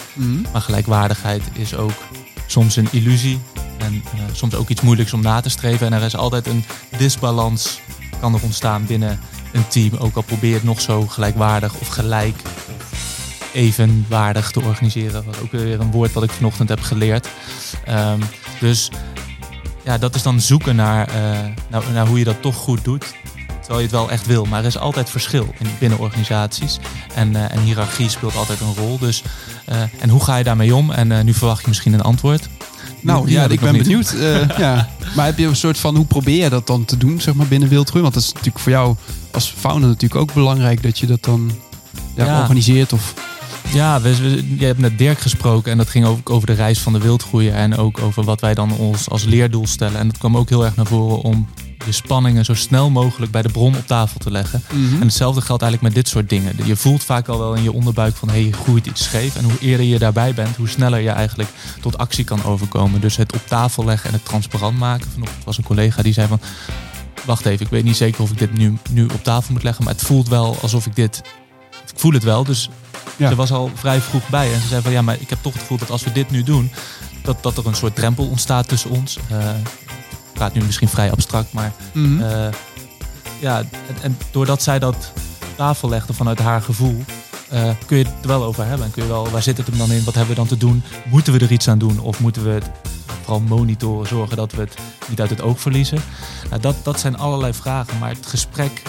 Maar 0.52 0.62
gelijkwaardigheid 0.62 1.42
is 1.52 1.74
ook 1.74 1.92
soms 2.46 2.76
een 2.76 2.88
illusie. 2.90 3.40
En 3.78 4.02
eh, 4.04 4.20
soms 4.32 4.54
ook 4.54 4.68
iets 4.68 4.80
moeilijks 4.80 5.12
om 5.12 5.20
na 5.20 5.40
te 5.40 5.48
streven. 5.48 5.86
En 5.86 5.92
er 5.92 6.02
is 6.02 6.16
altijd 6.16 6.46
een 6.46 6.64
disbalans 6.98 7.80
kan 8.20 8.34
er 8.34 8.42
ontstaan 8.42 8.86
binnen 8.86 9.20
een 9.52 9.68
team. 9.68 9.96
Ook 9.96 10.16
al 10.16 10.22
probeer 10.22 10.54
het 10.54 10.64
nog 10.64 10.80
zo 10.80 11.06
gelijkwaardig 11.06 11.74
of 11.74 11.88
gelijk 11.88 12.36
of 12.44 12.92
evenwaardig 13.52 14.50
te 14.50 14.60
organiseren. 14.60 15.24
Wat 15.24 15.40
ook 15.42 15.52
weer 15.52 15.80
een 15.80 15.90
woord 15.90 16.12
wat 16.12 16.22
ik 16.22 16.30
vanochtend 16.30 16.68
heb 16.68 16.80
geleerd. 16.80 17.28
Ehm, 17.84 18.20
dus 18.60 18.90
ja, 19.84 19.98
dat 19.98 20.14
is 20.14 20.22
dan 20.22 20.40
zoeken 20.40 20.76
naar, 20.76 21.08
eh, 21.08 21.14
naar, 21.68 21.82
naar 21.92 22.06
hoe 22.06 22.18
je 22.18 22.24
dat 22.24 22.42
toch 22.42 22.56
goed 22.56 22.84
doet. 22.84 23.14
Terwijl 23.60 23.78
je 23.78 23.86
het 23.86 24.00
wel 24.00 24.10
echt 24.10 24.26
wil. 24.26 24.44
Maar 24.44 24.60
er 24.60 24.66
is 24.66 24.78
altijd 24.78 25.10
verschil 25.10 25.54
in, 25.58 25.66
binnen 25.78 25.98
organisaties. 25.98 26.78
En, 27.14 27.36
eh, 27.36 27.56
en 27.56 27.60
hiërarchie 27.60 28.08
speelt 28.08 28.36
altijd 28.36 28.60
een 28.60 28.74
rol. 28.74 28.98
Dus, 28.98 29.22
en 29.98 30.08
hoe 30.08 30.24
ga 30.24 30.36
je 30.36 30.44
daarmee 30.44 30.74
om? 30.74 30.90
En 30.90 31.24
nu 31.24 31.34
verwacht 31.34 31.60
je 31.60 31.68
misschien 31.68 31.92
een 31.92 32.02
antwoord. 32.02 32.48
Nou 33.06 33.30
ja, 33.30 33.44
ik 33.48 33.60
ben 33.60 33.72
niet. 33.72 33.82
benieuwd. 33.82 34.12
eh, 34.12 34.48
ja. 34.64 34.88
Maar 35.16 35.26
heb 35.26 35.38
je 35.38 35.46
een 35.46 35.56
soort 35.56 35.78
van, 35.78 35.96
hoe 35.96 36.04
probeer 36.06 36.42
je 36.44 36.50
dat 36.50 36.66
dan 36.66 36.84
te 36.84 36.96
doen 36.96 37.20
zeg 37.20 37.34
maar, 37.34 37.46
binnen 37.46 37.68
Wildgroei? 37.68 38.02
Want 38.02 38.14
dat 38.14 38.22
is 38.22 38.28
natuurlijk 38.32 38.58
voor 38.58 38.72
jou 38.72 38.96
als 39.30 39.54
founder 39.56 39.88
natuurlijk 39.88 40.20
ook 40.20 40.34
belangrijk 40.34 40.82
dat 40.82 40.98
je 40.98 41.06
dat 41.06 41.24
dan 41.24 41.50
ja, 42.16 42.24
Ja. 42.24 42.40
organiseert. 42.40 42.92
Of, 42.92 43.14
Ja, 43.72 44.00
we, 44.00 44.16
we- 44.16 44.54
je 44.58 44.64
hebt 44.64 44.78
met 44.78 44.98
Dirk 44.98 45.18
gesproken 45.20 45.72
en 45.72 45.78
dat 45.78 45.88
ging 45.88 46.04
ook 46.04 46.30
over 46.30 46.46
de 46.46 46.52
reis 46.52 46.78
van 46.78 46.92
de 46.92 46.98
wildgroeier 46.98 47.54
en 47.54 47.76
ook 47.76 48.00
over 48.02 48.24
wat 48.24 48.40
wij 48.40 48.54
dan 48.54 48.72
ons 48.72 49.10
als 49.10 49.24
leerdoel 49.24 49.66
stellen. 49.66 49.98
En 49.98 50.06
dat 50.08 50.18
kwam 50.18 50.36
ook 50.36 50.48
heel 50.48 50.64
erg 50.64 50.76
naar 50.76 50.86
voren 50.86 51.20
om 51.20 51.46
de 51.84 51.92
spanningen 51.92 52.44
zo 52.44 52.54
snel 52.54 52.90
mogelijk 52.90 53.32
bij 53.32 53.42
de 53.42 53.48
bron 53.48 53.76
op 53.76 53.86
tafel 53.86 54.18
te 54.20 54.30
leggen. 54.30 54.62
En 54.70 55.00
hetzelfde 55.00 55.40
geldt 55.40 55.62
eigenlijk 55.62 55.94
met 55.94 56.04
dit 56.04 56.12
soort 56.12 56.28
dingen. 56.28 56.54
Je 56.64 56.76
voelt 56.76 57.04
vaak 57.04 57.28
al 57.28 57.38
wel 57.38 57.54
in 57.54 57.62
je 57.62 57.72
onderbuik 57.72 58.16
van 58.16 58.28
hey, 58.28 58.44
je 58.44 58.52
groeit 58.52 58.86
iets 58.86 59.04
scheef. 59.04 59.36
En 59.36 59.44
hoe 59.44 59.58
eerder 59.60 59.86
je 59.86 59.98
daarbij 59.98 60.34
bent, 60.34 60.56
hoe 60.56 60.68
sneller 60.68 61.00
je 61.00 61.10
eigenlijk 61.10 61.48
tot 61.80 61.98
actie 61.98 62.24
kan 62.24 62.44
overkomen. 62.44 63.00
Dus 63.00 63.16
het 63.16 63.34
op 63.34 63.46
tafel 63.46 63.84
leggen 63.84 64.08
en 64.08 64.14
het 64.14 64.24
transparant 64.24 64.78
maken. 64.78 65.10
Vanochtend 65.10 65.44
was 65.44 65.58
een 65.58 65.64
collega 65.64 66.02
die 66.02 66.12
zei 66.12 66.26
van 66.28 66.40
wacht 67.24 67.46
even, 67.46 67.64
ik 67.66 67.70
weet 67.72 67.84
niet 67.84 67.96
zeker 67.96 68.22
of 68.22 68.30
ik 68.30 68.38
dit 68.38 68.52
nu, 68.52 68.78
nu 68.90 69.04
op 69.04 69.24
tafel 69.24 69.52
moet 69.52 69.62
leggen. 69.62 69.84
Maar 69.84 69.92
het 69.94 70.02
voelt 70.02 70.28
wel 70.28 70.56
alsof 70.62 70.86
ik 70.86 70.94
dit. 70.96 71.22
Ik 71.92 71.98
voel 72.02 72.12
het 72.12 72.24
wel. 72.24 72.44
Dus 72.44 72.70
Ja. 73.16 73.28
ze 73.28 73.34
was 73.34 73.52
al 73.52 73.70
vrij 73.74 74.00
vroeg 74.00 74.28
bij. 74.28 74.52
En 74.54 74.60
ze 74.60 74.66
zei 74.68 74.82
van 74.82 74.92
ja, 74.92 75.02
maar 75.02 75.16
ik 75.20 75.30
heb 75.30 75.38
toch 75.42 75.52
het 75.52 75.60
gevoel 75.62 75.78
dat 75.78 75.90
als 75.90 76.04
we 76.04 76.12
dit 76.12 76.30
nu 76.30 76.42
doen, 76.42 76.70
dat, 77.22 77.42
dat 77.42 77.56
er 77.56 77.66
een 77.66 77.74
soort 77.74 77.94
drempel 77.94 78.26
ontstaat 78.26 78.68
tussen 78.68 78.90
ons. 78.90 79.18
Eh, 79.30 79.48
praat 80.36 80.54
nu 80.54 80.62
misschien 80.64 80.88
vrij 80.88 81.10
abstract, 81.10 81.52
maar 81.52 81.72
Mhm. 81.92 82.22
eh, 82.22 82.48
ja, 83.40 83.58
en, 83.58 83.68
en 84.02 84.18
doordat 84.30 84.62
zij 84.62 84.78
dat 84.78 85.12
tafel 85.56 85.88
legde 85.88 86.12
vanuit 86.12 86.38
haar 86.38 86.62
gevoel, 86.62 87.04
eh, 87.50 87.70
kun 87.86 87.98
je 87.98 88.04
het 88.04 88.12
er 88.22 88.28
wel 88.28 88.44
over 88.44 88.64
hebben. 88.66 88.86
En 88.86 88.92
kun 88.92 89.02
je 89.02 89.08
wel, 89.08 89.30
waar 89.30 89.42
zit 89.42 89.56
het 89.56 89.66
hem 89.66 89.78
dan 89.78 89.90
in? 89.92 90.04
Wat 90.04 90.14
hebben 90.14 90.34
we 90.34 90.40
dan 90.40 90.48
te 90.48 90.56
doen? 90.56 90.82
Moeten 91.10 91.32
we 91.32 91.38
er 91.38 91.52
iets 91.52 91.68
aan 91.68 91.78
doen? 91.78 91.98
Of 92.00 92.20
moeten 92.20 92.44
we 92.44 92.50
het 92.50 92.64
vooral 93.22 93.40
monitoren, 93.40 94.06
zorgen 94.08 94.36
dat 94.36 94.52
we 94.52 94.60
het 94.60 94.74
niet 95.08 95.20
uit 95.20 95.30
het 95.30 95.42
oog 95.42 95.60
verliezen? 95.60 95.98
Nou, 96.50 96.60
dat, 96.62 96.76
dat 96.82 97.00
zijn 97.00 97.18
allerlei 97.18 97.52
vragen. 97.54 97.98
Maar 97.98 98.08
het 98.10 98.26
gesprek 98.26 98.82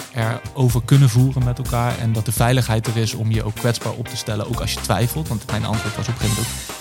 erover 0.54 0.82
kunnen 0.84 1.08
voeren 1.08 1.44
met 1.44 1.58
elkaar. 1.58 1.98
En 1.98 2.12
dat 2.12 2.24
de 2.24 2.32
veiligheid 2.32 2.86
er 2.86 2.96
is 2.96 3.14
om 3.14 3.30
je 3.30 3.42
ook 3.44 3.54
kwetsbaar 3.54 3.92
op 3.92 4.08
te 4.08 4.16
stellen. 4.16 4.48
Ook 4.48 4.60
als 4.60 4.72
je 4.72 4.80
twijfelt. 4.80 5.28
Want 5.28 5.50
mijn 5.50 5.64
antwoord 5.64 5.96
was 5.96 6.08
op 6.08 6.14
een 6.14 6.20
gegeven 6.20 6.42
moment 6.42 6.68
ook... 6.68 6.76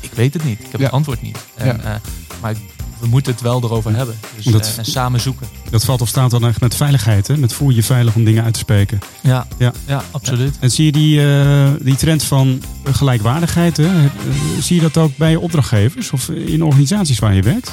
Ik 0.00 0.12
weet 0.12 0.32
het 0.34 0.44
niet. 0.44 0.58
Ik 0.60 0.70
heb 0.70 0.80
Ja. 0.80 0.86
het 0.86 0.94
antwoord 0.94 1.22
niet. 1.22 1.38
En, 1.54 1.66
Ja. 1.66 1.82
eh, 1.82 1.94
maar 2.40 2.54
we 3.02 3.08
moeten 3.08 3.32
het 3.32 3.40
wel 3.42 3.62
erover 3.62 3.94
hebben. 3.96 4.18
Dus, 4.36 4.44
Dat- 4.44 4.66
eh, 4.72 4.78
en 4.78 4.84
samen 4.84 5.20
zoeken. 5.20 5.46
Dat 5.70 5.84
valt 5.84 6.00
of 6.00 6.08
staat 6.08 6.30
dan 6.30 6.46
echt 6.46 6.60
met 6.60 6.74
veiligheid, 6.74 7.26
hè? 7.26 7.36
Met 7.36 7.52
voel 7.52 7.70
je 7.70 7.82
veilig 7.82 8.14
om 8.14 8.24
dingen 8.24 8.44
uit 8.44 8.52
te 8.52 8.58
spreken. 8.60 8.98
Ja, 9.20 9.46
Ja. 9.58 9.72
ja 9.86 10.04
absoluut. 10.10 10.56
En 10.60 10.70
zie 10.70 10.84
je 10.84 10.92
die, 10.92 11.26
eh, 11.34 11.70
die 11.80 11.96
trend 11.96 12.22
van 12.22 12.62
gelijkwaardigheid, 12.84 13.76
hè? 13.76 13.84
Eh, 14.04 14.04
zie 14.60 14.76
je 14.76 14.82
dat 14.82 14.96
ook 14.96 15.16
bij 15.16 15.30
je 15.30 15.40
opdrachtgevers 15.40 16.10
of 16.10 16.28
in 16.28 16.62
organisaties 16.64 17.18
waar 17.18 17.34
je 17.34 17.42
werkt? 17.42 17.72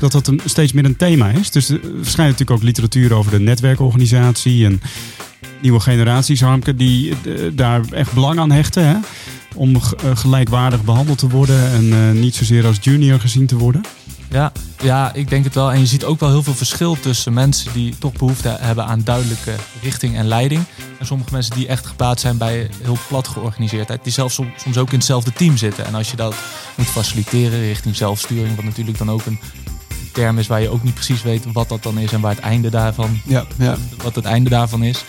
dat 0.00 0.12
dat 0.12 0.26
een, 0.26 0.40
steeds 0.44 0.72
meer 0.72 0.84
een 0.84 0.96
thema 0.96 1.28
is. 1.28 1.50
Dus 1.50 1.68
er 1.68 1.80
verschijnt 2.02 2.30
natuurlijk 2.30 2.50
ook 2.60 2.66
literatuur 2.66 3.12
over 3.12 3.30
de 3.30 3.38
netwerkorganisatie 3.40 4.64
en 4.64 4.80
nieuwe 5.62 5.80
generaties, 5.80 6.40
Harmke, 6.40 6.74
die 6.74 7.14
daar 7.54 7.80
echt 7.90 8.12
belang 8.12 8.38
aan 8.38 8.50
hechten. 8.50 8.86
Hè? 8.86 8.94
Om 9.54 9.80
gelijkwaardig 10.14 10.84
behandeld 10.84 11.18
te 11.18 11.28
worden 11.28 11.70
en 11.72 12.20
niet 12.20 12.34
zozeer 12.34 12.66
als 12.66 12.76
junior 12.80 13.20
gezien 13.20 13.46
te 13.46 13.56
worden. 13.56 13.80
Ja, 14.30 14.52
ja, 14.82 15.12
ik 15.14 15.28
denk 15.28 15.44
het 15.44 15.54
wel. 15.54 15.72
En 15.72 15.78
je 15.80 15.86
ziet 15.86 16.04
ook 16.04 16.20
wel 16.20 16.28
heel 16.28 16.42
veel 16.42 16.54
verschil 16.54 17.00
tussen 17.00 17.32
mensen 17.32 17.72
die 17.72 17.98
toch 17.98 18.12
behoefte 18.12 18.56
hebben 18.60 18.84
aan 18.84 19.00
duidelijke 19.04 19.54
richting 19.82 20.16
en 20.16 20.26
leiding. 20.26 20.64
En 20.98 21.06
sommige 21.06 21.32
mensen 21.32 21.54
die 21.54 21.66
echt 21.66 21.86
gebaat 21.86 22.20
zijn 22.20 22.36
bij 22.38 22.70
heel 22.82 22.98
plat 23.08 23.28
georganiseerdheid. 23.28 24.04
Die 24.04 24.12
zelfs 24.12 24.34
som- 24.34 24.52
soms 24.56 24.78
ook 24.78 24.88
in 24.90 24.96
hetzelfde 24.98 25.32
team 25.32 25.56
zitten. 25.56 25.86
En 25.86 25.94
als 25.94 26.10
je 26.10 26.16
dat 26.16 26.34
moet 26.74 26.86
faciliteren 26.86 27.60
richting 27.60 27.96
zelfsturing, 27.96 28.56
wat 28.56 28.64
natuurlijk 28.64 28.98
dan 28.98 29.10
ook 29.10 29.26
een 29.26 29.40
term 30.12 30.38
is 30.38 30.46
waar 30.46 30.60
je 30.60 30.68
ook 30.68 30.82
niet 30.82 30.94
precies 30.94 31.22
weet 31.22 31.44
wat 31.52 31.68
dat 31.68 31.82
dan 31.82 31.98
is 31.98 32.12
en 32.12 32.20
waar 32.20 32.34
het 32.34 32.44
einde 32.44 32.70
daarvan, 32.70 33.20
Ja, 33.24 33.44
ja. 33.58 33.76
wat 34.02 34.14
het 34.14 34.24
einde 34.24 34.50
daarvan 34.50 34.82
is. 34.82 35.04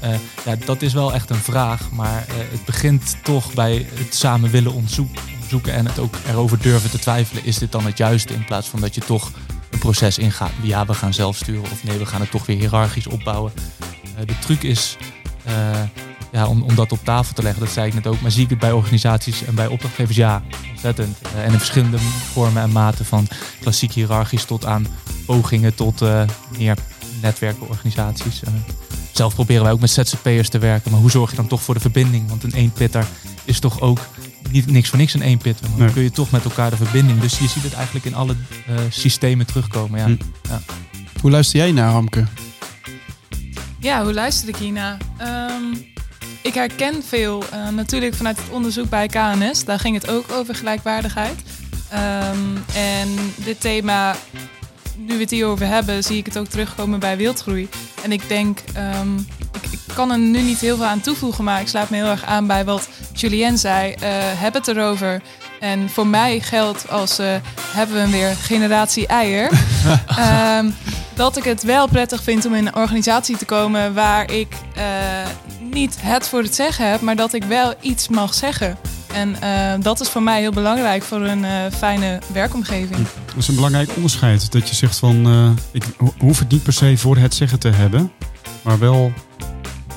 Eh, 0.00 0.10
ja, 0.44 0.56
dat 0.64 0.82
is 0.82 0.92
wel 0.92 1.12
echt 1.14 1.30
een 1.30 1.36
vraag. 1.36 1.90
Maar 1.90 2.24
eh, 2.28 2.34
het 2.50 2.64
begint 2.64 3.16
toch 3.22 3.54
bij 3.54 3.86
het 3.94 4.14
samen 4.14 4.50
willen 4.50 4.72
onderzoek- 4.72 5.18
en 5.62 5.86
het 5.86 5.98
ook 5.98 6.14
erover 6.28 6.58
durven 6.58 6.90
te 6.90 6.98
twijfelen. 6.98 7.44
Is 7.44 7.58
dit 7.58 7.72
dan 7.72 7.84
het 7.84 7.98
juiste? 7.98 8.34
In 8.34 8.44
plaats 8.44 8.68
van 8.68 8.80
dat 8.80 8.94
je 8.94 9.00
toch 9.00 9.32
een 9.70 9.78
proces 9.78 10.18
ingaat. 10.18 10.50
Ja, 10.62 10.86
we 10.86 10.94
gaan 10.94 11.14
zelf 11.14 11.36
sturen 11.36 11.70
of 11.70 11.84
nee, 11.84 11.98
we 11.98 12.06
gaan 12.06 12.20
het 12.20 12.30
toch 12.30 12.46
weer 12.46 12.56
hiërarchisch 12.56 13.06
opbouwen. 13.06 13.52
Eh, 14.16 14.26
de 14.26 14.38
truc 14.38 14.62
is 14.62 14.96
eh, 15.44 15.82
ja, 16.32 16.46
om, 16.46 16.62
om 16.62 16.74
dat 16.74 16.92
op 16.92 17.04
tafel 17.04 17.34
te 17.34 17.42
leggen, 17.42 17.60
dat 17.60 17.72
zei 17.72 17.86
ik 17.86 17.94
net 17.94 18.06
ook. 18.06 18.20
Maar 18.20 18.30
zie 18.30 18.44
ik 18.44 18.50
het 18.50 18.58
bij 18.58 18.72
organisaties 18.72 19.44
en 19.44 19.54
bij 19.54 19.66
opdrachtgevers? 19.66 20.16
Ja, 20.16 20.42
ontzettend. 20.70 21.18
Eh, 21.22 21.44
en 21.44 21.52
in 21.52 21.58
verschillende 21.58 21.98
vormen 22.32 22.62
en 22.62 22.72
maten 22.72 23.04
van 23.04 23.28
klassiek 23.60 23.92
hiërarchisch 23.92 24.44
tot 24.44 24.66
aan 24.66 24.86
pogingen 25.26 25.74
tot 25.74 26.00
meer 26.58 26.76
netwerkenorganisaties. 27.22 28.42
Zelf 29.12 29.34
proberen 29.34 29.62
wij 29.62 29.72
ook 29.72 29.80
met 29.80 29.90
ZZP'ers 29.90 30.48
te 30.48 30.58
werken. 30.58 30.90
Maar 30.90 31.00
hoe 31.00 31.10
zorg 31.10 31.30
je 31.30 31.36
dan 31.36 31.46
toch 31.46 31.62
voor 31.62 31.74
de 31.74 31.80
verbinding? 31.80 32.28
Want 32.28 32.42
een 32.42 32.52
eenpitter 32.52 33.06
is 33.44 33.58
toch 33.58 33.80
ook 33.80 33.98
niet, 34.50 34.66
niks 34.66 34.88
voor 34.88 34.98
niks 34.98 35.14
een 35.14 35.22
eenpitter. 35.22 35.68
Maar 35.68 35.76
Nee. 35.76 35.84
dan 35.86 35.94
kun 35.94 36.02
je 36.02 36.10
toch 36.10 36.30
met 36.30 36.44
elkaar 36.44 36.70
de 36.70 36.76
verbinding. 36.76 37.20
Dus 37.20 37.38
je 37.38 37.48
ziet 37.48 37.62
het 37.62 37.72
eigenlijk 37.72 38.04
in 38.06 38.14
alle 38.14 38.34
eh, 38.66 38.74
systemen 38.90 39.46
terugkomen. 39.46 39.98
Ja. 40.00 40.04
Hm. 40.06 40.16
Ja. 40.48 40.60
Hoe 41.20 41.30
luister 41.30 41.58
jij 41.58 41.72
naar, 41.72 41.90
Hamke? 41.90 42.24
Ja, 43.80 44.02
hoe 44.04 44.12
luister 44.14 44.48
ik 44.48 44.56
hierna? 44.56 44.96
Ehm, 45.16 45.62
ik 46.42 46.54
herken 46.54 47.02
veel, 47.08 47.44
eh, 47.50 47.68
natuurlijk 47.68 48.14
vanuit 48.14 48.36
het 48.36 48.50
onderzoek 48.50 48.88
bij 48.88 49.06
KNS. 49.06 49.64
Daar 49.64 49.78
ging 49.78 49.94
het 49.94 50.08
ook 50.08 50.32
over 50.32 50.54
gelijkwaardigheid. 50.54 51.42
Ehm, 51.88 52.38
en 52.74 53.08
dit 53.36 53.60
thema, 53.60 54.16
nu 54.96 55.14
we 55.14 55.20
het 55.20 55.30
hierover 55.30 55.66
hebben, 55.66 56.02
zie 56.04 56.16
ik 56.16 56.26
het 56.26 56.38
ook 56.38 56.46
terugkomen 56.48 56.98
bij 56.98 57.16
wildgroei. 57.16 57.68
En 58.02 58.12
ik 58.12 58.28
denk, 58.28 58.58
ehm, 58.74 59.08
kan 59.94 60.10
er 60.10 60.18
nu 60.18 60.40
niet 60.42 60.58
heel 60.60 60.76
veel 60.76 60.86
aan 60.86 61.00
toevoegen, 61.00 61.44
maar 61.44 61.60
ik 61.60 61.68
sluit 61.68 61.90
me 61.90 61.96
heel 61.96 62.06
erg 62.06 62.24
aan 62.24 62.46
bij 62.46 62.64
wat 62.64 62.88
Julien 63.12 63.58
zei. 63.58 63.92
Eh, 63.92 64.08
heb 64.18 64.54
het 64.54 64.68
erover. 64.68 65.22
En 65.60 65.90
voor 65.90 66.06
mij 66.06 66.40
geldt 66.40 66.90
als, 66.90 67.18
eh, 67.18 67.26
hebben 67.74 67.94
we 67.94 68.00
hem 68.02 68.10
weer, 68.10 68.36
generatie 68.36 69.06
eier. 69.06 69.50
Ehm, 70.06 70.70
dat 71.14 71.36
ik 71.36 71.44
het 71.44 71.62
wel 71.62 71.88
prettig 71.88 72.22
vind 72.22 72.44
om 72.46 72.54
in 72.54 72.66
een 72.66 72.76
organisatie 72.76 73.36
te 73.36 73.44
komen 73.44 73.94
waar 73.94 74.30
ik 74.30 74.48
eh, 74.74 74.82
niet 75.72 75.96
het 76.00 76.28
voor 76.28 76.42
het 76.42 76.54
zeggen 76.54 76.90
heb, 76.90 77.00
maar 77.00 77.16
dat 77.16 77.32
ik 77.32 77.44
wel 77.44 77.74
iets 77.80 78.08
mag 78.08 78.34
zeggen. 78.34 78.76
En 79.14 79.36
eh, 79.42 79.50
dat 79.80 80.00
is 80.00 80.08
voor 80.08 80.22
mij 80.22 80.40
heel 80.40 80.52
belangrijk 80.52 81.02
voor 81.02 81.20
een 81.20 81.44
eh, 81.44 81.50
fijne 81.78 82.18
werkomgeving. 82.32 83.06
Dat 83.26 83.36
is 83.36 83.48
een 83.48 83.54
belangrijk 83.54 83.90
onderscheid. 83.96 84.52
Dat 84.52 84.68
je 84.68 84.74
zegt 84.74 84.98
van, 84.98 85.26
eh, 85.26 85.50
ik 85.72 85.84
ho- 85.98 86.14
hoef 86.18 86.38
het 86.38 86.48
niet 86.50 86.62
per 86.62 86.72
se 86.72 86.96
voor 86.96 87.16
het 87.16 87.34
zeggen 87.34 87.58
te 87.58 87.68
hebben. 87.68 88.12
Maar 88.62 88.78
wel, 88.78 89.12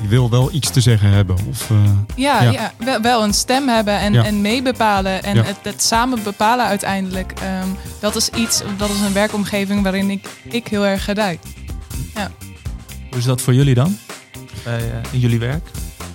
je 0.02 0.08
wil 0.08 0.30
wel 0.30 0.52
iets 0.52 0.70
te 0.70 0.80
zeggen 0.80 1.10
hebben. 1.10 1.36
Of, 1.48 1.70
eh, 1.70 1.76
Ja, 2.16 2.42
Ja. 2.42 2.50
ja. 2.50 2.72
wel, 2.78 3.00
wel 3.00 3.22
een 3.24 3.34
stem 3.34 3.68
hebben 3.68 3.98
en, 3.98 4.12
Ja. 4.12 4.24
en 4.24 4.40
meebepalen. 4.40 5.22
En 5.22 5.36
Ja. 5.36 5.42
het, 5.42 5.56
het 5.62 5.82
samen 5.82 6.22
bepalen 6.22 6.66
uiteindelijk. 6.66 7.32
ehm, 7.32 7.68
dat 8.00 8.16
is 8.16 8.28
iets, 8.28 8.62
dat 8.76 8.90
is 8.90 9.00
een 9.00 9.12
werkomgeving 9.12 9.82
waarin 9.82 10.10
ik, 10.10 10.28
ik 10.50 10.68
heel 10.68 10.86
erg 10.86 11.04
gedijt. 11.04 11.38
Hoe 13.10 13.18
is 13.18 13.24
dat 13.24 13.40
voor 13.40 13.54
jullie 13.54 13.74
dan? 13.74 13.98
Bij, 14.64 14.78
eh, 14.78 15.12
in 15.12 15.18
jullie 15.18 15.38
werk? 15.38 15.68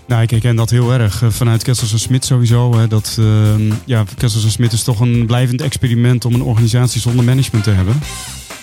Nou, 0.08 0.22
ik 0.22 0.30
herken 0.30 0.56
dat 0.56 0.70
heel 0.70 0.94
erg 0.94 1.22
eh, 1.22 1.30
vanuit 1.30 1.64
Kessels 1.64 1.92
en 1.92 2.00
Smit 2.00 2.26
sowieso. 2.26 2.78
Hè, 2.78 2.88
dat, 2.88 3.16
ehm, 3.20 3.72
ja, 3.86 4.04
Kessels 4.18 4.44
en 4.44 4.52
Smit 4.52 4.72
is 4.74 4.84
toch 4.84 5.00
een 5.00 5.26
blijvend 5.26 5.62
experiment 5.62 6.26
om 6.26 6.34
een 6.34 6.42
organisatie 6.44 7.02
zonder 7.02 7.26
management 7.26 7.64
te 7.64 7.72
hebben. 7.72 8.00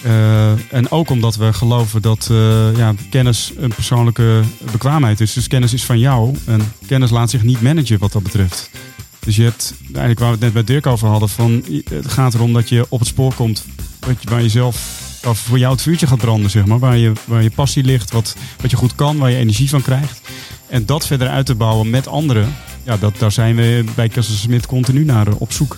Eh, 0.03 0.73
en 0.75 0.91
ook 0.91 1.11
omdat 1.11 1.37
we 1.37 1.53
geloven 1.53 2.03
dat 2.03 2.29
eh, 2.31 2.77
ja, 2.77 2.95
kennis 3.11 3.53
een 3.57 3.75
persoonlijke 3.75 4.43
bekwaamheid 4.73 5.21
is. 5.21 5.33
Dus 5.33 5.47
kennis 5.47 5.73
is 5.73 5.85
van 5.85 5.99
jou 5.99 6.37
en 6.47 6.73
kennis 6.87 7.11
laat 7.11 7.31
zich 7.31 7.43
niet 7.43 7.61
managen 7.61 7.99
wat 7.99 8.13
dat 8.13 8.23
betreft. 8.23 8.71
Dus 9.19 9.37
je 9.37 9.43
hebt, 9.43 9.75
eigenlijk 9.85 10.19
waar 10.19 10.29
we 10.29 10.35
het 10.35 10.45
net 10.45 10.53
bij 10.53 10.65
Dirk 10.65 10.87
over 10.87 11.09
hadden, 11.09 11.29
van, 11.29 11.65
het 11.91 12.13
gaat 12.13 12.35
erom 12.35 12.53
dat 12.53 12.69
je 12.69 12.87
op 12.89 12.99
het 12.99 13.09
spoor 13.09 13.35
komt 13.35 13.65
wat 14.01 14.23
je, 14.23 14.31
waar 14.31 14.43
je 14.43 14.49
zelf, 14.49 15.01
waar 15.23 15.37
voor 15.37 15.59
jou 15.59 15.73
het 15.73 15.83
vuurtje 15.83 16.07
gaat 16.07 16.19
branden, 16.19 16.51
zeg 16.51 16.67
maar. 16.67 16.79
Waar 16.79 16.97
je, 16.97 17.13
waar 17.25 17.43
je 17.43 17.51
passie 17.51 17.85
ligt, 17.85 18.13
wat, 18.13 18.37
wat 18.61 18.71
je 18.71 18.77
goed 18.77 18.95
kan, 18.95 19.19
waar 19.19 19.31
je 19.31 19.37
energie 19.37 19.69
van 19.69 19.83
krijgt. 19.83 20.21
En 20.69 20.87
dat 20.87 21.07
verder 21.07 21.29
uit 21.29 21.47
te 21.47 21.55
bouwen 21.55 21.91
met 21.91 22.07
anderen, 22.07 22.55
ja, 22.83 22.97
dat, 22.97 23.19
daar 23.19 23.33
zijn 23.33 23.57
we 23.57 23.85
bij 23.95 24.09
Kessel 24.09 24.35
Smit 24.35 24.67
continu 24.67 25.05
naar 25.05 25.27
eh, 25.27 25.41
op 25.41 25.53
zoek. 25.53 25.77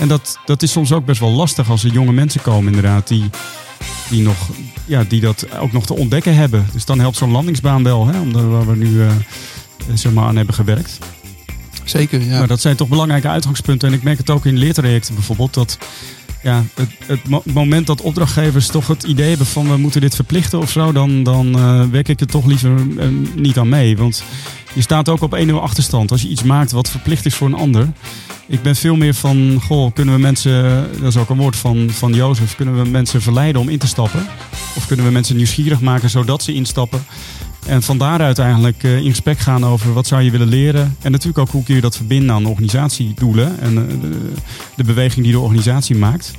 En 0.00 0.08
dat, 0.08 0.38
dat 0.44 0.62
is 0.62 0.72
soms 0.72 0.92
ook 0.92 1.04
best 1.04 1.20
wel 1.20 1.30
lastig 1.30 1.70
als 1.70 1.84
er 1.84 1.92
jonge 1.92 2.12
mensen 2.12 2.42
komen, 2.42 2.66
inderdaad, 2.66 3.08
die, 3.08 3.24
die, 4.08 4.22
nog, 4.22 4.36
ja, 4.86 5.04
die 5.08 5.20
dat 5.20 5.46
ook 5.58 5.72
nog 5.72 5.86
te 5.86 5.96
ontdekken 5.96 6.34
hebben. 6.34 6.66
Dus 6.72 6.84
dan 6.84 7.00
helpt 7.00 7.16
zo'n 7.16 7.30
landingsbaan 7.30 7.82
wel, 7.82 8.06
hè, 8.06 8.20
omdat, 8.20 8.42
waar 8.42 8.66
we 8.66 8.76
nu 8.76 9.02
eh, 9.02 9.10
zeg 9.94 10.12
maar 10.12 10.24
aan 10.24 10.36
hebben 10.36 10.54
gewerkt. 10.54 10.98
Zeker, 11.84 12.22
ja. 12.22 12.38
Maar 12.38 12.48
dat 12.48 12.60
zijn 12.60 12.76
toch 12.76 12.88
belangrijke 12.88 13.28
uitgangspunten. 13.28 13.88
En 13.88 13.94
ik 13.94 14.02
merk 14.02 14.18
het 14.18 14.30
ook 14.30 14.46
in 14.46 14.56
leertrajecten 14.58 15.14
bijvoorbeeld. 15.14 15.54
Dat 15.54 15.78
ja, 16.42 16.64
het, 16.74 16.88
het 17.06 17.28
mo- 17.28 17.42
moment 17.44 17.86
dat 17.86 18.00
opdrachtgevers 18.00 18.66
toch 18.66 18.86
het 18.86 19.02
idee 19.02 19.28
hebben 19.28 19.46
van 19.46 19.68
we 19.68 19.76
moeten 19.76 20.00
dit 20.00 20.14
verplichten 20.14 20.58
of 20.58 20.70
zo, 20.70 20.92
dan, 20.92 21.22
dan 21.22 21.58
eh, 21.58 21.82
werk 21.90 22.08
ik 22.08 22.20
er 22.20 22.26
toch 22.26 22.46
liever 22.46 22.74
eh, 22.98 23.06
niet 23.34 23.58
aan 23.58 23.68
mee. 23.68 23.96
Want 23.96 24.24
je 24.74 24.80
staat 24.80 25.08
ook 25.08 25.22
op 25.22 25.38
1-0 25.48 25.52
achterstand 25.52 26.10
als 26.10 26.22
je 26.22 26.28
iets 26.28 26.42
maakt 26.42 26.72
wat 26.72 26.90
verplicht 26.90 27.26
is 27.26 27.34
voor 27.34 27.46
een 27.46 27.54
ander. 27.54 27.88
Ik 28.46 28.62
ben 28.62 28.76
veel 28.76 28.96
meer 28.96 29.14
van, 29.14 29.60
goh, 29.62 29.92
kunnen 29.94 30.14
we 30.14 30.20
mensen, 30.20 30.86
dat 31.00 31.08
is 31.08 31.16
ook 31.16 31.30
een 31.30 31.36
woord 31.36 31.56
van, 31.56 31.90
van 31.90 32.12
Jozef, 32.12 32.56
kunnen 32.56 32.82
we 32.82 32.88
mensen 32.88 33.22
verleiden 33.22 33.60
om 33.60 33.68
in 33.68 33.78
te 33.78 33.86
stappen? 33.86 34.26
Of 34.76 34.86
kunnen 34.86 35.06
we 35.06 35.12
mensen 35.12 35.36
nieuwsgierig 35.36 35.80
maken 35.80 36.10
zodat 36.10 36.42
ze 36.42 36.54
instappen? 36.54 37.04
En 37.66 37.82
van 37.82 37.98
daaruit 37.98 38.38
eigenlijk 38.38 38.82
eh, 38.82 38.96
in 38.96 39.10
gesprek 39.10 39.38
gaan 39.38 39.66
over 39.66 39.92
wat 39.92 40.06
zou 40.06 40.22
je 40.22 40.30
willen 40.30 40.48
leren. 40.48 40.96
En 41.02 41.10
natuurlijk 41.10 41.38
ook 41.38 41.50
hoe 41.50 41.62
kun 41.62 41.74
je 41.74 41.80
dat 41.80 41.96
verbinden 41.96 42.34
aan 42.34 42.46
organisatiedoelen 42.46 43.60
en 43.60 43.78
eh, 43.78 44.00
de, 44.00 44.32
de 44.76 44.84
beweging 44.84 45.24
die 45.24 45.34
de 45.34 45.40
organisatie 45.40 45.96
maakt. 45.96 46.32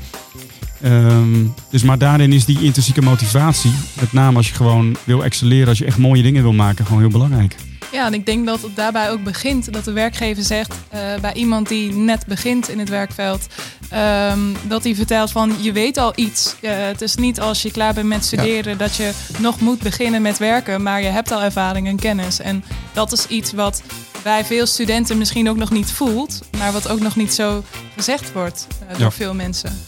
Ehm, 0.82 1.46
dus 1.70 1.84
maar 1.84 1.98
daarin 1.98 2.34
is 2.34 2.46
die 2.46 2.62
intrinsieke 2.62 3.02
motivatie, 3.02 3.72
met 4.00 4.14
name 4.14 4.38
als 4.38 4.48
je 4.48 4.56
gewoon 4.56 4.96
wil 5.04 5.24
excelleren, 5.24 5.68
als 5.68 5.78
je 5.78 5.86
echt 5.86 5.98
mooie 5.98 6.24
dingen 6.24 6.44
wil 6.44 6.54
maken, 6.54 6.86
gewoon 6.86 7.02
heel 7.02 7.10
belangrijk. 7.10 7.56
Ja, 7.92 8.06
en 8.06 8.14
ik 8.14 8.26
denk 8.26 8.46
dat 8.46 8.62
het 8.62 8.76
daarbij 8.76 9.12
ook 9.12 9.24
begint 9.24 9.74
dat 9.74 9.84
de 9.86 9.92
werkgever 9.92 10.44
zegt 10.44 10.74
eh, 10.90 11.00
bij 11.22 11.34
iemand 11.34 11.68
die 11.68 11.94
net 11.94 12.26
begint 12.26 12.70
in 12.70 12.80
het 12.80 12.90
werkveld, 12.90 13.48
ehm, 13.90 14.40
dat 14.64 14.84
hij 14.84 14.96
vertelt 14.96 15.32
van 15.32 15.56
je 15.60 15.72
weet 15.72 15.98
al 15.98 16.14
iets. 16.16 16.56
Eh, 16.62 16.72
het 16.76 17.02
is 17.02 17.16
niet 17.16 17.40
als 17.40 17.62
je 17.62 17.72
klaar 17.72 17.94
bent 17.94 18.08
met 18.08 18.26
studeren 18.26 18.78
dat 18.78 18.96
je 18.96 19.12
nog 19.38 19.60
moet 19.60 19.80
beginnen 19.80 20.22
met 20.22 20.38
werken, 20.38 20.84
maar 20.84 21.02
je 21.02 21.08
hebt 21.08 21.32
al 21.32 21.42
ervaring 21.42 21.88
en 21.88 21.96
kennis. 22.00 22.40
En 22.40 22.64
dat 22.94 23.12
is 23.12 23.28
iets 23.28 23.54
wat 23.54 23.82
bij 24.24 24.46
veel 24.46 24.66
studenten 24.66 25.18
misschien 25.18 25.50
ook 25.50 25.58
nog 25.58 25.70
niet 25.72 25.92
voelt, 25.92 26.40
maar 26.58 26.72
wat 26.72 26.88
ook 26.90 27.00
nog 27.00 27.16
niet 27.16 27.34
zo 27.34 27.64
gezegd 27.96 28.32
wordt 28.34 28.68
eh, 28.82 28.90
door 28.90 29.00
Ja. 29.00 29.12
veel 29.12 29.34
mensen. 29.34 29.80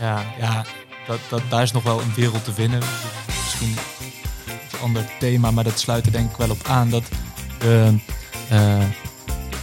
Ja, 0.00 0.22
ja 0.40 0.64
dat, 1.06 1.18
dat, 1.28 1.42
daar 1.48 1.62
is 1.62 1.72
nog 1.72 1.82
wel 1.82 2.00
een 2.00 2.12
wereld 2.16 2.44
te 2.44 2.52
winnen. 2.54 2.80
Misschien 3.26 3.74
ander 4.82 5.04
thema, 5.18 5.50
maar 5.50 5.64
dat 5.64 5.78
sluit 5.80 6.06
er 6.06 6.12
denk 6.12 6.30
ik 6.30 6.36
wel 6.36 6.50
op 6.50 6.66
aan. 6.68 6.90
Dat 6.90 7.02
de, 7.58 7.94
eh, 8.48 8.78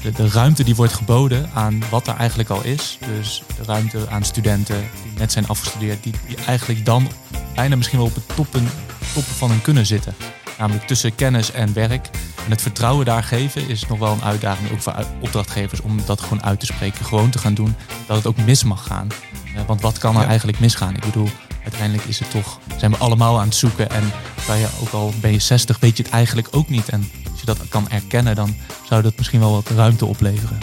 de, 0.02 0.12
de 0.12 0.30
ruimte 0.30 0.64
die 0.64 0.76
wordt 0.76 0.94
geboden 0.94 1.50
aan 1.54 1.84
wat 1.90 2.08
er 2.08 2.16
eigenlijk 2.16 2.50
al 2.50 2.64
is. 2.64 2.98
Dus 3.16 3.44
de 3.58 3.64
ruimte 3.64 4.06
aan 4.10 4.24
studenten 4.24 4.76
die 5.04 5.12
net 5.18 5.32
zijn 5.32 5.48
afgestudeerd. 5.48 6.04
Die, 6.04 6.14
die 6.28 6.38
eigenlijk 6.46 6.86
dan 6.86 7.08
bijna 7.56 7.76
misschien 7.76 7.98
wel 7.98 8.08
op 8.08 8.16
het 8.16 8.36
toppen, 8.36 8.70
toppen 9.14 9.34
van 9.34 9.50
hun 9.50 9.62
kunnen 9.62 9.86
zitten. 9.86 10.16
Namelijk 10.58 10.88
tussen 10.88 11.16
kennis 11.16 11.52
en 11.52 11.74
werk. 11.74 12.10
En 12.46 12.52
het 12.52 12.62
vertrouwen 12.62 13.06
daar 13.06 13.24
geven 13.24 13.68
is 13.68 13.88
nog 13.88 14.00
wel 14.00 14.12
een 14.12 14.24
uitdaging. 14.24 14.72
Ook 14.72 14.82
voor 14.82 14.94
opdrachtgevers 15.20 15.82
om 15.82 16.00
dat 16.06 16.22
gewoon 16.22 16.44
uit 16.44 16.60
te 16.60 16.66
spreken. 16.66 17.06
Gewoon 17.06 17.30
te 17.30 17.38
gaan 17.38 17.54
doen. 17.54 17.76
Dat 18.08 18.18
het 18.18 18.26
ook 18.26 18.38
mis 18.38 18.64
mag 18.64 18.84
gaan. 18.88 19.08
Eh, 19.56 19.62
want 19.68 19.82
wat 19.82 19.98
kan 19.98 20.16
er 20.16 20.22
Ja. 20.22 20.28
eigenlijk 20.28 20.60
misgaan? 20.60 20.96
Ik 20.96 21.06
bedoel, 21.06 21.30
uiteindelijk 21.66 22.08
is 22.08 22.20
het 22.20 22.32
toch, 22.32 22.60
zijn 22.78 22.92
we 22.92 22.98
allemaal 22.98 23.40
aan 23.40 23.46
het 23.46 23.56
zoeken. 23.56 23.90
En 23.90 24.12
kan 24.46 24.58
je, 24.58 24.68
ook 24.82 24.92
al 24.92 25.14
ben 25.22 25.32
je 25.32 25.40
60, 25.40 25.80
weet 25.80 25.98
je 25.98 26.04
het 26.04 26.12
eigenlijk 26.12 26.48
ook 26.52 26.70
niet. 26.70 26.90
En 26.90 27.12
als 27.32 27.40
je 27.40 27.46
dat 27.46 27.58
kan 27.70 27.90
erkennen, 27.90 28.36
dan 28.36 28.56
zou 28.88 29.02
dat 29.02 29.18
misschien 29.18 29.40
wel 29.40 29.52
wat 29.52 29.70
ruimte 29.70 30.06
opleveren. 30.06 30.58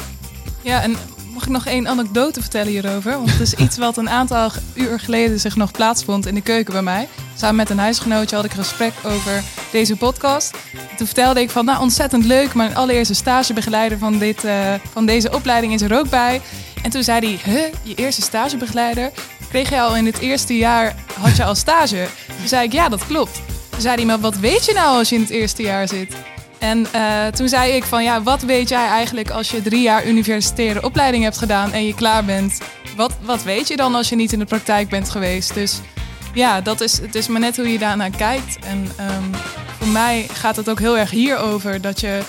Ja, 0.62 0.82
en 0.82 0.96
Mag 1.32 1.42
ik 1.42 1.48
nog 1.48 1.66
één 1.66 1.88
anekdote 1.88 2.40
vertellen 2.40 2.72
hierover? 2.72 3.12
Want 3.12 3.30
het 3.30 3.40
is 3.40 3.54
iets 3.54 3.78
wat 3.78 3.96
een 3.96 4.10
aantal 4.10 4.50
uur 4.74 5.00
geleden 5.00 5.40
zich 5.40 5.56
nog 5.56 5.70
plaatsvond 5.70 6.26
in 6.26 6.34
de 6.34 6.40
keuken 6.40 6.72
bij 6.72 6.82
mij. 6.82 7.08
Samen 7.36 7.56
met 7.56 7.70
een 7.70 7.78
huisgenootje 7.78 8.36
had 8.36 8.44
ik 8.44 8.50
een 8.50 8.64
gesprek 8.64 8.92
over 9.04 9.42
deze 9.70 9.96
podcast. 9.96 10.56
Toen 10.96 11.06
vertelde 11.06 11.40
ik 11.40 11.50
van, 11.50 11.64
nou 11.64 11.80
ontzettend 11.80 12.24
leuk. 12.24 12.54
Mijn 12.54 12.74
allereerste 12.74 13.14
stagebegeleider 13.14 13.98
van, 13.98 14.18
dit, 14.18 14.44
eh, 14.44 14.74
van 14.92 15.06
deze 15.06 15.34
opleiding 15.34 15.72
is 15.72 15.82
er 15.82 15.98
ook 15.98 16.10
bij. 16.10 16.40
En 16.82 16.90
toen 16.90 17.02
zei 17.02 17.20
hij, 17.20 17.52
huh, 17.52 17.72
je 17.82 17.94
eerste 17.94 18.22
stagebegeleider? 18.22 19.10
Kreeg 19.52 19.68
je 19.68 19.80
al 19.80 19.96
in 19.96 20.06
het 20.06 20.18
eerste 20.18 20.56
jaar, 20.56 20.94
had 21.20 21.36
je 21.36 21.44
al 21.44 21.54
stage? 21.54 22.06
Toen 22.38 22.48
zei 22.48 22.64
ik, 22.64 22.72
ja 22.72 22.88
dat 22.88 23.06
klopt. 23.06 23.40
Toen 23.70 23.80
zei 23.80 23.94
hij, 23.94 24.04
maar 24.04 24.20
wat 24.20 24.36
weet 24.36 24.64
je 24.64 24.72
nou 24.72 24.98
als 24.98 25.08
je 25.08 25.14
in 25.14 25.20
het 25.20 25.30
eerste 25.30 25.62
jaar 25.62 25.88
zit? 25.88 26.16
En 26.58 26.86
eh, 26.92 27.26
toen 27.26 27.48
zei 27.48 27.72
ik 27.72 27.84
van 27.84 28.02
ja, 28.02 28.22
wat 28.22 28.42
weet 28.42 28.68
jij 28.68 28.86
eigenlijk 28.86 29.30
als 29.30 29.50
je 29.50 29.62
drie 29.62 29.82
jaar 29.82 30.06
universitaire 30.06 30.84
opleiding 30.84 31.24
hebt 31.24 31.38
gedaan 31.38 31.72
en 31.72 31.86
je 31.86 31.94
klaar 31.94 32.24
bent? 32.24 32.60
Wat, 32.96 33.12
wat 33.20 33.42
weet 33.42 33.68
je 33.68 33.76
dan 33.76 33.94
als 33.94 34.08
je 34.08 34.16
niet 34.16 34.32
in 34.32 34.38
de 34.38 34.44
praktijk 34.44 34.88
bent 34.88 35.10
geweest? 35.10 35.54
Dus 35.54 35.80
ja, 36.34 36.60
dat 36.60 36.80
is, 36.80 36.98
het 36.98 37.14
is 37.14 37.28
maar 37.28 37.40
net 37.40 37.56
hoe 37.56 37.72
je 37.72 37.78
daarnaar 37.78 38.10
kijkt. 38.10 38.58
En 38.64 38.88
ehm, 38.96 39.40
voor 39.78 39.88
mij 39.88 40.26
gaat 40.32 40.56
het 40.56 40.70
ook 40.70 40.78
heel 40.78 40.98
erg 40.98 41.10
hierover 41.10 41.80
dat 41.80 42.00
je 42.00 42.20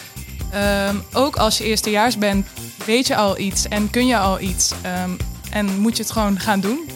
ehm, 0.52 0.96
ook 1.14 1.36
als 1.36 1.58
je 1.58 1.64
eerstejaars 1.64 2.18
bent, 2.18 2.48
weet 2.86 3.08
je 3.08 3.16
al 3.16 3.40
iets 3.40 3.68
en 3.68 3.90
kun 3.90 4.08
je 4.08 4.18
al 4.18 4.40
iets. 4.40 4.72
Ehm, 4.82 5.12
en 5.50 5.80
moet 5.80 5.98
je 5.98 6.04
het 6.04 6.12
gewoon 6.12 6.40
gaan 6.40 6.60
doen. 6.60 6.90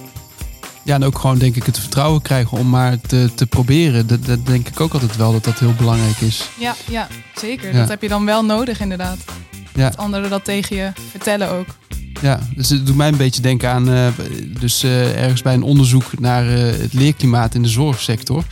Ja, 0.88 0.96
en 0.96 1.04
ook 1.04 1.20
gewoon 1.20 1.38
denk 1.38 1.56
ik 1.56 1.64
het 1.64 1.80
vertrouwen 1.80 2.22
krijgen 2.22 2.58
om 2.58 2.70
maar 2.70 3.02
te, 3.02 3.30
te 3.36 3.46
proberen. 3.46 4.08
Dat, 4.08 4.26
dat 4.26 4.46
denk 4.46 4.68
ik 4.68 4.80
ook 4.80 4.94
altijd 4.94 5.16
wel 5.16 5.32
dat 5.32 5.44
dat 5.44 5.60
heel 5.60 5.74
belangrijk 5.74 6.18
is. 6.20 6.50
Ja, 6.60 6.76
ja 6.90 7.08
zeker. 7.36 7.72
Ja. 7.74 7.80
Dat 7.80 7.90
heb 7.90 8.02
je 8.02 8.08
dan 8.08 8.26
wel 8.26 8.46
nodig 8.46 8.80
inderdaad. 8.80 9.18
Ja. 9.74 9.90
Dat 9.90 9.98
anderen 9.98 10.30
dat 10.30 10.44
tegen 10.44 10.76
je 10.76 10.92
vertellen 11.12 11.50
ook. 11.50 11.68
Ja, 12.22 12.40
dus 12.56 12.70
het 12.70 12.86
doet 12.86 12.96
mij 12.96 13.08
een 13.08 13.18
beetje 13.18 13.42
denken 13.42 13.70
aan, 13.70 13.90
eh, 13.90 14.08
dus 14.60 14.84
eh, 14.84 15.22
ergens 15.22 15.42
bij 15.42 15.54
een 15.54 15.64
onderzoek 15.64 16.20
naar 16.20 16.48
eh, 16.48 16.80
het 16.80 16.94
leerklimaat 16.94 17.56
in 17.56 17.62
de 17.62 17.70
zorgsector. 17.70 18.44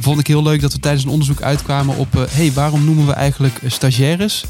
Vond 0.00 0.20
ik 0.20 0.26
heel 0.26 0.42
leuk 0.42 0.60
dat 0.60 0.72
we 0.72 0.80
tijdens 0.80 1.04
een 1.04 1.10
onderzoek 1.10 1.42
uitkwamen 1.42 1.96
op, 1.96 2.28
hey, 2.30 2.52
waarom 2.52 2.84
noemen 2.84 3.06
we 3.06 3.12
eigenlijk 3.12 3.60
stagiaires? 3.66 4.44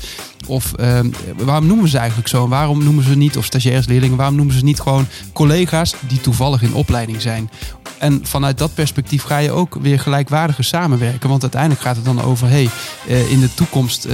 Of 0.46 0.72
eh, 0.72 1.00
waarom 1.36 1.66
noemen 1.66 1.88
ze 1.88 1.98
eigenlijk 1.98 2.28
zo? 2.28 2.48
Waarom 2.48 2.84
noemen 2.84 3.04
ze 3.04 3.16
niet, 3.16 3.36
of 3.36 3.44
stagiaires, 3.44 3.86
leerlingen, 3.86 4.16
waarom 4.16 4.36
noemen 4.36 4.54
ze 4.54 4.64
niet 4.64 4.80
gewoon 4.80 5.06
collega's 5.32 5.94
die 6.08 6.20
toevallig 6.20 6.62
in 6.62 6.74
opleiding 6.74 7.22
zijn? 7.22 7.50
En 7.98 8.20
vanuit 8.22 8.58
dat 8.58 8.74
perspectief 8.74 9.22
ga 9.22 9.38
je 9.38 9.50
ook 9.50 9.74
weer 9.80 10.00
gelijkwaardiger 10.00 10.64
samenwerken. 10.64 11.28
Want 11.28 11.42
uiteindelijk 11.42 11.82
gaat 11.82 11.96
het 11.96 12.04
dan 12.04 12.22
over, 12.22 12.48
hey, 12.48 12.68
in 13.06 13.40
de 13.40 13.54
toekomst 13.54 14.08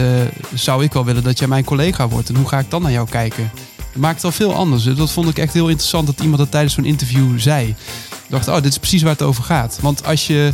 zou 0.54 0.84
ik 0.84 0.92
wel 0.92 1.04
willen 1.04 1.22
dat 1.22 1.38
jij 1.38 1.48
mijn 1.48 1.64
collega 1.64 2.08
wordt. 2.08 2.28
En 2.28 2.36
hoe 2.36 2.48
ga 2.48 2.58
ik 2.58 2.70
dan 2.70 2.82
naar 2.82 2.92
jou 2.92 3.08
kijken? 3.08 3.50
Het 3.92 4.00
maakt 4.00 4.24
al 4.24 4.32
veel 4.32 4.54
anders. 4.54 4.84
Dat 4.84 5.10
vond 5.10 5.28
ik 5.28 5.38
echt 5.38 5.52
heel 5.52 5.68
interessant 5.68 6.06
dat 6.06 6.20
iemand 6.20 6.38
dat 6.38 6.50
tijdens 6.50 6.74
zo'n 6.74 6.84
interview 6.84 7.38
zei. 7.38 7.68
Ik 7.68 8.28
dacht, 8.28 8.48
oh, 8.48 8.54
dit 8.54 8.64
is 8.64 8.78
precies 8.78 9.02
waar 9.02 9.12
het 9.12 9.22
over 9.22 9.44
gaat. 9.44 9.78
Want 9.80 10.06
als 10.06 10.26
je 10.26 10.52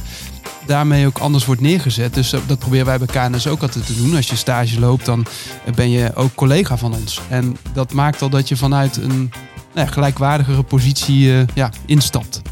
daarmee 0.67 1.07
ook 1.07 1.19
anders 1.19 1.45
wordt 1.45 1.61
neergezet. 1.61 2.15
Dus 2.15 2.31
dat 2.47 2.59
proberen 2.59 2.87
wij 2.87 2.99
bij 2.99 3.07
KNS 3.07 3.47
ook 3.47 3.63
altijd 3.63 3.87
te 3.87 3.97
doen. 3.97 4.17
Als 4.17 4.29
je 4.29 4.37
stage 4.37 4.81
loopt, 4.81 5.05
dan 5.05 5.27
ben 5.75 5.91
je 5.91 6.15
ook 6.15 6.35
collega 6.35 6.77
van 6.77 6.95
ons. 6.95 7.21
En 7.29 7.57
dat 7.73 7.93
maakt 7.93 8.23
al 8.23 8.29
dat 8.31 8.49
je 8.49 8.57
vanuit 8.57 8.97
een 8.97 9.31
nou 9.75 9.87
ja, 9.87 9.93
gelijkwaardigere 9.93 10.63
positie 10.63 11.33
eh, 11.33 11.47
ja, 11.55 11.71
instapt. 11.87 12.43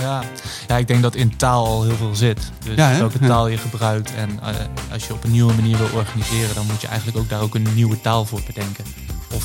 Ja. 0.00 0.22
ja, 0.68 0.76
ik 0.76 0.88
denk 0.88 1.02
dat 1.02 1.14
in 1.14 1.36
taal 1.36 1.66
al 1.66 1.82
heel 1.82 1.96
veel 1.96 2.14
zit. 2.14 2.50
Dus 2.64 2.76
Ja, 2.76 2.98
welke 2.98 3.18
taal 3.18 3.48
je 3.48 3.56
gebruikt. 3.56 4.14
En 4.14 4.30
eh, 4.42 4.54
als 4.92 5.06
je 5.06 5.12
op 5.12 5.24
een 5.24 5.30
nieuwe 5.30 5.52
manier 5.54 5.76
wil 5.76 5.88
organiseren, 5.94 6.54
dan 6.54 6.66
moet 6.66 6.80
je 6.80 6.86
eigenlijk 6.86 7.18
ook 7.18 7.28
daar 7.28 7.40
ook 7.40 7.54
een 7.54 7.66
nieuwe 7.74 8.00
taal 8.00 8.24
voor 8.24 8.40
bedenken. 8.46 8.84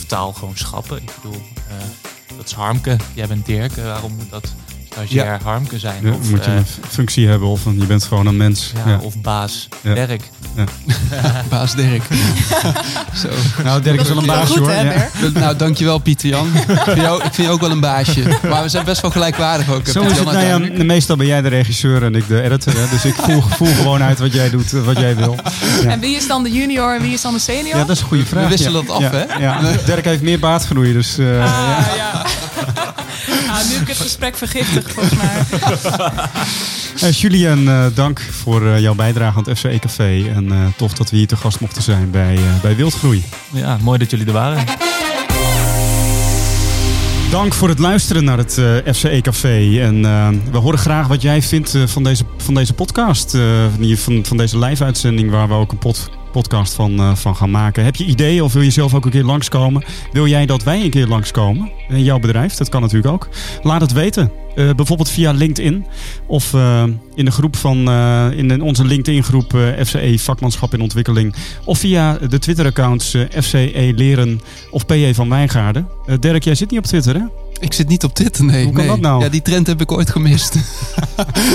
Taal 0.06 0.34
gewoon 0.34 0.58
schappen. 0.58 0.98
Ik 1.02 1.12
bedoel, 1.22 1.42
eh, 1.70 2.36
dat 2.38 2.46
is 2.46 2.52
Harmke. 2.52 2.96
Jij 3.14 3.28
bent 3.28 3.46
Dirk. 3.46 3.78
Eh, 3.78 3.84
waarom 3.84 4.16
moet 4.16 4.30
dat 4.30 4.54
stagiair 4.98 5.26
Ja. 5.26 5.40
Harmke 5.44 5.80
zijn? 5.80 6.00
Ja, 6.04 6.12
of, 6.12 6.30
moet 6.30 6.46
je 6.46 6.52
eh, 6.52 6.58
een 6.58 6.66
f- 6.66 6.90
functie 6.90 7.28
hebben 7.28 7.48
of 7.48 7.66
een, 7.66 7.80
je 7.80 7.86
bent 7.86 8.04
gewoon 8.04 8.26
een 8.26 8.38
mens. 8.38 8.72
ja, 8.86 8.92
Ja. 8.92 9.00
Of 9.02 9.22
baas 9.22 9.68
Ja. 9.82 9.94
Dirk. 9.94 10.22
Ja. 10.56 10.64
Baas 11.50 11.76
Dirk. 11.76 12.04
Zo. 13.22 13.28
Nou, 13.64 13.82
Dirk 13.82 14.02
is 14.02 14.08
wel 14.08 14.18
een 14.18 14.26
baasje 14.26 14.60
hoor. 14.60 14.72
Ja. 14.72 15.08
Nou, 15.34 15.56
dankjewel 15.56 15.98
Pieter 15.98 16.30
Jan. 16.30 16.48
Ik 16.56 16.80
vind, 16.84 16.98
jou, 17.02 17.24
ik 17.24 17.34
vind 17.34 17.48
je 17.48 17.54
ook 17.54 17.62
wel 17.62 17.72
een 17.72 17.80
baasje. 17.80 18.24
Maar 18.50 18.64
we 18.64 18.70
zijn 18.70 18.86
best 18.86 19.02
wel 19.02 19.12
gelijkwaardig 19.12 19.70
ook. 19.70 19.88
Zo 19.88 20.02
is 20.02 20.18
het. 20.20 20.32
Nou 20.32 20.46
ja, 20.74 20.84
meestal 20.84 21.16
ben 21.16 21.26
jij 21.28 21.42
de 21.42 21.48
regisseur 21.48 22.04
en 22.04 22.16
ik 22.16 22.28
de 22.28 22.42
editor. 22.42 22.74
Hè? 22.76 22.84
Dus 22.92 23.06
ik 23.06 23.14
voel, 23.16 23.42
voel 23.42 23.74
gewoon 23.74 24.04
uit 24.04 24.20
wat 24.20 24.34
jij 24.34 24.50
doet, 24.50 24.74
eh, 24.74 24.82
wat 24.84 24.98
jij 25.00 25.16
wil. 25.16 25.36
Ja. 25.84 25.90
En 25.90 26.00
wie 26.00 26.16
is 26.16 26.28
dan 26.28 26.44
de 26.44 26.52
junior 26.52 26.96
en 26.96 27.02
wie 27.02 27.14
is 27.14 27.22
dan 27.22 27.34
de 27.34 27.40
senior? 27.40 27.78
Ja, 27.78 27.84
dat 27.86 27.96
is 27.96 28.02
een 28.02 28.08
goede 28.08 28.24
We 28.24 28.30
vraag. 28.30 28.50
wisselen 28.50 28.82
ja. 28.82 28.88
dat 28.88 28.96
af, 28.96 29.02
ja. 29.02 29.12
hè? 29.12 29.40
Ja. 29.44 29.60
Dirk 29.86 30.06
heeft 30.06 30.22
meer 30.22 30.40
baardgroei, 30.40 30.94
dus... 30.94 31.18
eh, 31.18 31.36
ja. 31.38 31.44
Ah, 31.46 31.96
ja. 31.98 32.26
Nu 33.68 33.74
heb 33.74 33.82
ik 33.82 33.88
het 33.88 33.98
gesprek 33.98 34.38
vergiftigd, 34.38 34.92
volgens 34.94 35.16
mij. 35.22 35.42
Eh, 37.02 37.12
Julian, 37.12 37.70
eh, 37.70 37.86
dank 37.94 38.22
voor 38.32 38.68
eh, 38.68 38.80
jouw 38.80 38.94
bijdrage 38.96 39.38
aan 39.38 39.44
het 39.44 39.58
FCE 39.58 39.78
Café. 39.80 40.24
En 40.36 40.52
eh, 40.52 40.58
tof 40.78 40.94
dat 40.94 41.10
we 41.10 41.18
hier 41.18 41.28
te 41.28 41.36
gast 41.36 41.60
mochten 41.60 41.82
zijn 41.82 42.12
bij, 42.12 42.36
eh, 42.36 42.42
bij 42.62 42.76
Wildgroei. 42.76 43.24
Ja, 43.54 43.78
mooi 43.82 44.00
dat 44.00 44.10
jullie 44.12 44.26
er 44.26 44.32
waren. 44.32 44.64
Dank 47.32 47.54
voor 47.54 47.70
het 47.70 47.80
luisteren 47.80 48.24
naar 48.24 48.38
het 48.38 48.58
eh, 48.58 48.94
FCE 48.94 49.20
Café. 49.22 49.80
En 49.82 50.02
we 50.52 50.58
horen 50.58 50.80
graag 50.80 51.08
wat 51.08 51.22
jij 51.22 51.42
vindt 51.42 51.76
eh, 51.76 51.82
van, 51.86 52.04
deze, 52.04 52.24
van 52.38 52.54
deze 52.54 52.74
podcast. 52.74 53.34
eh, 53.36 53.42
van, 53.72 53.82
die- 53.82 54.00
van, 54.00 54.26
van 54.26 54.38
deze 54.38 54.60
live-uitzending 54.60 55.32
waar 55.32 55.48
we 55.48 55.54
ook 55.54 55.72
een 55.72 55.78
pod- 55.78 56.10
podcast 56.42 56.74
van, 56.74 57.00
eh, 57.00 57.16
van 57.16 57.36
gaan 57.36 57.52
maken. 57.52 57.84
Heb 57.84 57.96
je 57.96 58.06
ideeën 58.06 58.44
of 58.44 58.54
wil 58.54 58.62
je 58.62 58.70
zelf 58.70 58.94
ook 58.94 59.06
een 59.06 59.12
keer 59.12 59.24
langskomen? 59.24 59.84
Wil 60.12 60.28
jij 60.28 60.46
dat 60.46 60.64
wij 60.64 60.84
een 60.84 60.90
keer 60.90 61.08
langskomen 61.08 61.72
in 61.90 62.04
jouw 62.04 62.20
bedrijf? 62.20 62.56
Dat 62.56 62.70
kan 62.70 62.82
natuurlijk 62.82 63.14
ook. 63.14 63.30
Laat 63.64 63.82
het 63.82 63.92
weten. 63.92 64.32
Eh, 64.56 64.70
bijvoorbeeld 64.76 65.10
via 65.10 65.32
LinkedIn 65.32 65.86
of 66.28 66.54
eh, 66.54 66.84
in 67.16 67.26
de 67.26 67.32
groep 67.32 67.56
van 67.56 67.92
in 68.32 68.62
onze 68.62 68.86
LinkedIn 68.86 69.24
groep 69.24 69.58
FCE 69.86 70.20
Vakmanschap 70.20 70.74
in 70.74 70.82
Ontwikkeling 70.82 71.36
of 71.64 71.80
via 71.80 72.18
de 72.30 72.40
Twitter 72.40 72.66
accounts 72.66 73.16
FCE 73.42 73.94
Leren 73.96 74.42
of 74.72 74.86
PJ 74.86 75.14
van 75.14 75.30
Wijngaarden. 75.30 75.88
Dirk, 76.20 76.44
jij 76.44 76.56
zit 76.56 76.70
niet 76.70 76.80
op 76.80 76.86
Twitter 76.86 77.16
hè? 77.16 77.24
Ik 77.60 77.74
zit 77.74 77.88
niet 77.88 78.04
op 78.04 78.14
Twitter, 78.14 78.46
nee. 78.46 78.64
Hoe 78.64 78.74
kan 78.74 78.86
nee. 78.86 78.92
dat 78.92 79.02
nou? 79.02 79.24
Ja, 79.24 79.30
die 79.30 79.42
trend 79.42 79.68
heb 79.68 79.82
ik 79.82 79.92
ooit 79.92 80.10
gemist. 80.10 80.56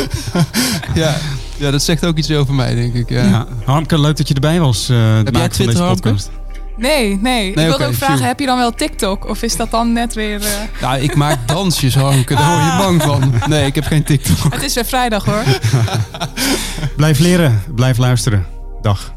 ja. 0.95 1.16
Ja, 1.57 1.71
dat 1.71 1.83
zegt 1.83 2.07
ook 2.07 2.17
iets 2.17 2.31
over 2.31 2.55
mij, 2.55 2.75
denk 2.75 2.95
ik. 2.95 3.09
Ja. 3.09 3.23
Ja. 3.25 3.47
Harmke, 3.65 4.01
leuk 4.01 4.17
dat 4.17 4.29
je 4.29 4.35
erbij 4.35 4.61
was. 4.61 4.89
eh 4.89 4.97
het 5.17 5.29
jij 5.33 5.41
van 5.41 5.49
Twitter, 5.51 5.67
deze 5.77 5.83
podcast. 5.89 6.31
Nee, 6.77 7.19
nee. 7.23 7.49
ik 7.51 7.55
wilde 7.57 7.87
ook 7.87 7.95
vragen, 7.95 8.27
heb 8.27 8.41
je 8.41 8.47
dan 8.47 8.57
wel 8.59 8.71
TikTok? 8.75 9.29
Of 9.29 9.43
is 9.43 9.57
dat 9.57 9.71
dan 9.71 9.93
net 9.93 10.15
weer... 10.15 10.41
eh, 10.43 10.49
Nou, 10.81 10.99
ik 11.01 11.15
maak 11.15 11.39
dansjes, 11.55 11.95
Harmke. 11.95 12.35
Daar 12.35 12.57
word 12.61 12.73
je 12.73 12.79
bang 12.79 13.03
van. 13.03 13.35
Nee, 13.49 13.67
ik 13.67 13.75
heb 13.75 13.85
geen 13.85 14.05
TikTok. 14.05 14.53
Het 14.53 14.63
is 14.63 14.75
weer 14.75 14.85
vrijdag 14.85 15.25
hoor. 15.25 15.43
Blijf 16.97 17.19
leren, 17.19 17.63
blijf 17.75 17.97
luisteren. 17.99 18.47
Dag. 18.83 19.13